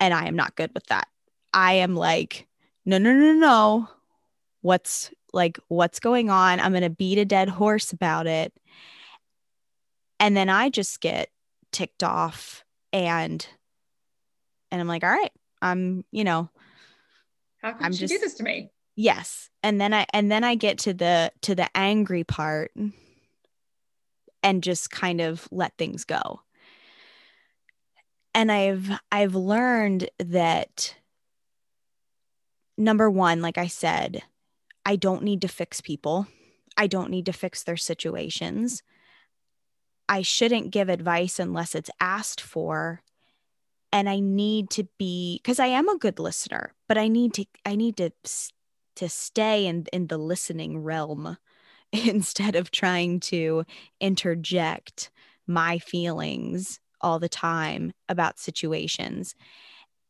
And 0.00 0.12
I 0.12 0.26
am 0.26 0.34
not 0.34 0.56
good 0.56 0.72
with 0.74 0.86
that. 0.86 1.06
I 1.54 1.74
am 1.74 1.94
like, 1.94 2.48
no, 2.84 2.98
no, 2.98 3.12
no, 3.12 3.34
no. 3.34 3.88
What's 4.62 5.12
like, 5.32 5.56
what's 5.68 6.00
going 6.00 6.30
on? 6.30 6.58
I'm 6.58 6.72
going 6.72 6.82
to 6.82 6.90
beat 6.90 7.18
a 7.18 7.24
dead 7.24 7.48
horse 7.48 7.92
about 7.92 8.26
it. 8.26 8.52
And 10.18 10.36
then 10.36 10.48
I 10.48 10.68
just 10.68 11.00
get 11.00 11.28
ticked 11.70 12.02
off 12.02 12.64
and, 12.92 13.46
and 14.72 14.80
I'm 14.80 14.88
like, 14.88 15.04
all 15.04 15.10
right, 15.10 15.30
I'm, 15.62 16.04
you 16.10 16.24
know, 16.24 16.50
how 17.62 17.72
can 17.72 17.86
I'm 17.86 17.92
you 17.92 17.98
just, 17.98 18.12
do 18.12 18.18
this 18.18 18.34
to 18.34 18.42
me? 18.42 18.70
Yes. 18.94 19.50
And 19.62 19.80
then 19.80 19.92
I, 19.92 20.06
and 20.12 20.30
then 20.30 20.44
I 20.44 20.54
get 20.54 20.78
to 20.80 20.94
the, 20.94 21.32
to 21.42 21.54
the 21.54 21.68
angry 21.76 22.24
part 22.24 22.72
and 24.42 24.62
just 24.62 24.90
kind 24.90 25.20
of 25.20 25.48
let 25.50 25.76
things 25.76 26.04
go. 26.04 26.40
And 28.32 28.52
I've 28.52 28.90
I've 29.10 29.34
learned 29.34 30.10
that 30.18 30.94
number 32.76 33.10
1 33.10 33.40
like 33.40 33.56
I 33.56 33.66
said, 33.66 34.22
I 34.84 34.96
don't 34.96 35.22
need 35.22 35.40
to 35.40 35.48
fix 35.48 35.80
people. 35.80 36.26
I 36.76 36.86
don't 36.86 37.10
need 37.10 37.26
to 37.26 37.32
fix 37.32 37.64
their 37.64 37.78
situations. 37.78 38.82
I 40.08 40.20
shouldn't 40.22 40.70
give 40.70 40.90
advice 40.90 41.38
unless 41.38 41.74
it's 41.74 41.90
asked 41.98 42.40
for 42.40 43.02
and 43.96 44.10
I 44.10 44.20
need 44.20 44.68
to 44.70 44.86
be 44.98 45.40
cuz 45.42 45.58
I 45.58 45.68
am 45.68 45.88
a 45.88 45.96
good 45.96 46.18
listener, 46.18 46.74
but 46.86 46.98
I 46.98 47.08
need 47.08 47.32
to 47.34 47.46
I 47.64 47.76
need 47.76 47.96
to 47.96 48.10
to 48.96 49.08
stay 49.08 49.66
in 49.66 49.86
in 49.90 50.08
the 50.08 50.18
listening 50.18 50.82
realm 50.82 51.38
instead 51.92 52.56
of 52.56 52.70
trying 52.70 53.20
to 53.20 53.64
interject 53.98 55.10
my 55.46 55.78
feelings 55.78 56.78
all 57.00 57.18
the 57.18 57.28
time 57.30 57.92
about 58.06 58.38
situations. 58.38 59.34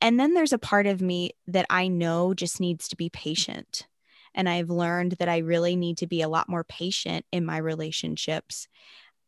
And 0.01 0.18
then 0.18 0.34
there's 0.34 0.53
a 0.53 0.59
part 0.59 0.87
of 0.89 1.01
me 1.01 1.30
that 1.47 1.66
I 1.70 1.87
know 1.87 2.34
just 2.34 2.59
needs 2.59 2.89
to 2.89 2.97
be 2.97 3.09
patient. 3.09 3.87
And 4.34 4.49
I've 4.49 4.68
learned 4.68 5.12
that 5.20 5.28
I 5.28 5.39
really 5.39 5.76
need 5.76 5.99
to 5.99 6.09
be 6.09 6.22
a 6.22 6.28
lot 6.28 6.49
more 6.49 6.64
patient 6.64 7.24
in 7.30 7.47
my 7.47 7.59
relationships. 7.59 8.66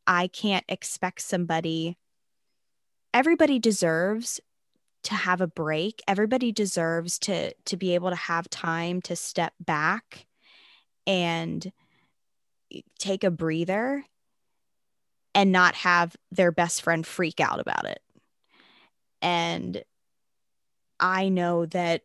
I 0.04 0.26
can't 0.26 0.64
expect 0.68 1.22
somebody, 1.22 1.96
everybody 3.14 3.60
deserves 3.60 4.40
to 5.04 5.14
have 5.14 5.40
a 5.40 5.46
break. 5.46 6.02
Everybody 6.06 6.52
deserves 6.52 7.18
to 7.20 7.52
to 7.66 7.76
be 7.76 7.94
able 7.94 8.10
to 8.10 8.16
have 8.16 8.50
time 8.50 9.00
to 9.02 9.16
step 9.16 9.52
back 9.60 10.26
and 11.06 11.72
take 12.98 13.24
a 13.24 13.30
breather 13.30 14.04
and 15.34 15.52
not 15.52 15.74
have 15.76 16.16
their 16.30 16.52
best 16.52 16.82
friend 16.82 17.06
freak 17.06 17.40
out 17.40 17.60
about 17.60 17.84
it. 17.86 18.00
And 19.22 19.82
I 21.00 21.28
know 21.28 21.66
that 21.66 22.02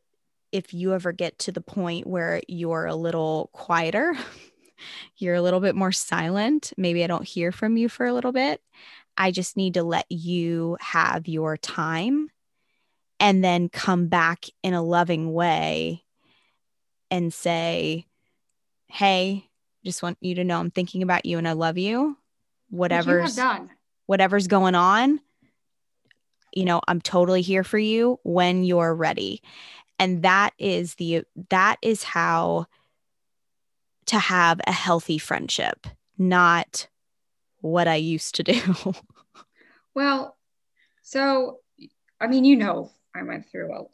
if 0.52 0.74
you 0.74 0.94
ever 0.94 1.12
get 1.12 1.40
to 1.40 1.52
the 1.52 1.62
point 1.62 2.06
where 2.06 2.42
you're 2.48 2.86
a 2.86 2.96
little 2.96 3.50
quieter, 3.54 4.16
you're 5.18 5.36
a 5.36 5.42
little 5.42 5.60
bit 5.60 5.76
more 5.76 5.92
silent, 5.92 6.74
maybe 6.78 7.04
I 7.04 7.08
don't 7.08 7.28
hear 7.28 7.52
from 7.52 7.76
you 7.76 7.90
for 7.90 8.06
a 8.06 8.14
little 8.14 8.32
bit. 8.32 8.62
I 9.18 9.32
just 9.32 9.58
need 9.58 9.76
to 9.76 9.84
let 9.84 10.06
you 10.10 10.78
have 10.80 11.28
your 11.28 11.58
time 11.58 12.30
and 13.24 13.42
then 13.42 13.70
come 13.70 14.08
back 14.08 14.48
in 14.64 14.74
a 14.74 14.84
loving 14.84 15.32
way 15.32 16.04
and 17.10 17.34
say, 17.34 18.06
Hey, 18.88 19.50
just 19.86 20.04
want 20.04 20.18
you 20.20 20.36
to 20.36 20.44
know 20.44 20.60
I'm 20.60 20.72
thinking 20.72 21.02
about 21.02 21.26
you 21.26 21.38
and 21.38 21.48
I 21.48 21.54
love 21.54 21.78
you. 21.78 22.18
Whatever's 22.70 23.38
you 23.38 23.44
done. 23.44 23.70
whatever's 24.08 24.48
going 24.48 24.76
on, 24.76 25.22
you 26.54 26.66
know, 26.66 26.82
I'm 26.86 27.00
totally 27.00 27.42
here 27.42 27.64
for 27.64 27.78
you 27.78 28.20
when 28.24 28.66
you're 28.66 28.94
ready. 28.94 29.42
And 30.00 30.24
that 30.24 30.52
is 30.58 30.96
the 30.96 31.24
that 31.50 31.78
is 31.82 32.04
how 32.04 32.66
to 34.08 34.20
have 34.20 34.60
a 34.68 34.74
healthy 34.74 35.18
friendship, 35.18 35.88
not 36.18 36.90
what 37.62 37.88
I 37.88 37.96
used 37.96 38.36
to 38.36 38.44
do. 38.44 38.94
well, 39.96 40.36
so 41.04 41.60
I 42.20 42.28
mean, 42.28 42.44
you 42.44 42.58
know, 42.58 42.92
I 43.16 43.24
went 43.24 43.50
through 43.50 43.70
well, 43.70 43.92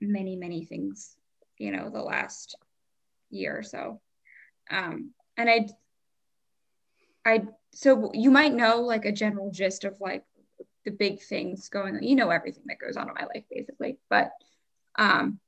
many, 0.00 0.36
many 0.36 0.64
things, 0.64 1.16
you 1.58 1.72
know, 1.72 1.90
the 1.90 2.02
last 2.02 2.56
year 3.30 3.58
or 3.58 3.62
so. 3.62 4.00
Um, 4.70 5.12
and 5.36 5.48
I, 5.48 5.68
I, 7.24 7.42
so 7.72 8.10
you 8.14 8.30
might 8.30 8.54
know 8.54 8.80
like 8.80 9.04
a 9.04 9.12
general 9.12 9.50
gist 9.50 9.84
of 9.84 10.00
like 10.00 10.24
the 10.84 10.90
big 10.90 11.22
things 11.22 11.68
going 11.68 11.96
on. 11.96 12.02
You 12.02 12.16
know 12.16 12.30
everything 12.30 12.64
that 12.66 12.78
goes 12.78 12.96
on 12.96 13.08
in 13.08 13.14
my 13.14 13.26
life 13.26 13.44
basically, 13.50 13.98
but 14.08 14.32
um, 14.96 15.38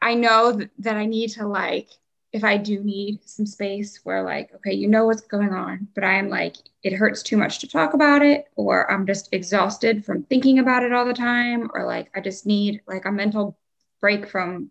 I 0.00 0.14
know 0.14 0.56
th- 0.56 0.70
that 0.78 0.96
I 0.96 1.06
need 1.06 1.30
to 1.30 1.46
like 1.46 1.90
if 2.32 2.44
I 2.44 2.56
do 2.56 2.82
need 2.82 3.20
some 3.28 3.46
space 3.46 4.00
where 4.04 4.22
like 4.22 4.54
okay, 4.56 4.72
you 4.72 4.88
know 4.88 5.06
what's 5.06 5.22
going 5.22 5.52
on, 5.52 5.88
but 5.94 6.04
I'm 6.04 6.28
like 6.28 6.56
it 6.82 6.92
hurts 6.92 7.22
too 7.22 7.36
much 7.36 7.58
to 7.60 7.68
talk 7.68 7.94
about 7.94 8.22
it, 8.22 8.46
or 8.56 8.90
I'm 8.90 9.06
just 9.06 9.32
exhausted 9.32 10.04
from 10.04 10.22
thinking 10.24 10.58
about 10.58 10.82
it 10.82 10.92
all 10.92 11.04
the 11.04 11.14
time, 11.14 11.70
or 11.74 11.84
like 11.84 12.10
I 12.14 12.20
just 12.20 12.46
need 12.46 12.82
like 12.86 13.04
a 13.04 13.12
mental 13.12 13.58
break 14.00 14.28
from 14.28 14.70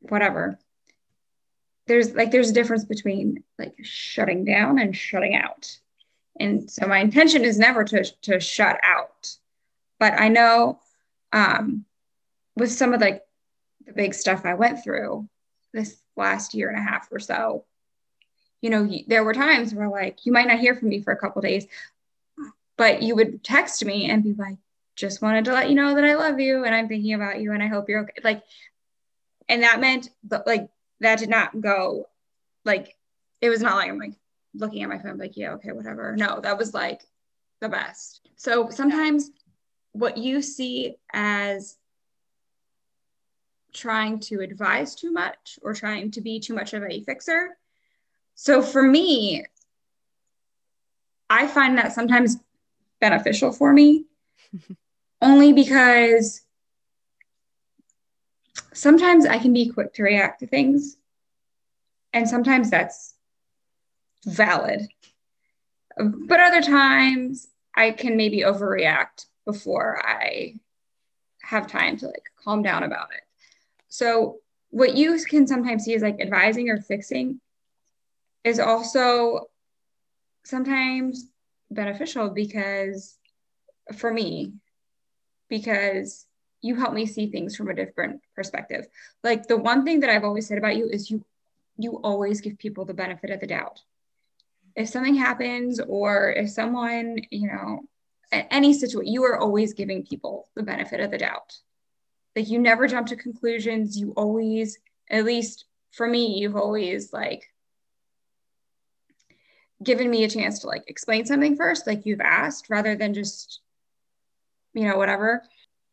whatever 0.00 0.58
there's 1.86 2.14
like 2.14 2.30
there's 2.30 2.50
a 2.50 2.54
difference 2.54 2.84
between 2.84 3.42
like 3.58 3.74
shutting 3.82 4.44
down 4.44 4.78
and 4.78 4.96
shutting 4.96 5.34
out. 5.34 5.76
And 6.38 6.70
so 6.70 6.86
my 6.86 6.98
intention 6.98 7.44
is 7.44 7.58
never 7.58 7.84
to 7.84 8.04
to 8.22 8.40
shut 8.40 8.78
out 8.82 9.36
but 10.00 10.14
i 10.18 10.26
know 10.26 10.80
um 11.32 11.84
with 12.56 12.72
some 12.72 12.92
of 12.92 13.00
like 13.00 13.22
the 13.86 13.92
big 13.92 14.12
stuff 14.12 14.44
i 14.44 14.54
went 14.54 14.82
through 14.82 15.28
this 15.72 15.96
last 16.20 16.54
year 16.54 16.68
and 16.68 16.78
a 16.78 16.82
half 16.82 17.08
or 17.10 17.18
so. 17.18 17.64
You 18.60 18.70
know 18.70 18.90
there 19.06 19.24
were 19.24 19.34
times 19.34 19.74
where 19.74 19.88
like 19.88 20.26
you 20.26 20.32
might 20.32 20.46
not 20.46 20.60
hear 20.60 20.74
from 20.74 20.90
me 20.90 21.00
for 21.00 21.12
a 21.12 21.16
couple 21.16 21.40
days 21.42 21.66
but 22.76 23.02
you 23.02 23.14
would 23.14 23.42
text 23.42 23.84
me 23.84 24.10
and 24.10 24.22
be 24.22 24.34
like 24.34 24.56
just 24.96 25.22
wanted 25.22 25.46
to 25.46 25.52
let 25.52 25.70
you 25.70 25.74
know 25.74 25.94
that 25.94 26.04
i 26.04 26.14
love 26.14 26.38
you 26.38 26.64
and 26.64 26.74
i'm 26.74 26.86
thinking 26.86 27.14
about 27.14 27.40
you 27.40 27.52
and 27.52 27.62
i 27.62 27.66
hope 27.66 27.88
you're 27.88 28.02
okay. 28.02 28.20
Like 28.22 28.42
and 29.50 29.64
that 29.64 29.80
meant 29.80 30.08
like 30.46 30.68
that 31.00 31.18
did 31.18 31.28
not 31.28 31.60
go 31.60 32.08
like 32.64 32.96
it 33.40 33.50
was 33.50 33.60
not 33.60 33.76
like 33.76 33.90
I'm 33.90 33.98
like 33.98 34.14
looking 34.54 34.82
at 34.82 34.88
my 34.88 34.98
phone 34.98 35.18
like 35.18 35.36
yeah 35.36 35.52
okay 35.54 35.72
whatever. 35.72 36.14
No 36.16 36.40
that 36.40 36.56
was 36.56 36.72
like 36.72 37.02
the 37.60 37.68
best. 37.68 38.28
So 38.36 38.70
sometimes 38.70 39.30
what 39.92 40.16
you 40.16 40.40
see 40.40 40.96
as 41.12 41.76
trying 43.72 44.18
to 44.18 44.40
advise 44.40 44.94
too 44.94 45.12
much 45.12 45.58
or 45.62 45.74
trying 45.74 46.10
to 46.10 46.20
be 46.20 46.40
too 46.40 46.54
much 46.54 46.74
of 46.74 46.82
a 46.82 47.02
fixer 47.04 47.56
so 48.34 48.62
for 48.62 48.82
me 48.82 49.44
i 51.28 51.46
find 51.46 51.78
that 51.78 51.92
sometimes 51.92 52.38
beneficial 53.00 53.52
for 53.52 53.72
me 53.72 54.04
only 55.22 55.52
because 55.52 56.42
sometimes 58.72 59.26
I 59.26 59.38
can 59.38 59.52
be 59.52 59.70
quick 59.70 59.94
to 59.94 60.02
react 60.02 60.40
to 60.40 60.46
things, 60.46 60.96
and 62.12 62.28
sometimes 62.28 62.70
that's 62.70 63.14
valid. 64.26 64.88
But 65.96 66.40
other 66.40 66.62
times 66.62 67.48
I 67.74 67.90
can 67.90 68.16
maybe 68.16 68.40
overreact 68.40 69.26
before 69.44 70.00
I 70.04 70.54
have 71.42 71.66
time 71.66 71.96
to 71.98 72.06
like 72.06 72.30
calm 72.42 72.62
down 72.62 72.82
about 72.82 73.08
it. 73.12 73.22
So, 73.90 74.38
what 74.70 74.96
you 74.96 75.18
can 75.28 75.46
sometimes 75.46 75.84
see 75.84 75.94
is 75.94 76.02
like 76.02 76.20
advising 76.20 76.70
or 76.70 76.80
fixing 76.80 77.40
is 78.44 78.60
also 78.60 79.48
sometimes 80.44 81.26
beneficial 81.70 82.30
because 82.30 83.18
for 83.96 84.12
me, 84.12 84.52
because 85.48 86.26
you 86.62 86.76
help 86.76 86.94
me 86.94 87.06
see 87.06 87.30
things 87.30 87.56
from 87.56 87.68
a 87.68 87.74
different 87.74 88.20
perspective. 88.36 88.86
Like 89.24 89.48
the 89.48 89.56
one 89.56 89.84
thing 89.84 90.00
that 90.00 90.10
I've 90.10 90.24
always 90.24 90.46
said 90.46 90.58
about 90.58 90.76
you 90.76 90.88
is 90.88 91.10
you 91.10 91.24
you 91.76 91.98
always 92.04 92.40
give 92.40 92.58
people 92.58 92.84
the 92.84 92.94
benefit 92.94 93.30
of 93.30 93.40
the 93.40 93.46
doubt. 93.46 93.80
If 94.76 94.88
something 94.88 95.14
happens 95.14 95.80
or 95.80 96.30
if 96.30 96.50
someone, 96.50 97.18
you 97.30 97.48
know, 97.48 97.80
any 98.30 98.74
situation, 98.74 99.12
you 99.12 99.24
are 99.24 99.38
always 99.38 99.72
giving 99.72 100.04
people 100.04 100.48
the 100.54 100.62
benefit 100.62 101.00
of 101.00 101.10
the 101.10 101.18
doubt. 101.18 101.56
Like 102.36 102.48
you 102.48 102.58
never 102.58 102.86
jump 102.86 103.08
to 103.08 103.16
conclusions. 103.16 103.98
You 103.98 104.12
always, 104.16 104.78
at 105.10 105.24
least 105.24 105.64
for 105.90 106.06
me, 106.06 106.38
you've 106.38 106.56
always 106.56 107.12
like 107.12 107.48
given 109.82 110.10
me 110.10 110.24
a 110.24 110.28
chance 110.28 110.60
to 110.60 110.66
like 110.66 110.84
explain 110.86 111.24
something 111.26 111.56
first, 111.56 111.86
like 111.86 112.06
you've 112.06 112.20
asked, 112.20 112.70
rather 112.70 112.94
than 112.94 113.14
just, 113.14 113.60
you 114.74 114.86
know, 114.86 114.96
whatever 114.96 115.42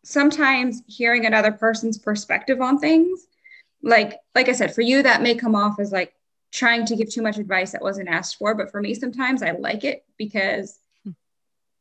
sometimes 0.07 0.83
hearing 0.87 1.25
another 1.25 1.51
person's 1.51 1.97
perspective 1.97 2.61
on 2.61 2.79
things 2.79 3.27
like 3.83 4.17
like 4.33 4.47
i 4.47 4.53
said 4.53 4.73
for 4.73 4.79
you 4.79 5.03
that 5.03 5.21
may 5.21 5.35
come 5.35 5.53
off 5.53 5.79
as 5.81 5.91
like 5.91 6.13
trying 6.49 6.85
to 6.85 6.95
give 6.95 7.09
too 7.09 7.21
much 7.21 7.37
advice 7.37 7.73
that 7.73 7.81
wasn't 7.81 8.07
asked 8.07 8.37
for 8.37 8.55
but 8.55 8.71
for 8.71 8.79
me 8.79 8.93
sometimes 8.93 9.43
i 9.43 9.51
like 9.51 9.83
it 9.83 10.05
because 10.17 10.79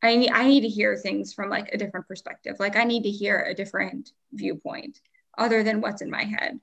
i 0.03 0.17
need 0.17 0.31
i 0.31 0.47
need 0.47 0.61
to 0.61 0.69
hear 0.69 0.97
things 0.97 1.33
from 1.33 1.51
like 1.51 1.69
a 1.73 1.79
different 1.79 2.07
perspective. 2.07 2.57
Like 2.59 2.77
i 2.77 2.85
need 2.85 3.05
to 3.05 3.11
hear 3.11 3.43
a 3.43 3.55
different 3.55 4.11
viewpoint 4.33 5.01
other 5.39 5.63
than 5.63 5.81
what's 5.81 6.03
in 6.03 6.11
my 6.11 6.25
head. 6.25 6.61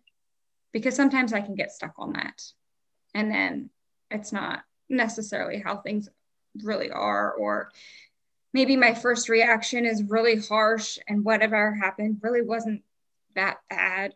Because 0.71 0.95
sometimes 0.95 1.34
i 1.34 1.41
can 1.41 1.55
get 1.55 1.71
stuck 1.71 1.93
on 1.97 2.13
that. 2.13 2.41
And 3.13 3.31
then 3.31 3.69
it's 4.09 4.31
not 4.31 4.63
necessarily 4.89 5.59
how 5.59 5.77
things 5.77 6.09
really 6.63 6.91
are 6.91 7.31
or 7.34 7.71
maybe 8.53 8.75
my 8.75 8.93
first 8.93 9.29
reaction 9.29 9.86
is 9.86 10.03
really 10.03 10.39
harsh 10.39 10.99
and 11.07 11.25
whatever 11.25 11.73
happened 11.73 12.19
really 12.21 12.43
wasn't 12.43 12.84
that 13.36 13.57
bad. 13.69 14.13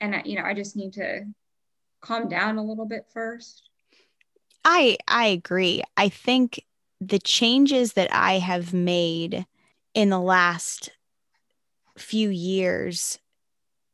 And 0.00 0.22
you 0.26 0.36
know 0.36 0.44
i 0.44 0.54
just 0.54 0.76
need 0.76 0.94
to 0.94 1.26
calm 2.00 2.28
down 2.28 2.58
a 2.58 2.64
little 2.64 2.86
bit 2.86 3.06
first. 3.12 3.68
I 4.64 4.98
i 5.08 5.26
agree. 5.28 5.82
I 5.96 6.08
think 6.08 6.64
the 7.08 7.18
changes 7.18 7.94
that 7.94 8.12
i 8.12 8.38
have 8.38 8.72
made 8.72 9.46
in 9.94 10.10
the 10.10 10.20
last 10.20 10.90
few 11.96 12.28
years 12.28 13.18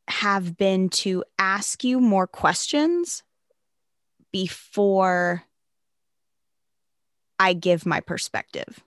have 0.07 0.57
been 0.57 0.89
to 0.89 1.23
ask 1.37 1.83
you 1.83 1.99
more 1.99 2.27
questions 2.27 3.23
before 4.31 5.43
I 7.39 7.53
give 7.53 7.85
my 7.85 7.99
perspective 8.01 8.83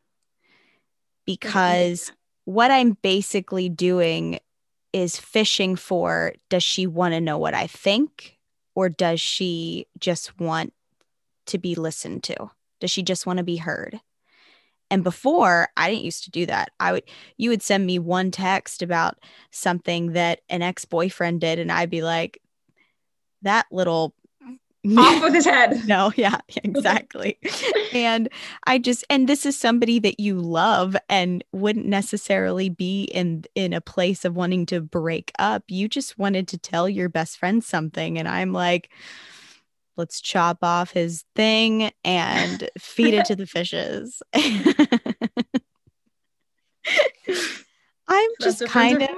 because 1.25 2.13
what 2.45 2.71
I'm 2.71 2.99
basically 3.03 3.69
doing 3.69 4.41
is 4.93 5.17
fishing 5.17 5.77
for 5.77 6.35
does 6.51 6.63
she 6.63 6.87
want 6.87 7.15
to 7.15 7.21
know 7.21 7.39
what 7.39 7.55
I 7.55 7.67
think 7.67 8.37
or 8.75 8.89
does 8.89 9.21
she 9.21 9.87
just 9.99 10.39
want 10.39 10.73
to 11.47 11.59
be 11.59 11.75
listened 11.75 12.25
to? 12.25 12.51
Does 12.81 12.91
she 12.91 13.03
just 13.03 13.27
want 13.27 13.39
to 13.39 13.45
be 13.45 13.57
heard? 13.57 14.01
And 14.93 15.03
before, 15.03 15.71
I 15.75 15.89
didn't 15.89 16.05
used 16.05 16.25
to 16.25 16.31
do 16.31 16.45
that. 16.45 16.71
I 16.79 16.93
would 16.93 17.05
you 17.39 17.49
would 17.49 17.63
send 17.63 17.87
me 17.87 17.99
one 17.99 18.31
text 18.31 18.83
about 18.83 19.19
something 19.51 20.13
that 20.13 20.41
an 20.51 20.61
ex-boyfriend 20.61 21.41
did 21.41 21.59
and 21.59 21.73
I'd 21.73 21.89
be 21.89 22.03
like 22.03 22.43
that 23.41 23.65
little 23.73 24.15
off 24.99 25.23
with 25.23 25.33
his 25.33 25.47
head. 25.47 25.83
No, 25.87 26.13
yeah, 26.15 26.41
exactly. 26.63 27.39
and 27.95 28.29
I 28.67 28.77
just 28.77 29.03
and 29.09 29.27
this 29.27 29.47
is 29.47 29.59
somebody 29.59 29.99
that 30.01 30.21
you 30.21 30.39
love 30.39 30.95
and 31.09 31.43
wouldn't 31.53 31.87
necessarily 31.87 32.69
be 32.69 33.05
in 33.05 33.45
in 33.55 33.73
a 33.73 33.81
place 33.81 34.27
of 34.27 34.37
wanting 34.37 34.67
to 34.67 34.83
break 34.83 35.33
up. 35.39 35.65
You 35.69 35.89
just 35.89 36.19
wanted 36.19 36.49
to 36.49 36.59
tell 36.59 36.87
your 36.87 37.09
best 37.09 37.39
friend 37.39 37.65
something 37.65 38.19
and 38.19 38.29
I'm 38.29 38.53
like 38.53 38.91
let's 39.97 40.21
chop 40.21 40.59
off 40.63 40.93
his 40.93 41.25
thing 41.35 41.91
and 42.05 42.69
feed 42.79 43.15
it 43.15 43.27
to 43.27 43.37
the 43.37 43.47
fishes. 43.47 44.23
I'm 48.09 48.31
just 48.41 48.67
kind 48.67 49.03
of 49.03 49.09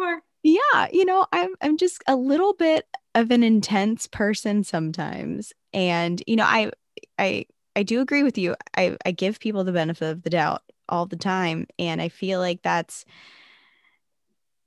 yeah, 0.42 0.88
you 0.92 1.04
know, 1.04 1.26
I'm 1.32 1.54
I'm 1.62 1.76
just 1.76 2.02
a 2.06 2.16
little 2.16 2.52
bit 2.52 2.86
of 3.14 3.30
an 3.30 3.42
intense 3.42 4.06
person 4.06 4.64
sometimes. 4.64 5.52
And, 5.72 6.22
you 6.26 6.36
know, 6.36 6.44
I, 6.44 6.70
I, 7.18 7.46
I 7.76 7.82
do 7.82 8.00
agree 8.00 8.22
with 8.22 8.38
you. 8.38 8.54
I, 8.76 8.96
I 9.04 9.12
give 9.12 9.40
people 9.40 9.64
the 9.64 9.72
benefit 9.72 10.10
of 10.10 10.22
the 10.22 10.30
doubt 10.30 10.62
all 10.88 11.06
the 11.06 11.16
time. 11.16 11.66
And 11.78 12.02
I 12.02 12.08
feel 12.08 12.40
like 12.40 12.62
that's, 12.62 13.04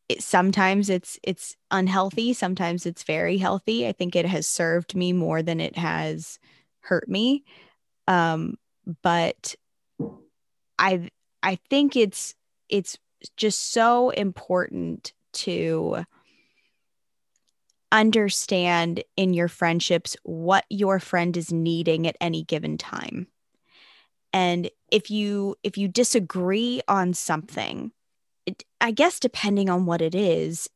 it, 0.09 0.23
sometimes 0.23 0.89
it's 0.89 1.19
it's 1.23 1.55
unhealthy 1.71 2.33
sometimes 2.33 2.85
it's 2.85 3.03
very 3.03 3.37
healthy. 3.37 3.87
I 3.87 3.91
think 3.91 4.15
it 4.15 4.25
has 4.25 4.47
served 4.47 4.95
me 4.95 5.13
more 5.13 5.41
than 5.41 5.59
it 5.59 5.77
has 5.77 6.39
hurt 6.81 7.09
me. 7.09 7.43
Um 8.07 8.55
but 9.03 9.55
i 10.79 11.09
i 11.43 11.55
think 11.69 11.95
it's 11.95 12.35
it's 12.69 12.97
just 13.35 13.73
so 13.73 14.11
important 14.11 15.11
to 15.33 16.05
understand 17.91 19.03
in 19.15 19.33
your 19.33 19.47
friendships 19.47 20.15
what 20.23 20.65
your 20.69 20.99
friend 20.99 21.37
is 21.37 21.51
needing 21.51 22.05
at 22.07 22.17
any 22.19 22.43
given 22.43 22.77
time. 22.77 23.27
And 24.33 24.69
if 24.91 25.09
you 25.09 25.55
if 25.63 25.77
you 25.77 25.87
disagree 25.87 26.81
on 26.87 27.13
something 27.13 27.91
i 28.81 28.91
guess 28.91 29.19
depending 29.19 29.69
on 29.69 29.85
what 29.85 30.01
it 30.01 30.15
is 30.15 30.69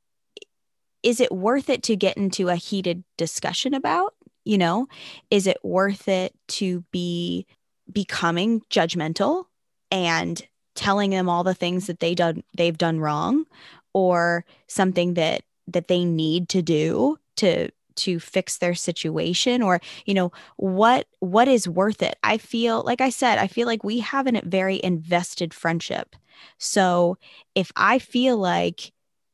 is 1.03 1.19
it 1.19 1.31
worth 1.31 1.69
it 1.69 1.81
to 1.81 1.95
get 1.95 2.15
into 2.15 2.49
a 2.49 2.55
heated 2.55 3.03
discussion 3.17 3.73
about 3.73 4.13
you 4.43 4.57
know? 4.57 4.87
Is 5.29 5.47
it 5.47 5.57
worth 5.63 6.07
it 6.07 6.33
to 6.49 6.83
be 6.91 7.45
becoming 7.91 8.61
judgmental 8.69 9.45
and 9.91 10.41
telling 10.75 11.09
them 11.09 11.27
all 11.27 11.43
the 11.43 11.53
things 11.53 11.87
that 11.87 11.99
they 11.99 12.15
done 12.15 12.43
they've 12.55 12.77
done 12.77 12.99
wrong 12.99 13.45
or 13.93 14.45
something 14.67 15.15
that 15.15 15.43
that 15.67 15.87
they 15.87 16.05
need 16.05 16.47
to 16.49 16.61
do 16.61 17.17
to 17.35 17.69
to 17.95 18.19
fix 18.19 18.57
their 18.57 18.73
situation 18.75 19.61
or 19.61 19.79
you 20.05 20.13
know 20.13 20.31
what 20.57 21.07
what 21.19 21.47
is 21.47 21.67
worth 21.67 22.01
it 22.01 22.17
i 22.23 22.37
feel 22.37 22.83
like 22.83 23.01
i 23.01 23.09
said 23.09 23.37
i 23.37 23.47
feel 23.47 23.67
like 23.67 23.83
we 23.83 23.99
have 23.99 24.27
a 24.27 24.41
very 24.45 24.79
invested 24.83 25.53
friendship 25.53 26.15
so 26.57 27.17
if 27.55 27.71
i 27.75 27.99
feel 27.99 28.37
like 28.37 28.91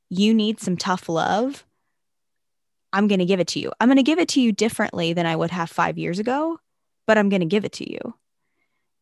you 0.10 0.34
need 0.34 0.60
some 0.60 0.78
tough 0.78 1.10
love 1.10 1.64
I'm 2.94 3.08
going 3.10 3.20
to 3.20 3.26
give 3.26 3.42
it 3.42 3.48
to 3.50 3.60
you. 3.60 3.72
I'm 3.80 3.90
going 3.90 3.98
to 3.98 4.02
give 4.04 4.18
it 4.18 4.30
to 4.30 4.42
you 4.42 4.54
differently 4.54 5.12
than 5.12 5.26
I 5.26 5.36
would 5.36 5.52
have 5.52 5.70
five 5.70 5.98
years 5.98 6.20
ago, 6.20 6.58
but 7.06 7.18
I'm 7.18 7.28
going 7.28 7.42
to 7.42 7.46
give 7.46 7.66
it 7.66 7.74
to 7.74 7.92
you 7.92 8.16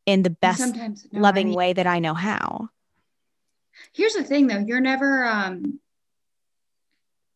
in 0.07 0.23
the 0.23 0.31
best 0.31 0.75
no, 0.75 0.93
loving 1.13 1.47
I 1.47 1.49
mean- 1.49 1.55
way 1.55 1.73
that 1.73 1.85
I 1.87 1.99
know 1.99 2.15
how. 2.15 2.69
Here's 3.93 4.13
the 4.13 4.23
thing 4.23 4.47
though, 4.47 4.57
you're 4.57 4.81
never 4.81 5.23
um 5.23 5.79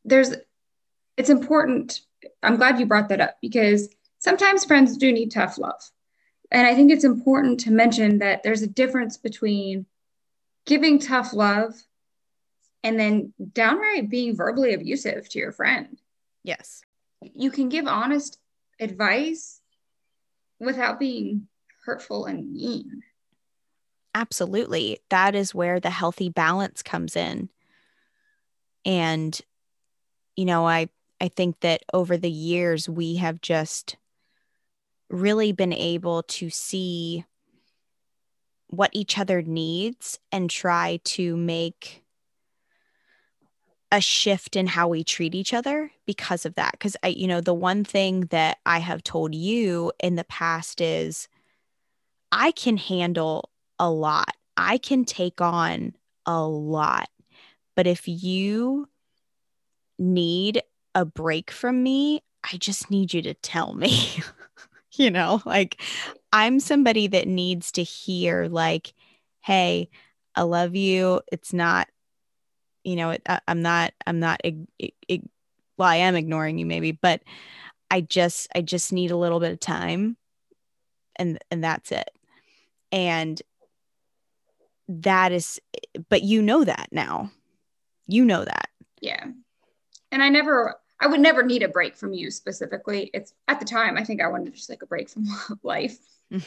there's 0.03 0.33
it's 1.17 1.29
important. 1.29 2.01
I'm 2.43 2.57
glad 2.57 2.79
you 2.79 2.85
brought 2.85 3.09
that 3.09 3.21
up 3.21 3.37
because 3.41 3.89
sometimes 4.19 4.65
friends 4.65 4.97
do 4.97 5.11
need 5.11 5.31
tough 5.31 5.57
love. 5.57 5.81
And 6.51 6.65
I 6.65 6.75
think 6.75 6.91
it's 6.91 7.03
important 7.03 7.59
to 7.61 7.71
mention 7.71 8.19
that 8.19 8.43
there's 8.43 8.61
a 8.61 8.67
difference 8.67 9.17
between 9.17 9.85
giving 10.65 10.99
tough 10.99 11.33
love 11.33 11.73
and 12.83 12.99
then 12.99 13.33
downright 13.53 14.09
being 14.09 14.35
verbally 14.35 14.73
abusive 14.73 15.29
to 15.29 15.39
your 15.39 15.51
friend. 15.51 15.99
Yes. 16.43 16.81
You 17.21 17.51
can 17.51 17.69
give 17.69 17.87
honest 17.87 18.39
advice 18.79 19.61
without 20.59 20.99
being 20.99 21.47
hurtful 21.85 22.25
and 22.25 22.51
mean. 22.51 23.01
Absolutely. 24.15 24.99
That 25.09 25.35
is 25.35 25.53
where 25.53 25.79
the 25.79 25.89
healthy 25.89 26.29
balance 26.29 26.81
comes 26.81 27.15
in. 27.15 27.49
And 28.85 29.39
you 30.35 30.45
know, 30.45 30.65
I 30.65 30.87
I 31.21 31.27
think 31.27 31.59
that 31.61 31.83
over 31.93 32.17
the 32.17 32.31
years 32.31 32.87
we 32.87 33.15
have 33.15 33.41
just 33.41 33.97
really 35.09 35.51
been 35.51 35.73
able 35.73 36.23
to 36.23 36.49
see 36.49 37.25
what 38.67 38.91
each 38.93 39.17
other 39.17 39.41
needs 39.41 40.19
and 40.31 40.49
try 40.49 40.99
to 41.03 41.35
make 41.35 42.03
a 43.91 43.99
shift 43.99 44.55
in 44.55 44.67
how 44.67 44.87
we 44.87 45.03
treat 45.03 45.33
each 45.33 45.51
other 45.53 45.91
because 46.05 46.45
of 46.45 46.53
that. 46.55 46.73
Because 46.73 46.95
i 47.01 47.07
you 47.07 47.27
know 47.27 47.41
the 47.41 47.53
one 47.53 47.83
thing 47.83 48.21
that 48.27 48.59
i 48.65 48.77
have 48.77 49.03
told 49.03 49.33
you 49.33 49.91
in 49.99 50.15
the 50.15 50.23
past 50.25 50.79
is 50.79 51.27
i 52.31 52.51
can 52.51 52.77
handle 52.77 53.49
a 53.79 53.89
lot. 53.89 54.35
I 54.57 54.77
can 54.77 55.05
take 55.05 55.41
on 55.41 55.95
a 56.25 56.45
lot. 56.45 57.09
But 57.75 57.87
if 57.87 58.07
you 58.07 58.89
need 59.97 60.61
a 60.95 61.05
break 61.05 61.51
from 61.51 61.83
me 61.83 62.21
i 62.51 62.57
just 62.57 62.89
need 62.89 63.13
you 63.13 63.21
to 63.21 63.33
tell 63.35 63.73
me 63.73 64.21
you 64.93 65.09
know 65.09 65.41
like 65.45 65.81
i'm 66.33 66.59
somebody 66.59 67.07
that 67.07 67.27
needs 67.27 67.71
to 67.71 67.83
hear 67.83 68.47
like 68.47 68.93
hey 69.41 69.89
i 70.35 70.41
love 70.41 70.75
you. 70.75 71.21
It's 71.31 71.53
not 71.53 71.87
you 72.83 72.95
know 72.95 73.11
it, 73.11 73.21
I, 73.27 73.39
i'm 73.47 73.61
not 73.61 73.93
i'm 74.07 74.19
not 74.19 74.41
well 75.77 75.89
i 75.89 75.97
am 75.97 76.15
ignoring 76.15 76.57
you 76.57 76.65
maybe 76.65 76.91
but 76.91 77.21
i 77.91 78.01
just 78.01 78.47
i 78.55 78.61
just 78.61 78.93
need 78.93 79.11
a 79.11 79.17
little 79.17 79.39
bit 79.39 79.51
of 79.51 79.59
time 79.59 80.17
and 81.19 81.37
and 81.51 81.63
that's 81.63 81.91
it. 81.91 82.09
And 82.91 83.39
that 84.87 85.31
is 85.31 85.59
but 86.07 86.23
you 86.23 86.41
know 86.41 86.63
that 86.63 86.87
now. 86.91 87.29
You 88.07 88.25
know 88.25 88.43
that. 88.43 88.69
Yeah. 89.01 89.27
And 90.11 90.23
I 90.23 90.29
never, 90.29 90.75
I 90.99 91.07
would 91.07 91.19
never 91.19 91.43
need 91.43 91.63
a 91.63 91.67
break 91.67 91.95
from 91.95 92.13
you 92.13 92.31
specifically. 92.31 93.11
It's 93.13 93.33
at 93.47 93.59
the 93.59 93.65
time, 93.65 93.97
I 93.97 94.03
think 94.03 94.21
I 94.21 94.27
wanted 94.27 94.53
just 94.53 94.69
like 94.69 94.81
a 94.81 94.87
break 94.87 95.09
from 95.09 95.25
life. 95.63 95.97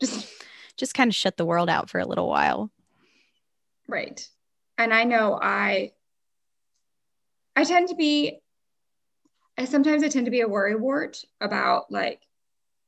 Just 0.00 0.28
just 0.76 0.94
kind 0.94 1.08
of 1.08 1.14
shut 1.14 1.38
the 1.38 1.46
world 1.46 1.70
out 1.70 1.88
for 1.88 1.98
a 1.98 2.06
little 2.06 2.28
while 2.28 2.70
right. 3.90 4.26
And 4.78 4.94
I 4.94 5.04
know 5.04 5.38
I, 5.40 5.92
I 7.54 7.64
tend 7.64 7.88
to 7.88 7.94
be, 7.94 8.40
I 9.58 9.66
sometimes 9.66 10.02
I 10.02 10.08
tend 10.08 10.24
to 10.24 10.30
be 10.30 10.40
a 10.40 10.48
worry 10.48 10.74
wart 10.74 11.22
about 11.40 11.90
like, 11.90 12.22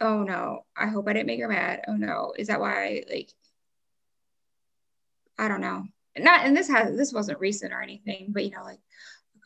oh 0.01 0.23
no, 0.23 0.65
I 0.77 0.87
hope 0.87 1.07
I 1.09 1.13
didn't 1.13 1.27
make 1.27 1.41
her 1.41 1.49
mad. 1.49 1.83
Oh 1.87 1.97
no, 1.97 2.33
is 2.37 2.49
that 2.49 2.61
why 2.61 2.85
I 2.85 3.05
like, 3.11 3.33
I 5.39 5.49
don't 5.49 5.61
know. 5.61 5.85
Not, 6.17 6.47
and 6.47 6.57
this 6.57 6.69
has, 6.69 6.97
this 6.97 7.13
wasn't 7.13 7.41
recent 7.41 7.73
or 7.73 7.81
anything, 7.81 8.29
but 8.31 8.45
you 8.45 8.51
know, 8.51 8.63
like, 8.63 8.81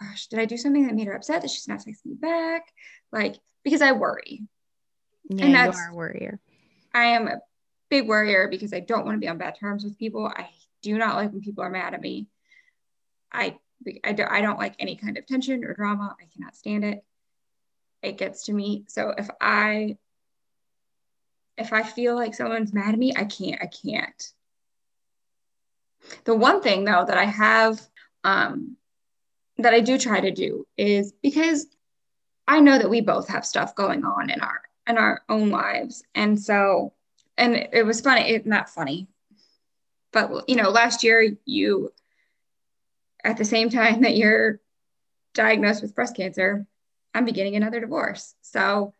gosh, 0.00 0.26
did 0.28 0.38
I 0.38 0.44
do 0.44 0.56
something 0.56 0.86
that 0.86 0.94
made 0.94 1.06
her 1.06 1.14
upset 1.14 1.42
that 1.42 1.50
she's 1.50 1.68
not 1.68 1.80
texting 1.80 2.06
me 2.06 2.14
back? 2.14 2.72
Like, 3.12 3.36
because 3.64 3.82
I 3.82 3.92
worry. 3.92 4.42
yeah 5.28 5.44
And 5.44 5.50
you 5.50 5.54
that's- 5.54 5.76
are 5.78 5.90
a 5.90 5.94
worrier 5.94 6.40
I 6.94 7.04
am 7.06 7.28
a 7.28 7.40
big 7.90 8.08
worrier 8.08 8.48
because 8.48 8.72
I 8.72 8.80
don't 8.80 9.04
want 9.04 9.16
to 9.16 9.20
be 9.20 9.28
on 9.28 9.36
bad 9.38 9.56
terms 9.58 9.84
with 9.84 9.98
people. 9.98 10.26
I 10.26 10.48
do 10.82 10.96
not 10.96 11.14
like 11.16 11.30
when 11.32 11.42
people 11.42 11.62
are 11.62 11.70
mad 11.70 11.92
at 11.94 12.00
me. 12.00 12.26
I 13.30 13.58
I 14.02 14.12
don't, 14.12 14.30
I 14.32 14.40
don't 14.40 14.58
like 14.58 14.74
any 14.78 14.96
kind 14.96 15.18
of 15.18 15.26
tension 15.26 15.62
or 15.62 15.74
drama. 15.74 16.16
I 16.18 16.24
cannot 16.34 16.56
stand 16.56 16.84
it. 16.84 17.04
It 18.02 18.16
gets 18.16 18.44
to 18.44 18.52
me. 18.54 18.84
So 18.88 19.10
if 19.10 19.28
I 19.40 19.98
if 21.58 21.72
I 21.74 21.82
feel 21.82 22.14
like 22.14 22.34
someone's 22.34 22.72
mad 22.72 22.94
at 22.94 22.98
me, 22.98 23.12
I 23.14 23.24
can't 23.24 23.60
I 23.62 23.66
can't. 23.66 24.32
The 26.24 26.34
one 26.34 26.62
thing 26.62 26.84
though 26.84 27.04
that 27.06 27.18
I 27.18 27.24
have 27.24 27.80
um 28.24 28.76
that 29.58 29.74
I 29.74 29.80
do 29.80 29.98
try 29.98 30.20
to 30.20 30.30
do 30.30 30.66
is 30.76 31.12
because 31.22 31.66
I 32.46 32.60
know 32.60 32.78
that 32.78 32.90
we 32.90 33.00
both 33.00 33.28
have 33.28 33.46
stuff 33.46 33.74
going 33.74 34.04
on 34.04 34.30
in 34.30 34.40
our 34.40 34.62
in 34.86 34.98
our 34.98 35.22
own 35.28 35.50
lives. 35.50 36.04
And 36.14 36.40
so, 36.40 36.92
and 37.36 37.56
it 37.72 37.84
was 37.84 38.00
funny, 38.00 38.30
it, 38.30 38.46
not 38.46 38.70
funny, 38.70 39.08
but 40.12 40.48
you 40.48 40.56
know, 40.56 40.70
last 40.70 41.02
year 41.02 41.36
you, 41.44 41.92
at 43.24 43.36
the 43.36 43.44
same 43.44 43.68
time 43.68 44.02
that 44.02 44.16
you're 44.16 44.60
diagnosed 45.34 45.82
with 45.82 45.94
breast 45.94 46.14
cancer, 46.14 46.66
I'm 47.14 47.24
beginning 47.24 47.56
another 47.56 47.80
divorce. 47.80 48.34
So, 48.42 48.94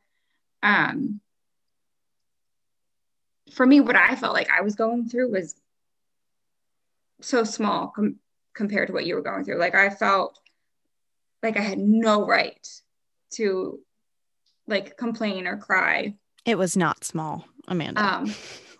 um, 0.62 1.20
for 3.52 3.64
me, 3.64 3.80
what 3.80 3.96
I 3.96 4.16
felt 4.16 4.34
like 4.34 4.50
I 4.50 4.62
was 4.62 4.74
going 4.74 5.08
through 5.08 5.30
was 5.30 5.54
so 7.20 7.44
small 7.44 7.88
com- 7.88 8.16
compared 8.54 8.88
to 8.88 8.92
what 8.92 9.06
you 9.06 9.14
were 9.14 9.22
going 9.22 9.44
through. 9.44 9.58
Like 9.58 9.74
I 9.74 9.90
felt 9.90 10.38
like 11.46 11.56
I 11.56 11.62
had 11.62 11.78
no 11.78 12.26
right 12.26 12.66
to 13.34 13.78
like 14.66 14.96
complain 14.96 15.46
or 15.46 15.56
cry. 15.56 16.14
it 16.44 16.58
was 16.58 16.76
not 16.76 17.04
small 17.04 17.44
amanda 17.68 18.02
Um, 18.02 18.34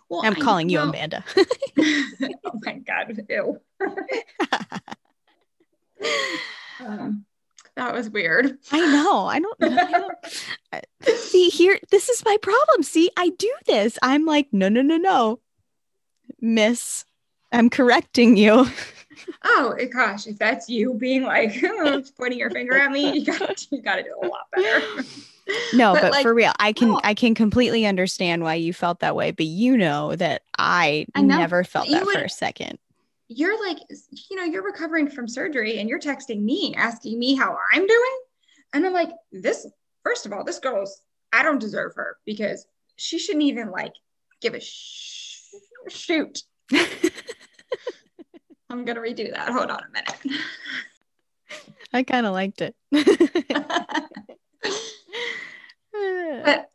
well, 0.09 0.21
i'm 0.25 0.33
I 0.33 0.39
calling 0.39 0.69
you 0.69 0.79
amanda 0.79 1.23
oh 1.79 2.59
my 2.65 2.73
god, 2.79 3.25
ew. 3.29 3.59
Um, 6.79 7.25
that 7.75 7.93
was 7.93 8.07
weird. 8.09 8.57
I 8.71 8.79
know. 8.79 9.25
I 9.25 9.39
don't 9.39 9.59
know. 9.59 9.77
I 10.71 10.81
don't- 11.01 11.17
See, 11.17 11.49
here, 11.49 11.79
this 11.89 12.07
is 12.09 12.23
my 12.23 12.37
problem. 12.41 12.83
See, 12.83 13.09
I 13.17 13.29
do 13.29 13.51
this. 13.65 13.97
I'm 14.03 14.25
like, 14.25 14.47
no, 14.51 14.69
no, 14.69 14.81
no, 14.83 14.97
no. 14.97 15.39
Miss, 16.39 17.03
I'm 17.51 17.69
correcting 17.71 18.37
you. 18.37 18.67
Oh 19.43 19.75
eh, 19.79 19.85
gosh, 19.85 20.27
if 20.27 20.37
that's 20.37 20.69
you 20.69 20.93
being 20.93 21.23
like 21.23 21.63
pointing 22.17 22.39
your 22.39 22.49
finger 22.49 22.77
at 22.77 22.91
me, 22.91 23.17
you 23.17 23.25
got 23.25 23.71
you 23.71 23.81
got 23.81 23.95
to 23.97 24.03
do 24.03 24.15
a 24.21 24.25
lot 24.27 24.47
better. 24.53 25.03
No, 25.73 25.93
But, 25.93 26.01
but, 26.01 26.11
like, 26.11 26.23
for 26.23 26.33
real, 26.33 26.51
I 26.59 26.73
can 26.73 26.89
no. 26.89 27.01
I 27.03 27.13
can 27.13 27.33
completely 27.33 27.85
understand 27.85 28.43
why 28.43 28.55
you 28.55 28.73
felt 28.73 28.99
that 28.99 29.15
way, 29.15 29.31
but 29.31 29.45
you 29.45 29.77
know 29.77 30.15
that 30.15 30.41
I, 30.57 31.05
I 31.15 31.21
know, 31.21 31.37
never 31.37 31.63
felt 31.63 31.89
that 31.89 32.03
for 32.03 32.19
a 32.19 32.29
second. 32.29 32.77
You're 33.29 33.59
like, 33.65 33.77
you 34.29 34.37
know, 34.37 34.43
you're 34.43 34.63
recovering 34.63 35.09
from 35.09 35.27
surgery, 35.27 35.79
and 35.79 35.89
you're 35.89 35.99
texting 35.99 36.41
me 36.41 36.73
asking 36.75 37.17
me 37.19 37.35
how 37.35 37.57
I'm 37.73 37.85
doing, 37.85 38.19
and 38.73 38.85
I'm 38.85 38.93
like, 38.93 39.11
this. 39.31 39.67
First 40.03 40.25
of 40.25 40.33
all, 40.33 40.43
this 40.43 40.59
girl's. 40.59 41.01
I 41.33 41.43
don't 41.43 41.59
deserve 41.59 41.93
her 41.95 42.17
because 42.25 42.65
she 42.95 43.19
shouldn't 43.19 43.43
even 43.43 43.69
like 43.69 43.91
give 44.41 44.53
a 44.53 44.61
sh- 44.61 45.43
shoot. 45.89 46.43
I'm 48.69 48.85
gonna 48.85 49.01
redo 49.01 49.31
that. 49.31 49.49
Hold 49.49 49.69
on 49.69 49.83
a 49.83 49.89
minute. 49.91 50.41
I 51.93 52.03
kind 52.03 52.25
of 52.25 52.33
liked 52.33 52.61
it. 52.61 52.75
but 56.43 56.69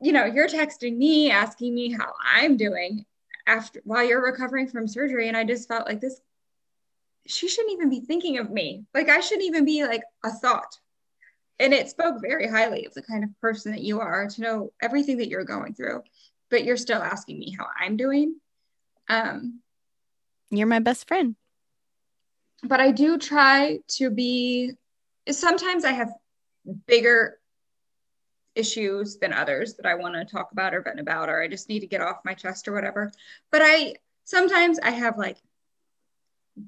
you 0.00 0.12
know 0.12 0.24
you're 0.24 0.48
texting 0.48 0.96
me 0.96 1.30
asking 1.30 1.74
me 1.74 1.92
how 1.92 2.12
i'm 2.34 2.56
doing 2.56 3.04
after 3.46 3.80
while 3.84 4.04
you're 4.04 4.24
recovering 4.24 4.66
from 4.68 4.88
surgery 4.88 5.28
and 5.28 5.36
i 5.36 5.44
just 5.44 5.68
felt 5.68 5.86
like 5.86 6.00
this 6.00 6.20
she 7.26 7.48
shouldn't 7.48 7.72
even 7.72 7.90
be 7.90 8.00
thinking 8.00 8.38
of 8.38 8.50
me 8.50 8.84
like 8.94 9.08
i 9.08 9.20
shouldn't 9.20 9.46
even 9.46 9.64
be 9.64 9.84
like 9.84 10.02
a 10.24 10.30
thought 10.30 10.78
and 11.58 11.72
it 11.72 11.88
spoke 11.88 12.16
very 12.20 12.46
highly 12.46 12.84
of 12.84 12.94
the 12.94 13.02
kind 13.02 13.24
of 13.24 13.40
person 13.40 13.72
that 13.72 13.82
you 13.82 14.00
are 14.00 14.28
to 14.28 14.40
know 14.40 14.72
everything 14.80 15.16
that 15.18 15.28
you're 15.28 15.44
going 15.44 15.74
through 15.74 16.02
but 16.50 16.64
you're 16.64 16.76
still 16.76 17.02
asking 17.02 17.38
me 17.38 17.54
how 17.58 17.66
i'm 17.80 17.96
doing 17.96 18.36
um 19.08 19.60
You're 20.50 20.66
my 20.66 20.78
best 20.78 21.08
friend. 21.08 21.36
but 22.62 22.80
I 22.80 22.90
do 22.90 23.18
try 23.18 23.78
to 23.88 24.10
be 24.10 24.72
sometimes 25.30 25.84
I 25.84 25.92
have 25.92 26.12
bigger 26.86 27.38
issues 28.54 29.18
than 29.18 29.32
others 29.32 29.74
that 29.74 29.86
I 29.86 29.94
want 29.94 30.14
to 30.14 30.24
talk 30.24 30.52
about 30.52 30.74
or 30.74 30.82
vent 30.82 31.00
about 31.00 31.28
or 31.28 31.42
I 31.42 31.48
just 31.48 31.68
need 31.68 31.80
to 31.80 31.86
get 31.86 32.00
off 32.00 32.24
my 32.24 32.34
chest 32.34 32.68
or 32.68 32.72
whatever. 32.72 33.12
But 33.50 33.62
I 33.64 33.96
sometimes 34.24 34.78
I 34.78 34.90
have 34.90 35.18
like 35.18 35.36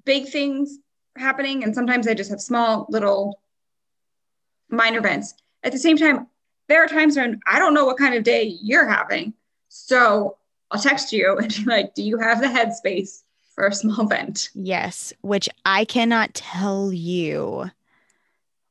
big 0.04 0.28
things 0.28 0.78
happening 1.16 1.64
and 1.64 1.74
sometimes 1.74 2.06
I 2.06 2.14
just 2.14 2.30
have 2.30 2.40
small 2.40 2.86
little 2.90 3.40
minor 4.68 4.98
events. 4.98 5.34
At 5.64 5.72
the 5.72 5.78
same 5.78 5.96
time, 5.96 6.26
there 6.68 6.84
are 6.84 6.88
times 6.88 7.16
when 7.16 7.40
I 7.46 7.58
don't 7.58 7.74
know 7.74 7.86
what 7.86 7.98
kind 7.98 8.14
of 8.14 8.22
day 8.22 8.56
you're 8.62 8.86
having. 8.86 9.32
So 9.68 10.36
I'll 10.70 10.80
text 10.80 11.12
you 11.12 11.38
and 11.38 11.48
be 11.48 11.64
like, 11.64 11.94
do 11.94 12.02
you 12.02 12.18
have 12.18 12.40
the 12.40 12.46
headspace 12.46 13.22
for 13.58 13.66
a 13.66 13.74
small 13.74 14.06
vent? 14.06 14.50
Yes, 14.54 15.12
which 15.22 15.48
I 15.66 15.84
cannot 15.84 16.32
tell 16.32 16.92
you 16.92 17.68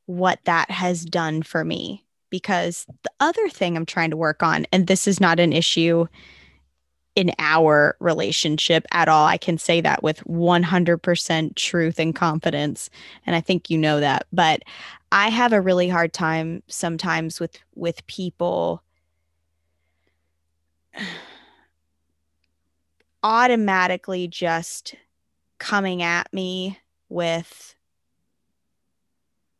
what 0.06 0.40
that 0.44 0.70
has 0.70 1.04
done 1.04 1.42
for 1.42 1.62
me 1.62 2.06
because 2.30 2.86
the 3.02 3.10
other 3.20 3.50
thing 3.50 3.76
I'm 3.76 3.84
trying 3.84 4.08
to 4.10 4.16
work 4.16 4.42
on, 4.42 4.66
and 4.72 4.86
this 4.86 5.06
is 5.06 5.20
not 5.20 5.40
an 5.40 5.52
issue 5.52 6.06
in 7.14 7.32
our 7.38 7.96
relationship 8.00 8.86
at 8.90 9.08
all. 9.08 9.26
I 9.26 9.36
can 9.36 9.58
say 9.58 9.82
that 9.82 10.02
with 10.02 10.20
100% 10.24 11.54
truth 11.54 12.00
and 12.00 12.14
confidence 12.14 12.88
and 13.26 13.36
I 13.36 13.42
think 13.42 13.68
you 13.68 13.76
know 13.76 14.00
that. 14.00 14.26
But 14.32 14.62
I 15.12 15.28
have 15.28 15.52
a 15.52 15.60
really 15.60 15.90
hard 15.90 16.14
time 16.14 16.62
sometimes 16.68 17.40
with 17.40 17.58
with 17.74 18.06
people 18.06 18.82
automatically 23.22 24.28
just 24.28 24.94
coming 25.58 26.02
at 26.02 26.32
me 26.32 26.78
with 27.08 27.74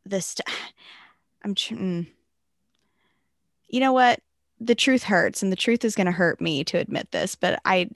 the 0.06 0.20
st- 0.20 0.48
I'm 1.44 1.54
tr- 1.54 1.74
mm. 1.74 2.06
you 3.68 3.80
know 3.80 3.92
what? 3.92 4.20
The 4.60 4.74
truth 4.74 5.04
hurts 5.04 5.42
and 5.42 5.52
the 5.52 5.56
truth 5.56 5.84
is 5.84 5.94
going 5.94 6.06
to 6.06 6.12
hurt 6.12 6.40
me 6.40 6.64
to 6.64 6.78
admit 6.78 7.12
this 7.12 7.36
but 7.36 7.60
i 7.64 7.88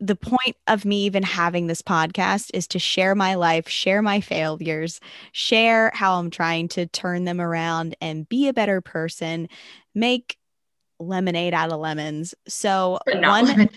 the 0.00 0.16
point 0.16 0.56
of 0.66 0.84
me 0.84 1.04
even 1.04 1.22
having 1.22 1.68
this 1.68 1.82
podcast 1.82 2.50
is 2.52 2.66
to 2.66 2.80
share 2.80 3.14
my 3.14 3.36
life 3.36 3.68
share 3.68 4.02
my 4.02 4.20
failures 4.20 4.98
share 5.30 5.92
how 5.94 6.18
i'm 6.18 6.30
trying 6.30 6.66
to 6.66 6.84
turn 6.86 7.22
them 7.22 7.40
around 7.40 7.94
and 8.00 8.28
be 8.28 8.48
a 8.48 8.52
better 8.52 8.80
person 8.80 9.48
make 9.94 10.36
lemonade 10.98 11.54
out 11.54 11.72
of 11.72 11.80
lemons. 11.80 12.34
So 12.48 12.98
one 13.06 13.46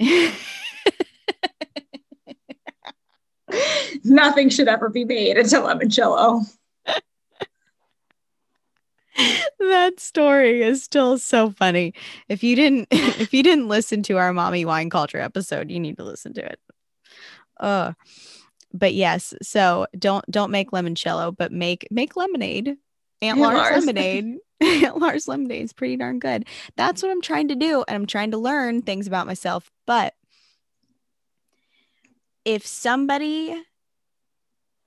nothing 4.04 4.48
should 4.48 4.68
ever 4.68 4.88
be 4.88 5.04
made 5.04 5.36
into 5.36 5.56
limoncello 5.56 6.46
that 9.58 10.00
story 10.00 10.62
is 10.62 10.82
still 10.82 11.18
so 11.18 11.50
funny. 11.50 11.94
If 12.28 12.42
you 12.42 12.56
didn't 12.56 12.88
if 12.90 13.32
you 13.32 13.42
didn't 13.42 13.68
listen 13.68 14.02
to 14.04 14.18
our 14.18 14.32
mommy 14.32 14.64
wine 14.64 14.90
culture 14.90 15.20
episode, 15.20 15.70
you 15.70 15.80
need 15.80 15.96
to 15.98 16.04
listen 16.04 16.34
to 16.34 16.44
it. 16.44 16.60
Uh 17.58 17.92
but 18.72 18.94
yes, 18.94 19.34
so 19.42 19.86
don't 19.98 20.24
don't 20.30 20.50
make 20.50 20.70
limoncello, 20.70 21.36
but 21.36 21.52
make 21.52 21.86
make 21.90 22.16
lemonade. 22.16 22.76
Aunt 23.22 23.38
Lars, 23.38 23.54
Lars 23.54 23.86
lemonade. 23.86 24.38
Aunt 24.60 24.98
Lars 24.98 25.28
lemonade 25.28 25.64
is 25.64 25.72
pretty 25.72 25.96
darn 25.96 26.18
good. 26.18 26.46
That's 26.76 27.02
what 27.02 27.10
I'm 27.10 27.22
trying 27.22 27.48
to 27.48 27.54
do. 27.54 27.84
And 27.86 27.94
I'm 27.94 28.06
trying 28.06 28.30
to 28.32 28.38
learn 28.38 28.82
things 28.82 29.06
about 29.06 29.26
myself. 29.26 29.70
But 29.86 30.14
if 32.44 32.66
somebody 32.66 33.62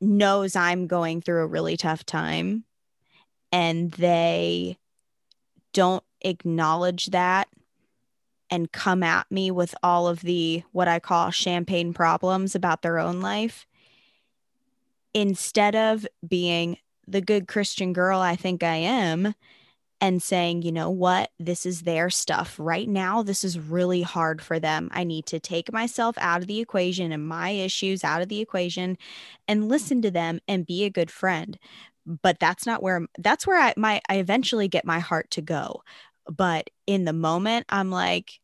knows 0.02 0.56
I'm 0.56 0.88
going 0.88 1.22
through 1.22 1.44
a 1.44 1.48
really 1.48 1.78
tough 1.78 2.06
time 2.06 2.66
and 3.52 3.92
they 3.92 4.78
don't 5.72 6.04
acknowledge 6.22 7.08
that 7.08 7.48
and 8.50 8.72
come 8.72 9.02
at 9.02 9.32
me 9.32 9.50
with 9.50 9.74
all 9.82 10.08
of 10.08 10.22
the 10.22 10.64
what 10.72 10.88
I 10.88 11.00
call 11.00 11.32
champagne 11.32 11.94
problems 11.94 12.54
about 12.54 12.82
their 12.82 13.00
own 13.00 13.22
life, 13.22 13.66
instead 15.14 15.76
of 15.76 16.06
being 16.28 16.78
the 17.08 17.22
good 17.22 17.47
Christian 17.47 17.93
girl 17.93 18.20
I 18.20 18.36
think 18.36 18.64
I 18.64 18.76
am 18.76 19.36
and 20.01 20.22
saying, 20.22 20.64
you 20.64 20.72
know 20.72 20.89
what, 20.89 21.32
this 21.39 21.66
is 21.66 21.82
their 21.82 22.10
stuff. 22.10 22.56
Right 22.60 22.89
now, 22.89 23.24
this 23.24 23.43
is 23.43 23.58
really 23.58 24.01
hard 24.01 24.41
for 24.41 24.60
them. 24.60 24.89
I 24.91 25.04
need 25.06 25.26
to 25.28 25.39
take 25.39 25.72
myself 25.72 26.18
out 26.18 26.41
of 26.41 26.47
the 26.47 26.60
equation 26.60 27.12
and 27.12 27.26
my 27.26 27.51
issues 27.51 28.04
out 28.04 28.22
of 28.22 28.28
the 28.28 28.41
equation 28.41 28.97
and 29.47 29.70
listen 29.70 30.01
to 30.01 30.12
them 30.12 30.39
and 30.47 30.66
be 30.66 30.84
a 30.84 30.89
good 30.89 31.10
friend 31.10 31.58
but 32.06 32.39
that's 32.39 32.66
not 32.66 32.84
where 32.84 33.01
that's 33.18 33.47
where 33.47 33.60
I 33.60 33.74
my 33.78 34.01
I 34.10 34.16
eventually 34.18 34.68
get 34.68 34.86
my 34.86 34.99
heart 34.99 35.32
to 35.32 35.41
go. 35.41 35.84
But 36.30 36.70
in 36.88 37.06
the 37.06 37.14
moment, 37.14 37.66
I'm 37.70 37.91
like, 37.91 38.39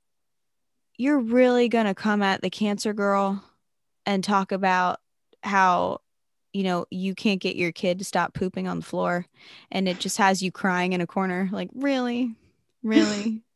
you're 0.97 1.19
really 1.19 1.69
gonna 1.69 1.95
come 1.95 2.21
at 2.21 2.41
the 2.41 2.49
cancer 2.49 2.93
girl 2.93 3.43
and 4.05 4.23
talk 4.23 4.51
about 4.51 4.99
how 5.43 6.01
you 6.53 6.63
know 6.63 6.85
you 6.89 7.15
can't 7.15 7.41
get 7.41 7.55
your 7.55 7.71
kid 7.71 7.99
to 7.99 8.05
stop 8.05 8.33
pooping 8.33 8.67
on 8.67 8.79
the 8.79 8.85
floor 8.85 9.25
and 9.71 9.87
it 9.87 9.99
just 9.99 10.17
has 10.17 10.41
you 10.41 10.51
crying 10.51 10.93
in 10.93 11.01
a 11.01 11.07
corner 11.07 11.49
like 11.51 11.69
really? 11.73 12.35
Really? 12.83 13.43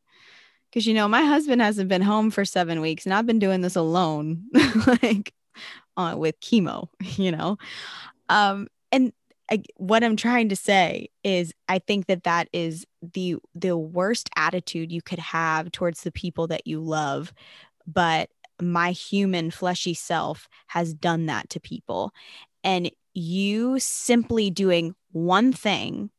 Because 0.69 0.87
you 0.87 0.95
know 0.95 1.07
my 1.07 1.21
husband 1.21 1.61
hasn't 1.61 1.87
been 1.87 2.01
home 2.01 2.31
for 2.31 2.43
seven 2.43 2.81
weeks 2.81 3.05
and 3.05 3.13
i've 3.13 3.27
been 3.27 3.37
doing 3.37 3.61
this 3.61 3.75
alone 3.75 4.45
like 4.87 5.31
uh, 5.95 6.15
with 6.17 6.39
chemo 6.39 6.87
you 6.99 7.31
know? 7.31 7.59
Um 8.27 8.67
and 8.91 9.13
I, 9.51 9.61
what 9.77 10.03
I'm 10.03 10.15
trying 10.15 10.49
to 10.49 10.55
say 10.55 11.09
is 11.23 11.53
I 11.69 11.77
think 11.77 12.07
that 12.07 12.23
that 12.23 12.49
is 12.53 12.87
the 13.01 13.35
the 13.53 13.77
worst 13.77 14.31
attitude 14.35 14.91
you 14.91 15.03
could 15.03 15.19
have 15.19 15.71
towards 15.71 16.01
the 16.01 16.11
people 16.11 16.47
that 16.47 16.65
you 16.65 16.79
love 16.79 17.33
but 17.85 18.29
my 18.61 18.91
human 18.91 19.51
fleshy 19.51 19.93
self 19.93 20.47
has 20.67 20.93
done 20.93 21.25
that 21.25 21.49
to 21.49 21.59
people 21.59 22.13
and 22.63 22.91
you 23.13 23.79
simply 23.79 24.49
doing 24.49 24.95
one 25.11 25.53
thing 25.53 26.09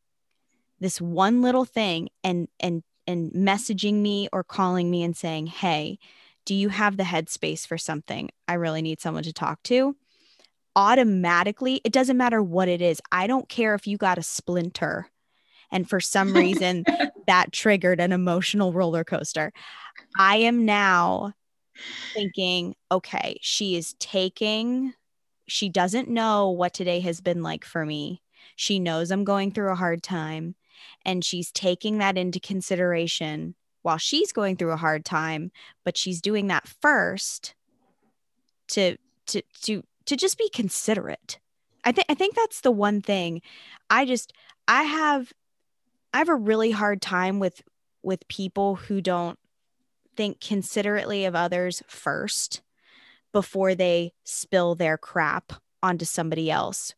this 0.81 1.01
one 1.01 1.43
little 1.43 1.65
thing 1.65 2.09
and 2.23 2.49
and 2.61 2.83
and 3.07 3.33
messaging 3.33 3.95
me 3.95 4.29
or 4.33 4.45
calling 4.45 4.91
me 4.91 5.03
and 5.03 5.17
saying 5.17 5.47
hey 5.47 5.99
do 6.47 6.55
you 6.55 6.69
have 6.69 6.97
the 6.97 7.03
headspace 7.05 7.67
for 7.67 7.77
something 7.79 8.31
i 8.47 8.55
really 8.55 8.83
need 8.83 9.01
someone 9.01 9.25
to 9.25 9.33
talk 9.33 9.63
to 9.63 9.97
automatically, 10.77 11.81
it 11.85 11.93
doesn't 11.93 12.17
matter 12.17 12.43
what 12.43 12.69
it 12.69 12.81
is. 12.81 13.01
I 13.13 13.27
don't 13.27 13.49
care 13.49 13.75
if 13.75 13.87
you 13.87 13.97
got 13.97 14.19
a 14.19 14.23
splinter 14.23 15.11
and 15.71 15.89
for 15.89 16.01
some 16.01 16.33
reason 16.35 16.85
that 17.27 17.53
triggered 17.53 18.01
an 18.01 18.13
emotional 18.13 18.73
roller 18.73 19.05
coaster. 19.05 19.53
I 20.19 20.37
am 20.37 20.65
now 20.65 21.33
thinking, 22.13 22.75
okay, 22.91 23.39
she 23.41 23.77
is 23.77 23.95
taking, 23.99 24.95
she 25.47 25.69
doesn't 25.69 26.09
know 26.09 26.51
what 26.51 26.75
today 26.75 27.01
has 27.01 27.21
been 27.21 27.43
like 27.43 27.65
for 27.65 27.85
me. 27.85 28.23
She 28.57 28.79
knows 28.79 29.11
I'm 29.11 29.25
going 29.25 29.53
through 29.53 29.73
a 29.73 29.77
hard 29.77 30.03
time 30.03 30.55
and 31.05 31.25
she's 31.25 31.51
taking 31.51 31.99
that 31.99 32.17
into 32.17 32.41
consideration 32.41 33.55
while 33.83 33.99
she's 33.99 34.33
going 34.33 34.57
through 34.57 34.73
a 34.73 34.79
hard 34.79 35.05
time, 35.05 35.51
but 35.85 35.97
she's 35.97 36.21
doing 36.21 36.47
that 36.49 36.67
first 36.67 37.55
to 38.69 38.97
to 39.27 39.43
to 39.63 39.83
to 40.07 40.17
just 40.17 40.39
be 40.39 40.49
considerate. 40.49 41.39
I 41.85 41.93
think 41.93 42.07
I 42.09 42.15
think 42.15 42.35
that's 42.35 42.63
the 42.63 42.71
one 42.71 43.03
thing. 43.03 43.43
I 43.91 44.07
just 44.07 44.33
I 44.67 44.85
have 44.85 45.33
I 46.13 46.19
have 46.19 46.29
a 46.29 46.35
really 46.35 46.71
hard 46.71 47.03
time 47.03 47.41
with 47.41 47.63
with 48.03 48.27
people 48.29 48.77
who 48.77 49.01
don't 49.01 49.39
think 50.17 50.41
considerately 50.41 51.25
of 51.25 51.35
others 51.35 51.83
first 51.87 52.63
before 53.35 53.75
they 53.75 54.15
spill 54.23 54.75
their 54.75 54.97
crap 54.97 55.53
onto 55.83 56.07
somebody 56.07 56.51
else 56.51 56.95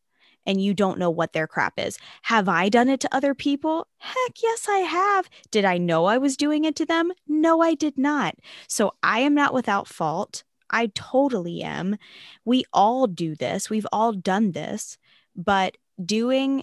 and 0.46 0.60
you 0.60 0.72
don't 0.72 0.98
know 0.98 1.10
what 1.10 1.32
their 1.32 1.48
crap 1.48 1.74
is. 1.78 1.98
Have 2.22 2.48
I 2.48 2.68
done 2.68 2.88
it 2.88 3.00
to 3.00 3.14
other 3.14 3.34
people? 3.34 3.88
Heck 3.98 4.42
yes, 4.42 4.68
I 4.68 4.78
have. 4.78 5.28
Did 5.50 5.64
I 5.64 5.78
know 5.78 6.04
I 6.04 6.18
was 6.18 6.36
doing 6.36 6.64
it 6.64 6.76
to 6.76 6.86
them? 6.86 7.10
No, 7.26 7.60
I 7.62 7.74
did 7.74 7.98
not. 7.98 8.36
So 8.68 8.94
I 9.02 9.20
am 9.20 9.34
not 9.34 9.52
without 9.52 9.88
fault. 9.88 10.44
I 10.70 10.92
totally 10.94 11.62
am. 11.62 11.96
We 12.44 12.64
all 12.72 13.06
do 13.06 13.34
this. 13.34 13.68
We've 13.68 13.86
all 13.90 14.12
done 14.12 14.52
this. 14.52 14.98
But 15.34 15.76
doing, 16.04 16.62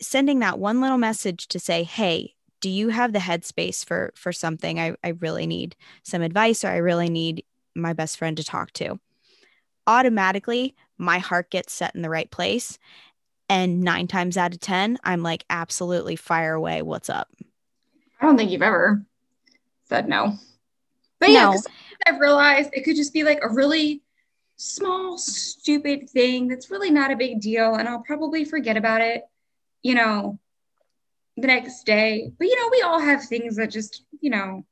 sending 0.00 0.40
that 0.40 0.58
one 0.58 0.80
little 0.80 0.98
message 0.98 1.46
to 1.48 1.60
say, 1.60 1.84
hey, 1.84 2.34
do 2.60 2.68
you 2.68 2.88
have 2.88 3.12
the 3.12 3.18
headspace 3.20 3.84
for 3.84 4.12
for 4.14 4.32
something 4.32 4.78
I, 4.78 4.94
I 5.02 5.10
really 5.20 5.46
need 5.46 5.76
some 6.02 6.20
advice 6.20 6.62
or 6.62 6.68
i 6.68 6.76
really 6.76 7.08
need 7.08 7.42
my 7.74 7.94
best 7.94 8.18
friend 8.18 8.36
to 8.36 8.44
talk 8.44 8.72
to 8.72 9.00
automatically 9.90 10.74
my 10.98 11.18
heart 11.18 11.50
gets 11.50 11.72
set 11.72 11.94
in 11.94 12.02
the 12.02 12.10
right 12.10 12.30
place 12.30 12.78
and 13.48 13.80
nine 13.80 14.06
times 14.06 14.36
out 14.36 14.54
of 14.54 14.60
ten 14.60 14.96
i'm 15.02 15.22
like 15.22 15.44
absolutely 15.50 16.16
fire 16.16 16.54
away 16.54 16.82
what's 16.82 17.10
up 17.10 17.28
i 18.20 18.26
don't 18.26 18.36
think 18.36 18.50
you've 18.50 18.62
ever 18.62 19.02
said 19.84 20.08
no 20.08 20.34
but 21.18 21.30
yeah 21.30 21.50
no. 21.50 21.60
I've 22.06 22.20
realized 22.20 22.70
it 22.72 22.84
could 22.84 22.96
just 22.96 23.12
be 23.12 23.24
like 23.24 23.40
a 23.42 23.52
really 23.52 24.02
small, 24.56 25.16
stupid 25.16 26.08
thing 26.10 26.46
that's 26.46 26.70
really 26.70 26.90
not 26.90 27.10
a 27.10 27.16
big 27.16 27.40
deal. 27.40 27.74
And 27.74 27.88
I'll 27.88 28.02
probably 28.02 28.44
forget 28.44 28.76
about 28.76 29.00
it, 29.00 29.24
you 29.82 29.94
know, 29.94 30.38
the 31.36 31.46
next 31.46 31.84
day. 31.84 32.30
But, 32.38 32.46
you 32.46 32.56
know, 32.56 32.68
we 32.70 32.82
all 32.82 33.00
have 33.00 33.24
things 33.24 33.56
that 33.56 33.70
just, 33.70 34.04
you 34.20 34.30
know, 34.30 34.64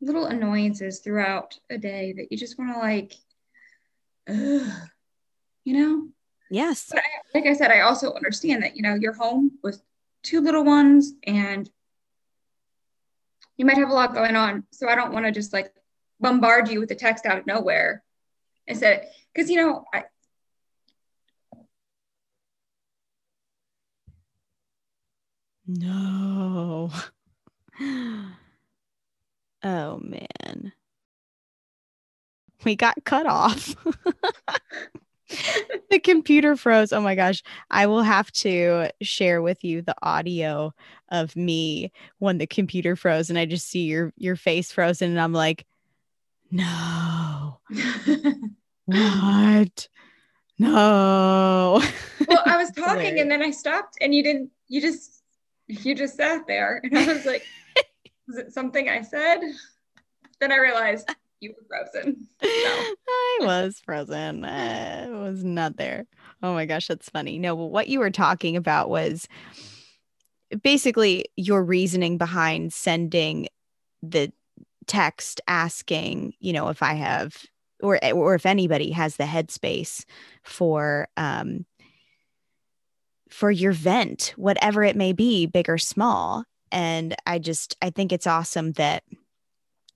little 0.00 0.26
annoyances 0.26 0.98
throughout 0.98 1.58
a 1.70 1.78
day 1.78 2.12
that 2.16 2.32
you 2.32 2.36
just 2.36 2.58
want 2.58 2.72
to 2.74 2.78
like, 2.80 3.14
ugh, 4.28 4.72
you 5.64 5.74
know? 5.74 6.08
Yes. 6.50 6.86
But 6.90 6.98
I, 6.98 7.38
like 7.38 7.46
I 7.46 7.54
said, 7.54 7.70
I 7.70 7.80
also 7.80 8.12
understand 8.12 8.62
that, 8.62 8.76
you 8.76 8.82
know, 8.82 8.94
you're 8.94 9.14
home 9.14 9.52
with 9.62 9.82
two 10.22 10.40
little 10.40 10.64
ones 10.64 11.12
and 11.26 11.68
you 13.56 13.64
might 13.64 13.78
have 13.78 13.90
a 13.90 13.94
lot 13.94 14.14
going 14.14 14.36
on. 14.36 14.64
So 14.70 14.88
I 14.88 14.94
don't 14.94 15.12
want 15.12 15.24
to 15.26 15.32
just 15.32 15.52
like 15.52 15.72
bombard 16.20 16.68
you 16.68 16.80
with 16.80 16.90
a 16.90 16.94
text 16.94 17.26
out 17.26 17.38
of 17.38 17.46
nowhere. 17.46 18.02
Instead, 18.66 19.08
because 19.32 19.50
you 19.50 19.56
know, 19.56 19.84
I, 19.92 20.04
No. 25.66 26.90
Oh 29.64 29.98
man. 29.98 30.72
We 32.64 32.76
got 32.76 33.04
cut 33.04 33.26
off. 33.26 33.74
the 35.90 35.98
computer 35.98 36.56
froze. 36.56 36.92
Oh 36.92 37.00
my 37.00 37.14
gosh. 37.14 37.42
I 37.70 37.86
will 37.86 38.02
have 38.02 38.30
to 38.32 38.90
share 39.00 39.42
with 39.42 39.64
you 39.64 39.82
the 39.82 39.94
audio 40.02 40.74
of 41.10 41.36
me 41.36 41.92
when 42.18 42.38
the 42.38 42.46
computer 42.46 42.96
froze 42.96 43.30
and 43.30 43.38
I 43.38 43.46
just 43.46 43.68
see 43.68 43.82
your 43.82 44.12
your 44.16 44.36
face 44.36 44.72
frozen 44.72 45.10
and 45.10 45.20
I'm 45.20 45.32
like, 45.32 45.66
"No." 46.50 47.58
what? 48.86 49.88
No. 50.58 51.82
well, 52.28 52.42
I 52.46 52.56
was 52.56 52.70
talking 52.76 53.18
and 53.18 53.30
then 53.30 53.42
I 53.42 53.50
stopped 53.50 53.96
and 54.00 54.14
you 54.14 54.22
didn't 54.22 54.50
you 54.68 54.80
just 54.80 55.22
you 55.66 55.94
just 55.94 56.16
sat 56.16 56.46
there. 56.46 56.80
And 56.84 56.98
I 56.98 57.12
was 57.12 57.24
like, 57.24 57.44
was 58.26 58.38
it 58.38 58.52
something 58.52 58.88
I 58.88 59.02
said? 59.02 59.40
Then 60.40 60.52
I 60.52 60.56
realized 60.56 61.08
you 61.42 61.54
were 61.56 61.66
frozen. 61.68 62.28
I 62.42 63.38
was 63.40 63.80
frozen. 63.84 64.44
I 64.44 65.08
was 65.10 65.42
not 65.42 65.76
there. 65.76 66.06
Oh 66.42 66.54
my 66.54 66.66
gosh, 66.66 66.86
that's 66.86 67.10
funny. 67.10 67.38
No, 67.38 67.54
what 67.54 67.88
you 67.88 67.98
were 67.98 68.10
talking 68.10 68.56
about 68.56 68.88
was 68.88 69.26
basically 70.62 71.26
your 71.36 71.64
reasoning 71.64 72.18
behind 72.18 72.72
sending 72.72 73.48
the 74.02 74.32
text 74.86 75.40
asking, 75.48 76.34
you 76.38 76.52
know, 76.52 76.68
if 76.68 76.82
I 76.82 76.94
have 76.94 77.36
or 77.82 77.98
or 78.12 78.34
if 78.34 78.46
anybody 78.46 78.92
has 78.92 79.16
the 79.16 79.24
headspace 79.24 80.04
for 80.44 81.08
um 81.16 81.66
for 83.32 83.50
your 83.50 83.72
vent, 83.72 84.34
whatever 84.36 84.84
it 84.84 84.94
may 84.94 85.12
be, 85.12 85.46
big 85.46 85.68
or 85.68 85.78
small. 85.78 86.44
And 86.70 87.14
I 87.26 87.38
just, 87.38 87.76
I 87.80 87.90
think 87.90 88.12
it's 88.12 88.26
awesome 88.26 88.72
that 88.72 89.04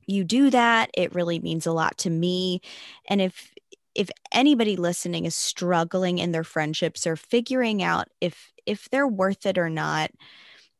you 0.06 0.24
do 0.24 0.50
that. 0.50 0.90
It 0.94 1.14
really 1.14 1.38
means 1.38 1.66
a 1.66 1.72
lot 1.72 1.98
to 1.98 2.10
me. 2.10 2.60
And 3.08 3.20
if, 3.20 3.52
if 3.94 4.10
anybody 4.32 4.76
listening 4.76 5.24
is 5.24 5.34
struggling 5.34 6.18
in 6.18 6.32
their 6.32 6.44
friendships 6.44 7.06
or 7.06 7.16
figuring 7.16 7.82
out 7.82 8.08
if 8.20 8.52
if 8.66 8.90
they're 8.90 9.08
worth 9.08 9.46
it 9.46 9.56
or 9.56 9.70
not 9.70 10.10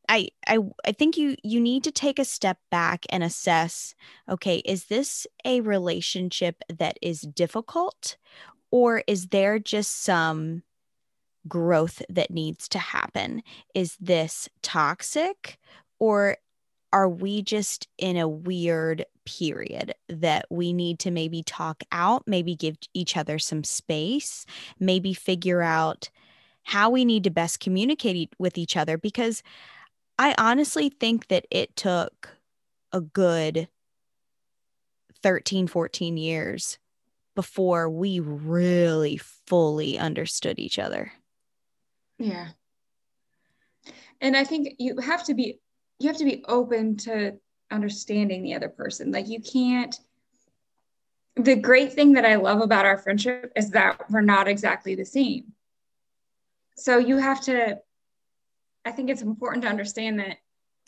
I, 0.09 0.29
I 0.47 0.59
I 0.85 0.93
think 0.93 1.17
you 1.17 1.35
you 1.43 1.61
need 1.61 1.83
to 1.85 1.91
take 1.91 2.19
a 2.19 2.25
step 2.25 2.59
back 2.71 3.07
and 3.09 3.25
assess 3.25 3.95
okay 4.29 4.57
is 4.59 4.85
this 4.85 5.27
a 5.45 5.63
relationship 5.63 6.63
that 6.79 6.99
is 7.01 7.23
difficult 7.23 8.17
or 8.71 9.03
is 9.07 9.29
there 9.29 9.59
just 9.59 10.03
some 10.03 10.63
growth 11.49 12.03
that 12.09 12.31
needs 12.31 12.69
to 12.69 12.79
happen. 12.79 13.43
Is 13.75 13.97
this 14.01 14.49
toxic 14.63 15.59
or 15.99 16.39
are 16.93 17.09
we 17.09 17.43
just 17.43 17.89
in 17.99 18.17
a 18.17 18.29
weird 18.29 19.05
period 19.27 19.95
that 20.09 20.47
we 20.51 20.73
need 20.73 20.99
to 21.01 21.11
maybe 21.11 21.43
talk 21.43 21.85
out, 21.93 22.23
maybe 22.27 22.57
give 22.57 22.79
each 22.95 23.17
other 23.17 23.39
some 23.39 23.63
space, 23.63 24.47
maybe 24.81 25.13
figure 25.13 25.61
out 25.61 26.09
how 26.63 26.89
we 26.89 27.05
need 27.05 27.25
to 27.25 27.31
best 27.31 27.61
communicate 27.61 28.33
with 28.39 28.57
each 28.57 28.77
other? 28.77 28.97
Because 28.97 29.43
I 30.19 30.35
honestly 30.39 30.89
think 30.89 31.29
that 31.29 31.47
it 31.51 31.77
took 31.77 32.31
a 32.93 33.01
good 33.01 33.69
13, 35.23 35.67
14 35.67 36.17
years 36.17 36.79
before 37.35 37.91
we 37.91 38.21
really 38.21 39.19
fully 39.19 39.99
understood 39.99 40.59
each 40.59 40.79
other. 40.79 41.13
Yeah. 42.19 42.49
And 44.21 44.37
I 44.37 44.45
think 44.45 44.77
you 44.79 44.99
have 44.99 45.25
to 45.25 45.35
be 45.35 45.61
you 45.99 46.09
have 46.09 46.19
to 46.19 46.25
be 46.25 46.45
open 46.47 46.97
to 46.99 47.39
understanding 47.71 48.43
the 48.43 48.55
other 48.55 48.69
person. 48.69 49.11
Like 49.13 49.29
you 49.29 49.41
can't 49.41 49.99
the 51.37 51.55
great 51.55 51.93
thing 51.93 52.15
that 52.15 52.25
I 52.25 52.37
love 52.37 52.63
about 52.63 52.87
our 52.87 52.97
friendship 52.97 53.53
is 53.55 53.71
that 53.71 54.11
we're 54.11 54.23
not 54.23 54.49
exactly 54.49 54.95
the 54.95 55.05
same. 55.05 55.53
So 56.77 56.99
you 56.99 57.19
have 57.19 57.43
to 57.43 57.79
I 58.85 58.93
think 58.93 59.11
it's 59.11 59.23
important 59.23 59.65
to 59.65 59.69
understand 59.69 60.21
that 60.21 60.39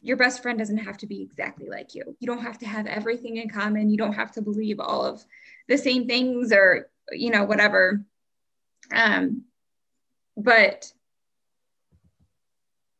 your 0.00 0.16
best 0.16 0.40
friend 0.40 0.58
doesn't 0.58 0.78
have 0.78 0.96
to 0.98 1.06
be 1.06 1.22
exactly 1.22 1.68
like 1.68 1.94
you. 1.94 2.16
You 2.20 2.28
don't 2.28 2.42
have 2.42 2.58
to 2.58 2.66
have 2.66 2.86
everything 2.86 3.38
in 3.38 3.48
common. 3.50 3.90
You 3.90 3.96
don't 3.96 4.12
have 4.12 4.30
to 4.32 4.42
believe 4.42 4.78
all 4.78 5.04
of 5.04 5.24
the 5.66 5.76
same 5.76 6.06
things 6.06 6.52
or 6.52 6.88
you 7.10 7.30
know 7.30 7.44
whatever. 7.44 8.04
Um 8.92 9.42
but 10.36 10.92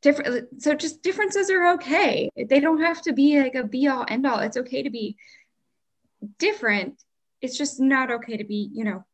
different 0.01 0.63
so 0.63 0.75
just 0.75 1.03
differences 1.03 1.51
are 1.51 1.75
okay 1.75 2.31
they 2.49 2.61
don't 2.61 2.81
have 2.81 3.03
to 3.03 3.13
be 3.13 3.41
like 3.41 3.55
a 3.55 3.65
be 3.65 3.89
all 3.89 4.05
end 4.09 4.27
all 4.27 4.39
it's 4.39 4.57
okay 4.57 4.83
to 4.83 4.91
be 4.91 5.17
different 6.39 7.03
it's 7.41 7.59
just 7.59 7.81
not 7.81 8.11
okay 8.11 8.37
to 8.37 8.45
be 8.45 8.71
you 8.73 8.85
know 8.85 9.05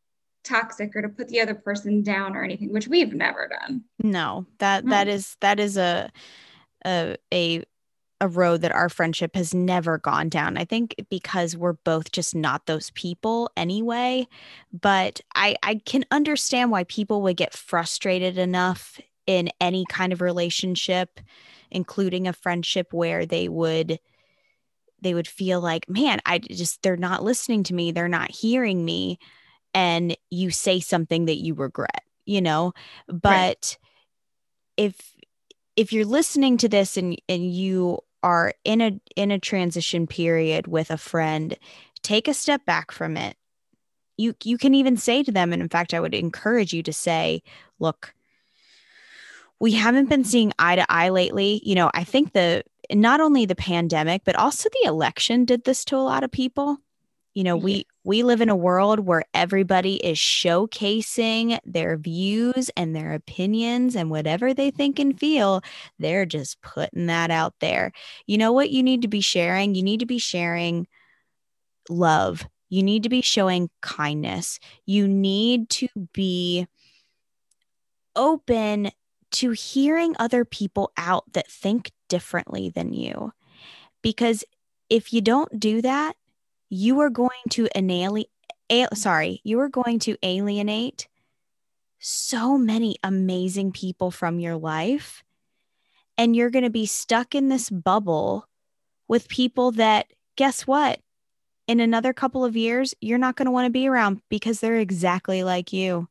toxic 0.43 0.95
or 0.95 1.01
to 1.01 1.09
put 1.09 1.27
the 1.27 1.41
other 1.41 1.55
person 1.55 2.03
down 2.03 2.35
or 2.35 2.43
anything 2.43 2.71
which 2.71 2.87
we've 2.87 3.13
never 3.13 3.47
done 3.47 3.83
no 3.99 4.45
that 4.59 4.85
that 4.85 5.07
is 5.07 5.37
that 5.41 5.59
is 5.59 5.75
a 5.75 6.09
a 6.85 7.15
a 7.33 7.63
a 8.21 8.27
road 8.27 8.61
that 8.61 8.71
our 8.71 8.89
friendship 8.89 9.35
has 9.35 9.53
never 9.53 9.97
gone 9.97 10.29
down. 10.29 10.57
I 10.57 10.63
think 10.63 10.95
because 11.09 11.57
we're 11.57 11.73
both 11.73 12.11
just 12.11 12.33
not 12.33 12.65
those 12.65 12.89
people 12.91 13.51
anyway. 13.57 14.27
But 14.71 15.19
I, 15.35 15.57
I 15.63 15.75
can 15.85 16.05
understand 16.11 16.71
why 16.71 16.85
people 16.85 17.21
would 17.23 17.35
get 17.35 17.53
frustrated 17.53 18.37
enough 18.37 18.99
in 19.27 19.49
any 19.59 19.85
kind 19.89 20.13
of 20.13 20.21
relationship 20.21 21.19
including 21.71 22.27
a 22.27 22.33
friendship 22.33 22.93
where 22.93 23.25
they 23.25 23.47
would 23.49 23.99
they 25.01 25.13
would 25.13 25.27
feel 25.27 25.59
like 25.59 25.89
man 25.89 26.19
i 26.25 26.37
just 26.37 26.81
they're 26.81 26.97
not 26.97 27.23
listening 27.23 27.63
to 27.63 27.73
me. 27.73 27.91
They're 27.91 28.07
not 28.07 28.31
hearing 28.31 28.83
me. 28.83 29.19
And 29.73 30.15
you 30.29 30.51
say 30.51 30.79
something 30.79 31.25
that 31.25 31.37
you 31.37 31.53
regret 31.53 32.03
you 32.25 32.41
know? 32.41 32.73
But 33.07 33.23
right. 33.27 33.77
if 34.77 35.15
if 35.75 35.93
you're 35.93 36.05
listening 36.05 36.57
to 36.57 36.69
this 36.69 36.97
and 36.97 37.19
and 37.29 37.53
you 37.53 37.99
are 38.23 38.53
in 38.63 38.81
a 38.81 38.99
in 39.15 39.31
a 39.31 39.39
transition 39.39 40.07
period 40.07 40.67
with 40.67 40.89
a 40.89 40.97
friend 40.97 41.57
take 42.01 42.27
a 42.27 42.33
step 42.33 42.65
back 42.65 42.91
from 42.91 43.17
it. 43.17 43.35
You 44.17 44.33
you 44.43 44.57
can 44.57 44.73
even 44.73 44.97
say 44.97 45.23
to 45.23 45.31
them 45.31 45.53
and 45.53 45.61
in 45.61 45.69
fact 45.69 45.93
i 45.93 45.99
would 45.99 46.15
encourage 46.15 46.73
you 46.73 46.81
to 46.83 46.93
say 46.93 47.41
look 47.79 48.13
we 49.59 49.71
haven't 49.71 50.09
been 50.09 50.23
seeing 50.23 50.51
eye 50.59 50.75
to 50.75 50.85
eye 50.91 51.09
lately. 51.09 51.61
You 51.63 51.75
know, 51.75 51.89
I 51.93 52.03
think 52.03 52.33
the 52.33 52.63
not 52.91 53.21
only 53.21 53.45
the 53.45 53.55
pandemic, 53.55 54.23
but 54.25 54.35
also 54.35 54.69
the 54.69 54.87
election 54.87 55.45
did 55.45 55.63
this 55.63 55.85
to 55.85 55.95
a 55.95 55.97
lot 55.97 56.23
of 56.23 56.31
people. 56.31 56.77
You 57.33 57.43
know, 57.43 57.57
we 57.57 57.85
we 58.05 58.23
live 58.23 58.39
in 58.39 58.47
a 58.47 58.55
world 58.55 59.01
where 59.01 59.23
everybody 59.33 59.95
is 59.95 60.17
showcasing 60.17 61.59
their 61.65 61.97
views 61.97 62.69
and 62.77 62.95
their 62.95 63.13
opinions 63.13 63.95
and 63.95 64.09
whatever 64.09 64.53
they 64.53 64.71
think 64.71 64.99
and 64.99 65.19
feel, 65.19 65.61
they're 65.99 66.25
just 66.25 66.61
putting 66.61 67.07
that 67.07 67.31
out 67.31 67.53
there. 67.59 67.91
You 68.25 68.37
know 68.37 68.53
what 68.53 68.69
you 68.69 68.83
need 68.83 69.01
to 69.01 69.09
be 69.09 69.19
sharing? 69.19 69.75
You 69.75 69.83
need 69.83 69.99
to 69.99 70.05
be 70.05 70.17
sharing 70.17 70.87
love. 71.89 72.47
You 72.69 72.83
need 72.83 73.03
to 73.03 73.09
be 73.09 73.21
showing 73.21 73.69
kindness. 73.81 74.59
You 74.85 75.05
need 75.05 75.69
to 75.71 75.87
be 76.13 76.67
open 78.15 78.91
to 79.35 79.51
hearing 79.51 80.15
other 80.17 80.45
people 80.45 80.91
out 80.97 81.23
that 81.33 81.49
think 81.49 81.91
differently 82.09 82.69
than 82.69 82.93
you. 82.93 83.31
Because 84.01 84.43
if 84.89 85.11
you 85.11 85.21
don't 85.21 85.59
do 85.59 85.81
that, 85.81 86.15
you 86.69 86.99
are 86.99 87.09
going 87.09 87.31
to 87.51 87.67
annihilate, 87.75 88.29
sorry, 88.93 89.41
you 89.43 89.59
are 89.59 89.69
going 89.69 89.99
to 89.99 90.17
alienate 90.23 91.07
so 91.99 92.57
many 92.57 92.97
amazing 93.03 93.71
people 93.71 94.11
from 94.11 94.39
your 94.39 94.55
life. 94.55 95.23
And 96.17 96.35
you're 96.35 96.49
going 96.49 96.63
to 96.63 96.69
be 96.69 96.85
stuck 96.85 97.35
in 97.35 97.49
this 97.49 97.69
bubble 97.69 98.47
with 99.07 99.27
people 99.27 99.71
that, 99.73 100.07
guess 100.37 100.65
what? 100.65 101.01
In 101.67 101.79
another 101.79 102.13
couple 102.13 102.45
of 102.45 102.55
years, 102.55 102.93
you're 103.01 103.17
not 103.17 103.35
going 103.35 103.47
to 103.47 103.51
want 103.51 103.65
to 103.65 103.71
be 103.71 103.87
around 103.87 104.21
because 104.29 104.59
they're 104.59 104.77
exactly 104.77 105.43
like 105.43 105.73
you. 105.73 106.07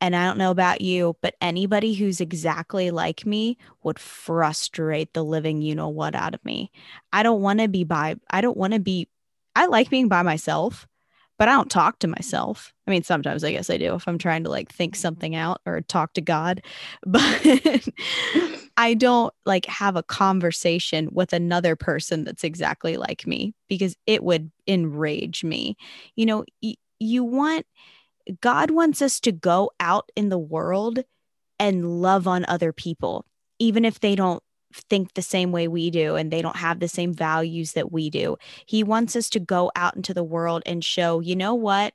And 0.00 0.14
I 0.14 0.24
don't 0.26 0.38
know 0.38 0.50
about 0.50 0.80
you, 0.80 1.16
but 1.22 1.34
anybody 1.40 1.94
who's 1.94 2.20
exactly 2.20 2.90
like 2.90 3.26
me 3.26 3.58
would 3.82 3.98
frustrate 3.98 5.12
the 5.12 5.24
living 5.24 5.60
you 5.60 5.74
know 5.74 5.88
what 5.88 6.14
out 6.14 6.34
of 6.34 6.44
me. 6.44 6.70
I 7.12 7.22
don't 7.22 7.42
want 7.42 7.60
to 7.60 7.68
be 7.68 7.84
by, 7.84 8.16
I 8.30 8.40
don't 8.40 8.56
want 8.56 8.74
to 8.74 8.80
be, 8.80 9.08
I 9.56 9.66
like 9.66 9.90
being 9.90 10.08
by 10.08 10.22
myself, 10.22 10.86
but 11.36 11.48
I 11.48 11.52
don't 11.52 11.70
talk 11.70 12.00
to 12.00 12.08
myself. 12.08 12.72
I 12.86 12.90
mean, 12.90 13.02
sometimes 13.02 13.44
I 13.44 13.52
guess 13.52 13.70
I 13.70 13.76
do 13.76 13.94
if 13.94 14.06
I'm 14.06 14.18
trying 14.18 14.44
to 14.44 14.50
like 14.50 14.72
think 14.72 14.96
something 14.96 15.34
out 15.34 15.60
or 15.66 15.80
talk 15.80 16.12
to 16.14 16.20
God, 16.20 16.62
but 17.06 17.40
I 18.76 18.94
don't 18.94 19.32
like 19.46 19.66
have 19.66 19.96
a 19.96 20.02
conversation 20.02 21.08
with 21.12 21.32
another 21.32 21.76
person 21.76 22.24
that's 22.24 22.44
exactly 22.44 22.96
like 22.96 23.26
me 23.26 23.54
because 23.68 23.96
it 24.06 24.22
would 24.22 24.50
enrage 24.66 25.44
me. 25.44 25.76
You 26.16 26.26
know, 26.26 26.44
y- 26.62 26.74
you 27.00 27.24
want 27.24 27.66
God 28.40 28.70
wants 28.70 29.02
us 29.02 29.20
to 29.20 29.32
go 29.32 29.70
out 29.80 30.10
in 30.16 30.28
the 30.28 30.38
world 30.38 31.00
and 31.58 32.00
love 32.02 32.26
on 32.28 32.44
other 32.46 32.72
people, 32.72 33.24
even 33.58 33.84
if 33.84 34.00
they 34.00 34.14
don't 34.14 34.42
think 34.72 35.14
the 35.14 35.22
same 35.22 35.50
way 35.50 35.66
we 35.66 35.90
do 35.90 36.14
and 36.14 36.30
they 36.30 36.42
don't 36.42 36.56
have 36.56 36.78
the 36.78 36.88
same 36.88 37.12
values 37.12 37.72
that 37.72 37.90
we 37.90 38.10
do. 38.10 38.36
He 38.66 38.82
wants 38.82 39.16
us 39.16 39.30
to 39.30 39.40
go 39.40 39.72
out 39.74 39.96
into 39.96 40.12
the 40.12 40.24
world 40.24 40.62
and 40.66 40.84
show, 40.84 41.20
you 41.20 41.34
know 41.34 41.54
what? 41.54 41.94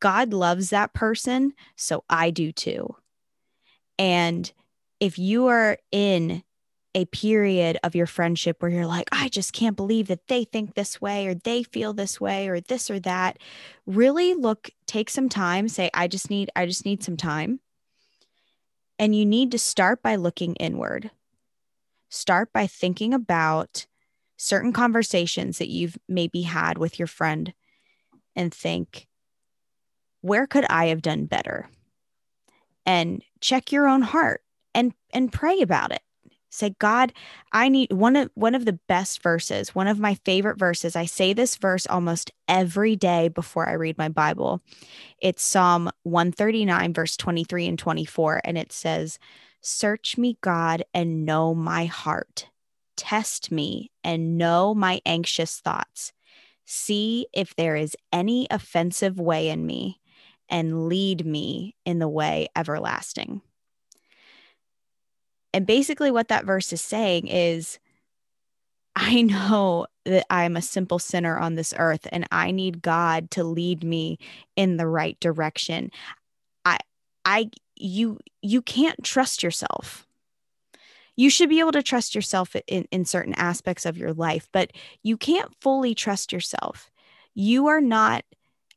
God 0.00 0.32
loves 0.32 0.70
that 0.70 0.94
person, 0.94 1.52
so 1.76 2.04
I 2.08 2.30
do 2.30 2.52
too. 2.52 2.96
And 3.98 4.50
if 5.00 5.18
you 5.18 5.46
are 5.46 5.78
in 5.92 6.42
a 6.96 7.04
period 7.06 7.78
of 7.84 7.94
your 7.94 8.06
friendship 8.06 8.60
where 8.60 8.70
you're 8.70 8.86
like, 8.86 9.08
I 9.12 9.28
just 9.28 9.52
can't 9.52 9.76
believe 9.76 10.08
that 10.08 10.26
they 10.26 10.42
think 10.42 10.74
this 10.74 11.00
way 11.00 11.28
or 11.28 11.34
they 11.34 11.62
feel 11.62 11.92
this 11.92 12.20
way 12.20 12.48
or 12.48 12.60
this 12.60 12.90
or 12.90 12.98
that, 13.00 13.38
really 13.86 14.34
look, 14.34 14.70
take 14.86 15.10
some 15.10 15.28
time, 15.28 15.68
say, 15.68 15.90
I 15.94 16.08
just 16.08 16.30
need, 16.30 16.50
I 16.56 16.66
just 16.66 16.84
need 16.84 17.04
some 17.04 17.16
time. 17.16 17.60
And 18.98 19.14
you 19.14 19.24
need 19.24 19.52
to 19.52 19.58
start 19.58 20.02
by 20.02 20.16
looking 20.16 20.56
inward 20.56 21.10
start 22.08 22.52
by 22.52 22.66
thinking 22.66 23.12
about 23.12 23.86
certain 24.36 24.72
conversations 24.72 25.58
that 25.58 25.68
you've 25.68 25.98
maybe 26.08 26.42
had 26.42 26.78
with 26.78 26.98
your 26.98 27.08
friend 27.08 27.52
and 28.34 28.52
think, 28.52 29.06
where 30.20 30.46
could 30.46 30.64
I 30.68 30.86
have 30.86 31.02
done 31.02 31.26
better? 31.26 31.68
And 32.84 33.22
check 33.40 33.72
your 33.72 33.88
own 33.88 34.02
heart 34.02 34.42
and 34.74 34.92
and 35.12 35.32
pray 35.32 35.60
about 35.60 35.92
it. 35.92 36.02
Say, 36.56 36.74
God, 36.78 37.12
I 37.52 37.68
need 37.68 37.92
one 37.92 38.16
of 38.16 38.30
one 38.34 38.54
of 38.54 38.64
the 38.64 38.78
best 38.88 39.22
verses, 39.22 39.74
one 39.74 39.86
of 39.86 39.98
my 40.00 40.14
favorite 40.24 40.58
verses. 40.58 40.96
I 40.96 41.04
say 41.04 41.32
this 41.32 41.56
verse 41.56 41.86
almost 41.86 42.30
every 42.48 42.96
day 42.96 43.28
before 43.28 43.68
I 43.68 43.74
read 43.74 43.98
my 43.98 44.08
Bible. 44.08 44.62
It's 45.20 45.42
Psalm 45.42 45.90
139, 46.04 46.94
verse 46.94 47.16
23 47.16 47.68
and 47.68 47.78
24. 47.78 48.40
And 48.44 48.56
it 48.56 48.72
says, 48.72 49.18
Search 49.60 50.16
me, 50.16 50.38
God, 50.40 50.84
and 50.94 51.26
know 51.26 51.54
my 51.54 51.84
heart. 51.86 52.48
Test 52.96 53.52
me 53.52 53.90
and 54.02 54.38
know 54.38 54.74
my 54.74 55.00
anxious 55.04 55.60
thoughts. 55.60 56.12
See 56.64 57.26
if 57.34 57.54
there 57.54 57.76
is 57.76 57.96
any 58.12 58.46
offensive 58.50 59.20
way 59.20 59.50
in 59.50 59.66
me, 59.66 60.00
and 60.48 60.88
lead 60.88 61.26
me 61.26 61.74
in 61.84 61.98
the 61.98 62.08
way 62.08 62.48
everlasting. 62.56 63.42
And 65.52 65.66
basically, 65.66 66.10
what 66.10 66.28
that 66.28 66.44
verse 66.44 66.72
is 66.72 66.80
saying 66.80 67.28
is 67.28 67.78
I 68.94 69.22
know 69.22 69.86
that 70.04 70.26
I'm 70.30 70.56
a 70.56 70.62
simple 70.62 70.98
sinner 70.98 71.38
on 71.38 71.54
this 71.54 71.74
earth 71.76 72.06
and 72.10 72.26
I 72.30 72.50
need 72.50 72.82
God 72.82 73.30
to 73.32 73.44
lead 73.44 73.84
me 73.84 74.18
in 74.56 74.76
the 74.76 74.86
right 74.86 75.18
direction. 75.20 75.90
I 76.64 76.78
I 77.24 77.50
you 77.76 78.18
you 78.42 78.62
can't 78.62 79.02
trust 79.04 79.42
yourself 79.42 80.06
you 81.18 81.30
should 81.30 81.48
be 81.48 81.60
able 81.60 81.72
to 81.72 81.82
trust 81.82 82.14
yourself 82.14 82.54
in, 82.66 82.86
in 82.90 83.04
certain 83.04 83.34
aspects 83.34 83.86
of 83.86 83.98
your 83.98 84.12
life 84.12 84.48
but 84.52 84.72
you 85.02 85.16
can't 85.16 85.54
fully 85.60 85.94
trust 85.94 86.32
yourself 86.32 86.90
you 87.34 87.66
are 87.66 87.80
not 87.80 88.24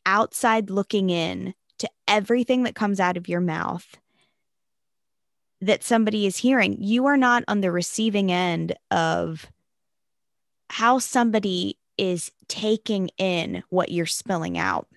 outside 0.06 0.70
looking 0.70 1.10
in 1.10 1.54
to 1.78 1.90
everything 2.08 2.64
that 2.64 2.76
comes 2.76 3.00
out 3.00 3.18
of 3.18 3.30
your 3.30 3.42
mouth 3.42 3.98
that 5.62 5.84
somebody 5.84 6.26
is 6.26 6.38
hearing 6.38 6.78
you 6.80 7.06
are 7.06 7.18
not 7.18 7.44
on 7.48 7.62
the 7.62 7.72
receiving 7.72 8.32
end 8.32 8.76
of 8.92 9.48
how 10.70 11.00
somebody 11.00 11.78
is 11.98 12.32
taking 12.48 13.10
in 13.18 13.64
what 13.70 13.92
you're 13.92 14.06
spilling 14.06 14.58
out 14.58 14.88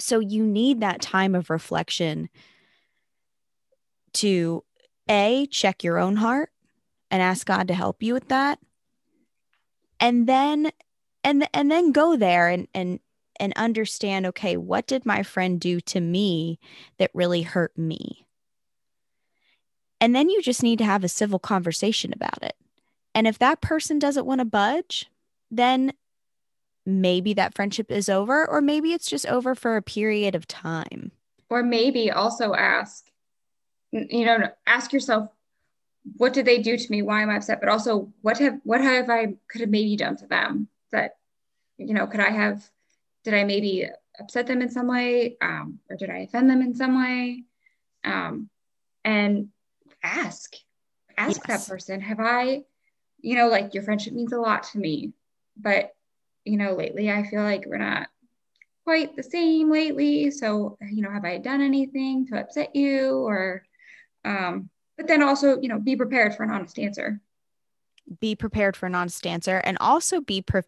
so 0.00 0.18
you 0.18 0.44
need 0.44 0.80
that 0.80 1.00
time 1.00 1.34
of 1.34 1.50
reflection 1.50 2.28
to 4.14 4.64
A, 5.08 5.46
check 5.50 5.84
your 5.84 5.98
own 5.98 6.16
heart 6.16 6.50
and 7.10 7.22
ask 7.22 7.46
God 7.46 7.68
to 7.68 7.74
help 7.74 8.02
you 8.02 8.14
with 8.14 8.28
that. 8.28 8.58
And 9.98 10.26
then 10.26 10.70
and 11.22 11.46
and 11.52 11.70
then 11.70 11.92
go 11.92 12.16
there 12.16 12.48
and 12.48 12.66
and 12.74 12.98
and 13.38 13.52
understand 13.56 14.26
okay, 14.26 14.56
what 14.56 14.86
did 14.86 15.04
my 15.04 15.22
friend 15.22 15.60
do 15.60 15.80
to 15.80 16.00
me 16.00 16.58
that 16.98 17.10
really 17.14 17.42
hurt 17.42 17.76
me? 17.76 18.26
And 20.00 20.14
then 20.14 20.28
you 20.28 20.42
just 20.42 20.62
need 20.62 20.78
to 20.78 20.84
have 20.84 21.04
a 21.04 21.08
civil 21.08 21.38
conversation 21.38 22.12
about 22.12 22.42
it. 22.42 22.56
And 23.14 23.26
if 23.26 23.38
that 23.38 23.60
person 23.60 23.98
doesn't 23.98 24.26
want 24.26 24.40
to 24.40 24.44
budge, 24.44 25.10
then 25.50 25.92
maybe 26.86 27.34
that 27.34 27.54
friendship 27.54 27.90
is 27.90 28.08
over, 28.08 28.48
or 28.48 28.60
maybe 28.60 28.92
it's 28.92 29.08
just 29.10 29.26
over 29.26 29.54
for 29.54 29.76
a 29.76 29.82
period 29.82 30.34
of 30.34 30.46
time. 30.46 31.12
Or 31.50 31.62
maybe 31.62 32.10
also 32.10 32.54
ask, 32.54 33.10
you 33.92 34.24
know 34.24 34.48
ask 34.66 34.92
yourself 34.92 35.30
what 36.16 36.32
did 36.32 36.46
they 36.46 36.58
do 36.58 36.76
to 36.76 36.90
me 36.90 37.02
why 37.02 37.22
am 37.22 37.30
i 37.30 37.36
upset 37.36 37.60
but 37.60 37.68
also 37.68 38.12
what 38.22 38.38
have 38.38 38.60
what 38.64 38.80
have 38.80 39.10
i 39.10 39.26
could 39.48 39.60
have 39.60 39.70
maybe 39.70 39.96
done 39.96 40.16
to 40.16 40.26
them 40.26 40.68
that 40.92 41.16
you 41.76 41.94
know 41.94 42.06
could 42.06 42.20
i 42.20 42.30
have 42.30 42.68
did 43.24 43.34
i 43.34 43.44
maybe 43.44 43.86
upset 44.18 44.46
them 44.46 44.62
in 44.62 44.70
some 44.70 44.86
way 44.86 45.36
um, 45.40 45.78
or 45.88 45.96
did 45.96 46.10
i 46.10 46.18
offend 46.18 46.48
them 46.48 46.62
in 46.62 46.74
some 46.74 46.98
way 47.00 47.42
um, 48.04 48.48
and 49.04 49.48
ask 50.02 50.54
ask 51.16 51.40
yes. 51.48 51.66
that 51.66 51.72
person 51.72 52.00
have 52.00 52.20
i 52.20 52.62
you 53.20 53.36
know 53.36 53.48
like 53.48 53.74
your 53.74 53.82
friendship 53.82 54.12
means 54.12 54.32
a 54.32 54.38
lot 54.38 54.62
to 54.62 54.78
me 54.78 55.12
but 55.56 55.94
you 56.44 56.56
know 56.56 56.74
lately 56.74 57.10
i 57.10 57.22
feel 57.24 57.42
like 57.42 57.64
we're 57.66 57.78
not 57.78 58.08
quite 58.84 59.14
the 59.14 59.22
same 59.22 59.70
lately 59.70 60.30
so 60.30 60.76
you 60.90 61.02
know 61.02 61.10
have 61.10 61.24
i 61.24 61.36
done 61.38 61.60
anything 61.60 62.26
to 62.26 62.38
upset 62.38 62.74
you 62.74 63.18
or 63.18 63.62
um, 64.24 64.70
but 64.96 65.08
then 65.08 65.22
also, 65.22 65.58
you 65.60 65.68
know, 65.68 65.78
be 65.78 65.96
prepared 65.96 66.34
for 66.34 66.42
an 66.42 66.50
honest 66.50 66.78
answer. 66.78 67.20
Be 68.20 68.34
prepared 68.34 68.76
for 68.76 68.86
an 68.86 68.94
honest 68.94 69.26
answer 69.26 69.62
and 69.64 69.78
also 69.80 70.20
be 70.20 70.42
pre- 70.42 70.62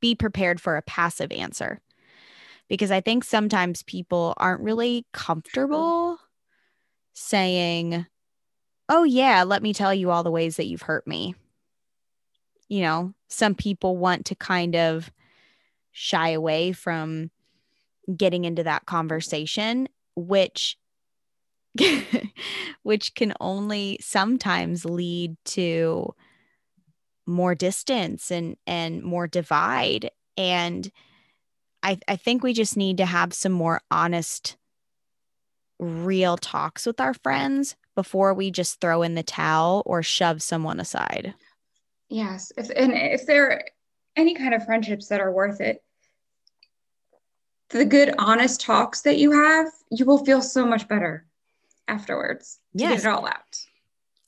be 0.00 0.14
prepared 0.14 0.60
for 0.60 0.76
a 0.76 0.82
passive 0.82 1.30
answer. 1.30 1.80
Because 2.68 2.90
I 2.90 3.00
think 3.00 3.24
sometimes 3.24 3.82
people 3.82 4.34
aren't 4.36 4.62
really 4.62 5.06
comfortable 5.12 6.18
saying, 7.14 8.06
"Oh 8.88 9.04
yeah, 9.04 9.44
let 9.44 9.62
me 9.62 9.72
tell 9.74 9.94
you 9.94 10.10
all 10.10 10.22
the 10.22 10.30
ways 10.30 10.56
that 10.56 10.66
you've 10.66 10.82
hurt 10.82 11.06
me." 11.06 11.34
You 12.68 12.82
know, 12.82 13.14
some 13.28 13.54
people 13.54 13.96
want 13.96 14.26
to 14.26 14.34
kind 14.34 14.76
of 14.76 15.10
shy 15.92 16.30
away 16.30 16.72
from 16.72 17.30
getting 18.16 18.44
into 18.44 18.64
that 18.64 18.86
conversation, 18.86 19.88
which 20.16 20.78
which 22.82 23.14
can 23.14 23.32
only 23.40 23.98
sometimes 24.00 24.84
lead 24.84 25.36
to 25.44 26.14
more 27.26 27.54
distance 27.54 28.30
and 28.30 28.56
and 28.66 29.02
more 29.02 29.26
divide 29.26 30.10
and 30.36 30.90
I, 31.82 31.98
I 32.08 32.16
think 32.16 32.42
we 32.42 32.54
just 32.54 32.76
need 32.76 32.98
to 32.98 33.06
have 33.06 33.32
some 33.34 33.52
more 33.52 33.82
honest 33.90 34.56
real 35.78 36.36
talks 36.36 36.86
with 36.86 37.00
our 37.00 37.14
friends 37.14 37.76
before 37.98 38.32
we 38.32 38.48
just 38.48 38.80
throw 38.80 39.02
in 39.02 39.16
the 39.16 39.24
towel 39.24 39.82
or 39.84 40.04
shove 40.04 40.40
someone 40.40 40.78
aside 40.78 41.34
yes 42.08 42.52
if 42.56 42.70
and 42.70 42.92
if 42.92 43.26
there 43.26 43.50
are 43.50 43.64
any 44.14 44.36
kind 44.36 44.54
of 44.54 44.64
friendships 44.64 45.08
that 45.08 45.20
are 45.20 45.32
worth 45.32 45.60
it 45.60 45.82
the 47.70 47.84
good 47.84 48.14
honest 48.18 48.60
talks 48.60 49.00
that 49.00 49.18
you 49.18 49.32
have 49.32 49.66
you 49.90 50.04
will 50.04 50.24
feel 50.24 50.40
so 50.40 50.64
much 50.64 50.86
better 50.86 51.26
afterwards 51.88 52.60
yes. 52.72 53.02
get 53.02 53.10
it 53.10 53.12
all 53.12 53.26
out. 53.26 53.58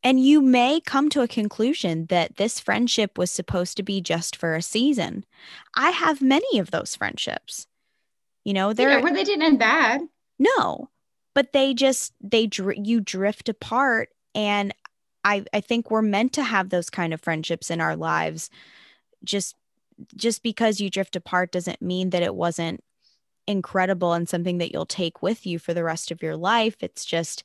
And 0.02 0.18
you 0.24 0.40
may 0.40 0.80
come 0.80 1.10
to 1.10 1.20
a 1.20 1.28
conclusion 1.28 2.06
that 2.06 2.36
this 2.36 2.58
friendship 2.58 3.18
was 3.18 3.30
supposed 3.30 3.76
to 3.76 3.82
be 3.82 4.00
just 4.00 4.34
for 4.34 4.54
a 4.54 4.62
season. 4.62 5.26
I 5.74 5.90
have 5.90 6.22
many 6.22 6.58
of 6.58 6.70
those 6.70 6.96
friendships. 6.96 7.66
You 8.42 8.54
know, 8.54 8.72
they're 8.72 8.88
yeah, 8.88 9.02
where 9.02 9.12
they 9.12 9.24
didn't 9.24 9.42
end 9.42 9.58
bad. 9.58 10.00
No, 10.38 10.88
but 11.34 11.52
they 11.52 11.74
just 11.74 12.12
they 12.20 12.48
you 12.52 13.00
drift 13.00 13.48
apart, 13.48 14.10
and 14.34 14.74
I 15.24 15.44
I 15.52 15.60
think 15.60 15.90
we're 15.90 16.02
meant 16.02 16.32
to 16.34 16.42
have 16.42 16.70
those 16.70 16.90
kind 16.90 17.14
of 17.14 17.20
friendships 17.20 17.70
in 17.70 17.80
our 17.80 17.96
lives. 17.96 18.50
Just 19.24 19.56
just 20.16 20.42
because 20.42 20.80
you 20.80 20.90
drift 20.90 21.16
apart 21.16 21.52
doesn't 21.52 21.82
mean 21.82 22.10
that 22.10 22.22
it 22.22 22.34
wasn't 22.34 22.82
incredible 23.46 24.12
and 24.12 24.28
something 24.28 24.58
that 24.58 24.72
you'll 24.72 24.86
take 24.86 25.22
with 25.22 25.46
you 25.46 25.58
for 25.58 25.74
the 25.74 25.84
rest 25.84 26.10
of 26.10 26.22
your 26.22 26.36
life. 26.36 26.76
It's 26.80 27.04
just 27.04 27.42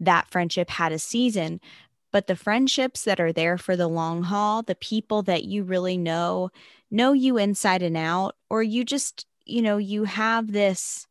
that 0.00 0.30
friendship 0.30 0.70
had 0.70 0.92
a 0.92 0.98
season. 0.98 1.60
But 2.10 2.26
the 2.26 2.36
friendships 2.36 3.04
that 3.04 3.20
are 3.20 3.32
there 3.32 3.58
for 3.58 3.76
the 3.76 3.88
long 3.88 4.22
haul, 4.22 4.62
the 4.62 4.74
people 4.74 5.22
that 5.24 5.44
you 5.44 5.62
really 5.62 5.98
know, 5.98 6.50
know 6.90 7.12
you 7.12 7.36
inside 7.36 7.82
and 7.82 7.96
out, 7.96 8.36
or 8.48 8.62
you 8.62 8.84
just 8.84 9.26
you 9.44 9.62
know 9.62 9.76
you 9.78 10.04
have 10.04 10.52
this 10.52 11.06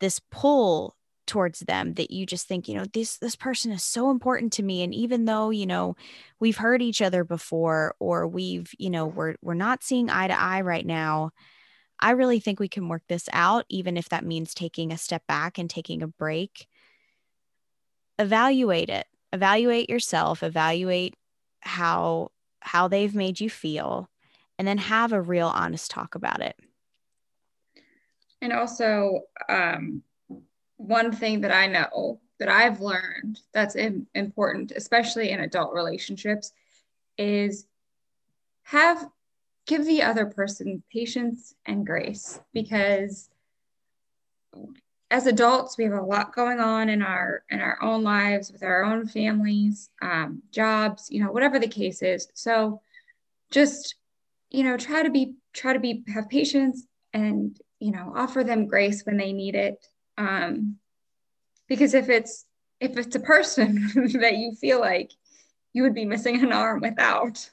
this 0.00 0.20
pull 0.30 0.96
towards 1.26 1.60
them 1.60 1.94
that 1.94 2.10
you 2.10 2.26
just 2.26 2.46
think 2.46 2.68
you 2.68 2.74
know 2.74 2.84
this 2.92 3.18
this 3.18 3.36
person 3.36 3.72
is 3.72 3.82
so 3.84 4.10
important 4.10 4.52
to 4.54 4.62
me. 4.62 4.82
And 4.82 4.94
even 4.94 5.24
though 5.24 5.50
you 5.50 5.66
know 5.66 5.96
we've 6.40 6.56
heard 6.56 6.82
each 6.82 7.02
other 7.02 7.24
before 7.24 7.94
or 7.98 8.26
we've 8.26 8.70
you 8.78 8.90
know 8.90 9.06
we're 9.06 9.36
we're 9.42 9.54
not 9.54 9.82
seeing 9.82 10.10
eye 10.10 10.28
to 10.28 10.38
eye 10.40 10.60
right 10.60 10.86
now 10.86 11.30
i 12.00 12.10
really 12.10 12.40
think 12.40 12.58
we 12.60 12.68
can 12.68 12.88
work 12.88 13.02
this 13.08 13.28
out 13.32 13.64
even 13.68 13.96
if 13.96 14.08
that 14.08 14.24
means 14.24 14.52
taking 14.52 14.92
a 14.92 14.98
step 14.98 15.22
back 15.26 15.58
and 15.58 15.70
taking 15.70 16.02
a 16.02 16.08
break. 16.08 16.66
Evaluate 18.18 18.90
it. 18.90 19.06
Evaluate 19.32 19.90
yourself. 19.90 20.42
Evaluate 20.42 21.14
how 21.60 22.30
how 22.60 22.88
they've 22.88 23.14
made 23.14 23.40
you 23.40 23.50
feel 23.50 24.08
and 24.58 24.66
then 24.66 24.78
have 24.78 25.12
a 25.12 25.20
real 25.20 25.48
honest 25.48 25.90
talk 25.90 26.14
about 26.14 26.40
it. 26.40 26.56
And 28.40 28.52
also 28.52 29.20
um 29.48 30.02
one 30.76 31.12
thing 31.12 31.40
that 31.42 31.52
I 31.52 31.66
know 31.66 32.20
that 32.38 32.48
I've 32.48 32.80
learned 32.80 33.40
that's 33.52 33.76
important, 33.76 34.72
especially 34.72 35.30
in 35.30 35.40
adult 35.40 35.72
relationships, 35.72 36.52
is 37.16 37.66
have 38.64 39.08
give 39.66 39.86
the 39.86 40.02
other 40.02 40.26
person 40.26 40.82
patience 40.92 41.54
and 41.66 41.86
grace 41.86 42.40
because 42.52 43.30
as 45.10 45.26
adults 45.26 45.78
we 45.78 45.84
have 45.84 45.92
a 45.92 46.02
lot 46.02 46.34
going 46.34 46.60
on 46.60 46.88
in 46.88 47.02
our 47.02 47.44
in 47.50 47.60
our 47.60 47.80
own 47.82 48.02
lives 48.02 48.50
with 48.50 48.62
our 48.62 48.84
own 48.84 49.06
families 49.06 49.90
um, 50.02 50.42
jobs 50.50 51.08
you 51.10 51.22
know 51.22 51.30
whatever 51.30 51.58
the 51.58 51.68
case 51.68 52.02
is. 52.02 52.28
So 52.34 52.80
just 53.50 53.94
you 54.50 54.64
know 54.64 54.76
try 54.76 55.02
to 55.02 55.10
be 55.10 55.34
try 55.52 55.72
to 55.72 55.78
be 55.78 56.04
have 56.12 56.28
patience 56.28 56.86
and 57.12 57.58
you 57.78 57.92
know 57.92 58.12
offer 58.16 58.42
them 58.42 58.66
grace 58.66 59.04
when 59.04 59.16
they 59.16 59.32
need 59.32 59.54
it 59.54 59.86
um, 60.18 60.76
because 61.68 61.94
if 61.94 62.08
it's 62.08 62.44
if 62.80 62.96
it's 62.96 63.16
a 63.16 63.20
person 63.20 63.90
that 64.20 64.36
you 64.36 64.52
feel 64.52 64.80
like 64.80 65.10
you 65.72 65.82
would 65.82 65.94
be 65.94 66.04
missing 66.04 66.42
an 66.42 66.52
arm 66.52 66.80
without 66.80 67.50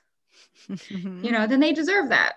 you 0.90 1.32
know 1.32 1.48
then 1.48 1.60
they 1.60 1.74
deserve 1.74 2.10
that 2.10 2.36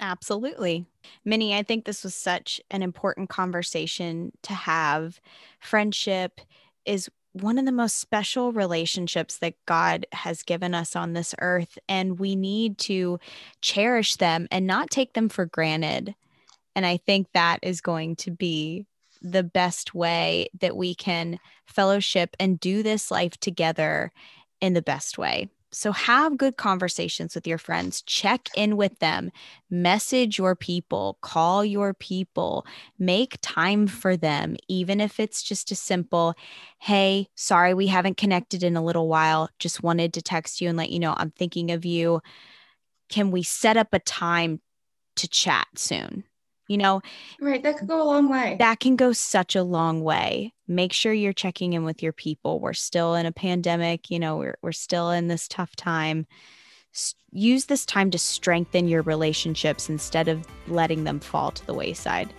Absolutely. 0.00 0.86
Minnie, 1.24 1.54
I 1.56 1.62
think 1.62 1.84
this 1.84 2.04
was 2.04 2.14
such 2.14 2.60
an 2.70 2.82
important 2.82 3.28
conversation 3.28 4.32
to 4.42 4.54
have. 4.54 5.20
Friendship 5.58 6.40
is 6.84 7.10
one 7.32 7.58
of 7.58 7.66
the 7.66 7.72
most 7.72 7.98
special 7.98 8.52
relationships 8.52 9.38
that 9.38 9.54
God 9.66 10.06
has 10.12 10.42
given 10.42 10.74
us 10.74 10.94
on 10.96 11.12
this 11.12 11.34
earth, 11.40 11.78
and 11.88 12.18
we 12.18 12.36
need 12.36 12.78
to 12.78 13.18
cherish 13.60 14.16
them 14.16 14.46
and 14.50 14.66
not 14.66 14.90
take 14.90 15.14
them 15.14 15.28
for 15.28 15.46
granted. 15.46 16.14
And 16.74 16.86
I 16.86 16.96
think 16.96 17.28
that 17.32 17.58
is 17.62 17.80
going 17.80 18.16
to 18.16 18.30
be 18.30 18.86
the 19.22 19.42
best 19.42 19.94
way 19.94 20.48
that 20.60 20.76
we 20.76 20.94
can 20.94 21.38
fellowship 21.66 22.36
and 22.38 22.60
do 22.60 22.82
this 22.82 23.10
life 23.10 23.36
together 23.38 24.12
in 24.60 24.74
the 24.74 24.82
best 24.82 25.18
way. 25.18 25.48
So, 25.70 25.92
have 25.92 26.38
good 26.38 26.56
conversations 26.56 27.34
with 27.34 27.46
your 27.46 27.58
friends, 27.58 28.00
check 28.02 28.48
in 28.56 28.78
with 28.78 28.98
them, 29.00 29.30
message 29.68 30.38
your 30.38 30.54
people, 30.54 31.18
call 31.20 31.62
your 31.62 31.92
people, 31.92 32.66
make 32.98 33.36
time 33.42 33.86
for 33.86 34.16
them, 34.16 34.56
even 34.68 34.98
if 34.98 35.20
it's 35.20 35.42
just 35.42 35.70
a 35.70 35.74
simple, 35.74 36.34
hey, 36.78 37.28
sorry, 37.34 37.74
we 37.74 37.86
haven't 37.86 38.16
connected 38.16 38.62
in 38.62 38.76
a 38.76 38.84
little 38.84 39.08
while. 39.08 39.50
Just 39.58 39.82
wanted 39.82 40.14
to 40.14 40.22
text 40.22 40.62
you 40.62 40.70
and 40.70 40.78
let 40.78 40.90
you 40.90 40.98
know 40.98 41.14
I'm 41.18 41.32
thinking 41.32 41.70
of 41.70 41.84
you. 41.84 42.22
Can 43.10 43.30
we 43.30 43.42
set 43.42 43.76
up 43.76 43.88
a 43.92 43.98
time 43.98 44.62
to 45.16 45.28
chat 45.28 45.66
soon? 45.76 46.24
You 46.68 46.78
know 46.78 47.00
right 47.40 47.62
that 47.62 47.78
could 47.78 47.88
go 47.88 48.02
a 48.02 48.04
long 48.04 48.28
way. 48.28 48.56
that 48.58 48.78
can 48.80 48.96
go 48.96 49.12
such 49.12 49.56
a 49.56 49.62
long 49.62 50.02
way. 50.02 50.52
Make 50.66 50.92
sure 50.92 51.12
you're 51.14 51.32
checking 51.32 51.72
in 51.72 51.84
with 51.84 52.02
your 52.02 52.12
people. 52.12 52.60
We're 52.60 52.74
still 52.74 53.14
in 53.14 53.26
a 53.26 53.32
pandemic 53.32 54.10
you 54.10 54.18
know 54.18 54.36
we're, 54.36 54.58
we're 54.62 54.72
still 54.72 55.10
in 55.10 55.28
this 55.28 55.48
tough 55.48 55.74
time. 55.74 56.26
S- 56.94 57.14
use 57.32 57.66
this 57.66 57.84
time 57.84 58.10
to 58.12 58.18
strengthen 58.18 58.86
your 58.88 59.02
relationships 59.02 59.88
instead 59.88 60.28
of 60.28 60.46
letting 60.68 61.04
them 61.04 61.20
fall 61.20 61.50
to 61.50 61.66
the 61.66 61.74
wayside. 61.74 62.32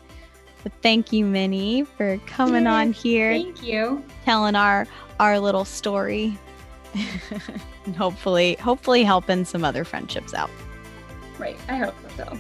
But 0.64 0.74
thank 0.82 1.12
you 1.12 1.26
minnie 1.26 1.84
for 1.84 2.18
coming 2.26 2.64
yeah, 2.64 2.74
on 2.74 2.94
here 2.94 3.32
thank 3.34 3.64
you. 3.64 4.04
telling 4.26 4.56
our 4.56 4.88
our 5.20 5.40
little 5.40 5.66
story. 5.66 6.38
And 7.86 7.96
hopefully 7.96 8.56
hopefully 8.60 9.04
helping 9.04 9.46
some 9.46 9.64
other 9.64 9.84
friendships 9.84 10.34
out. 10.34 10.52
Right 11.40 11.58
i 11.70 11.78
hope 11.78 11.96
so 12.16 12.38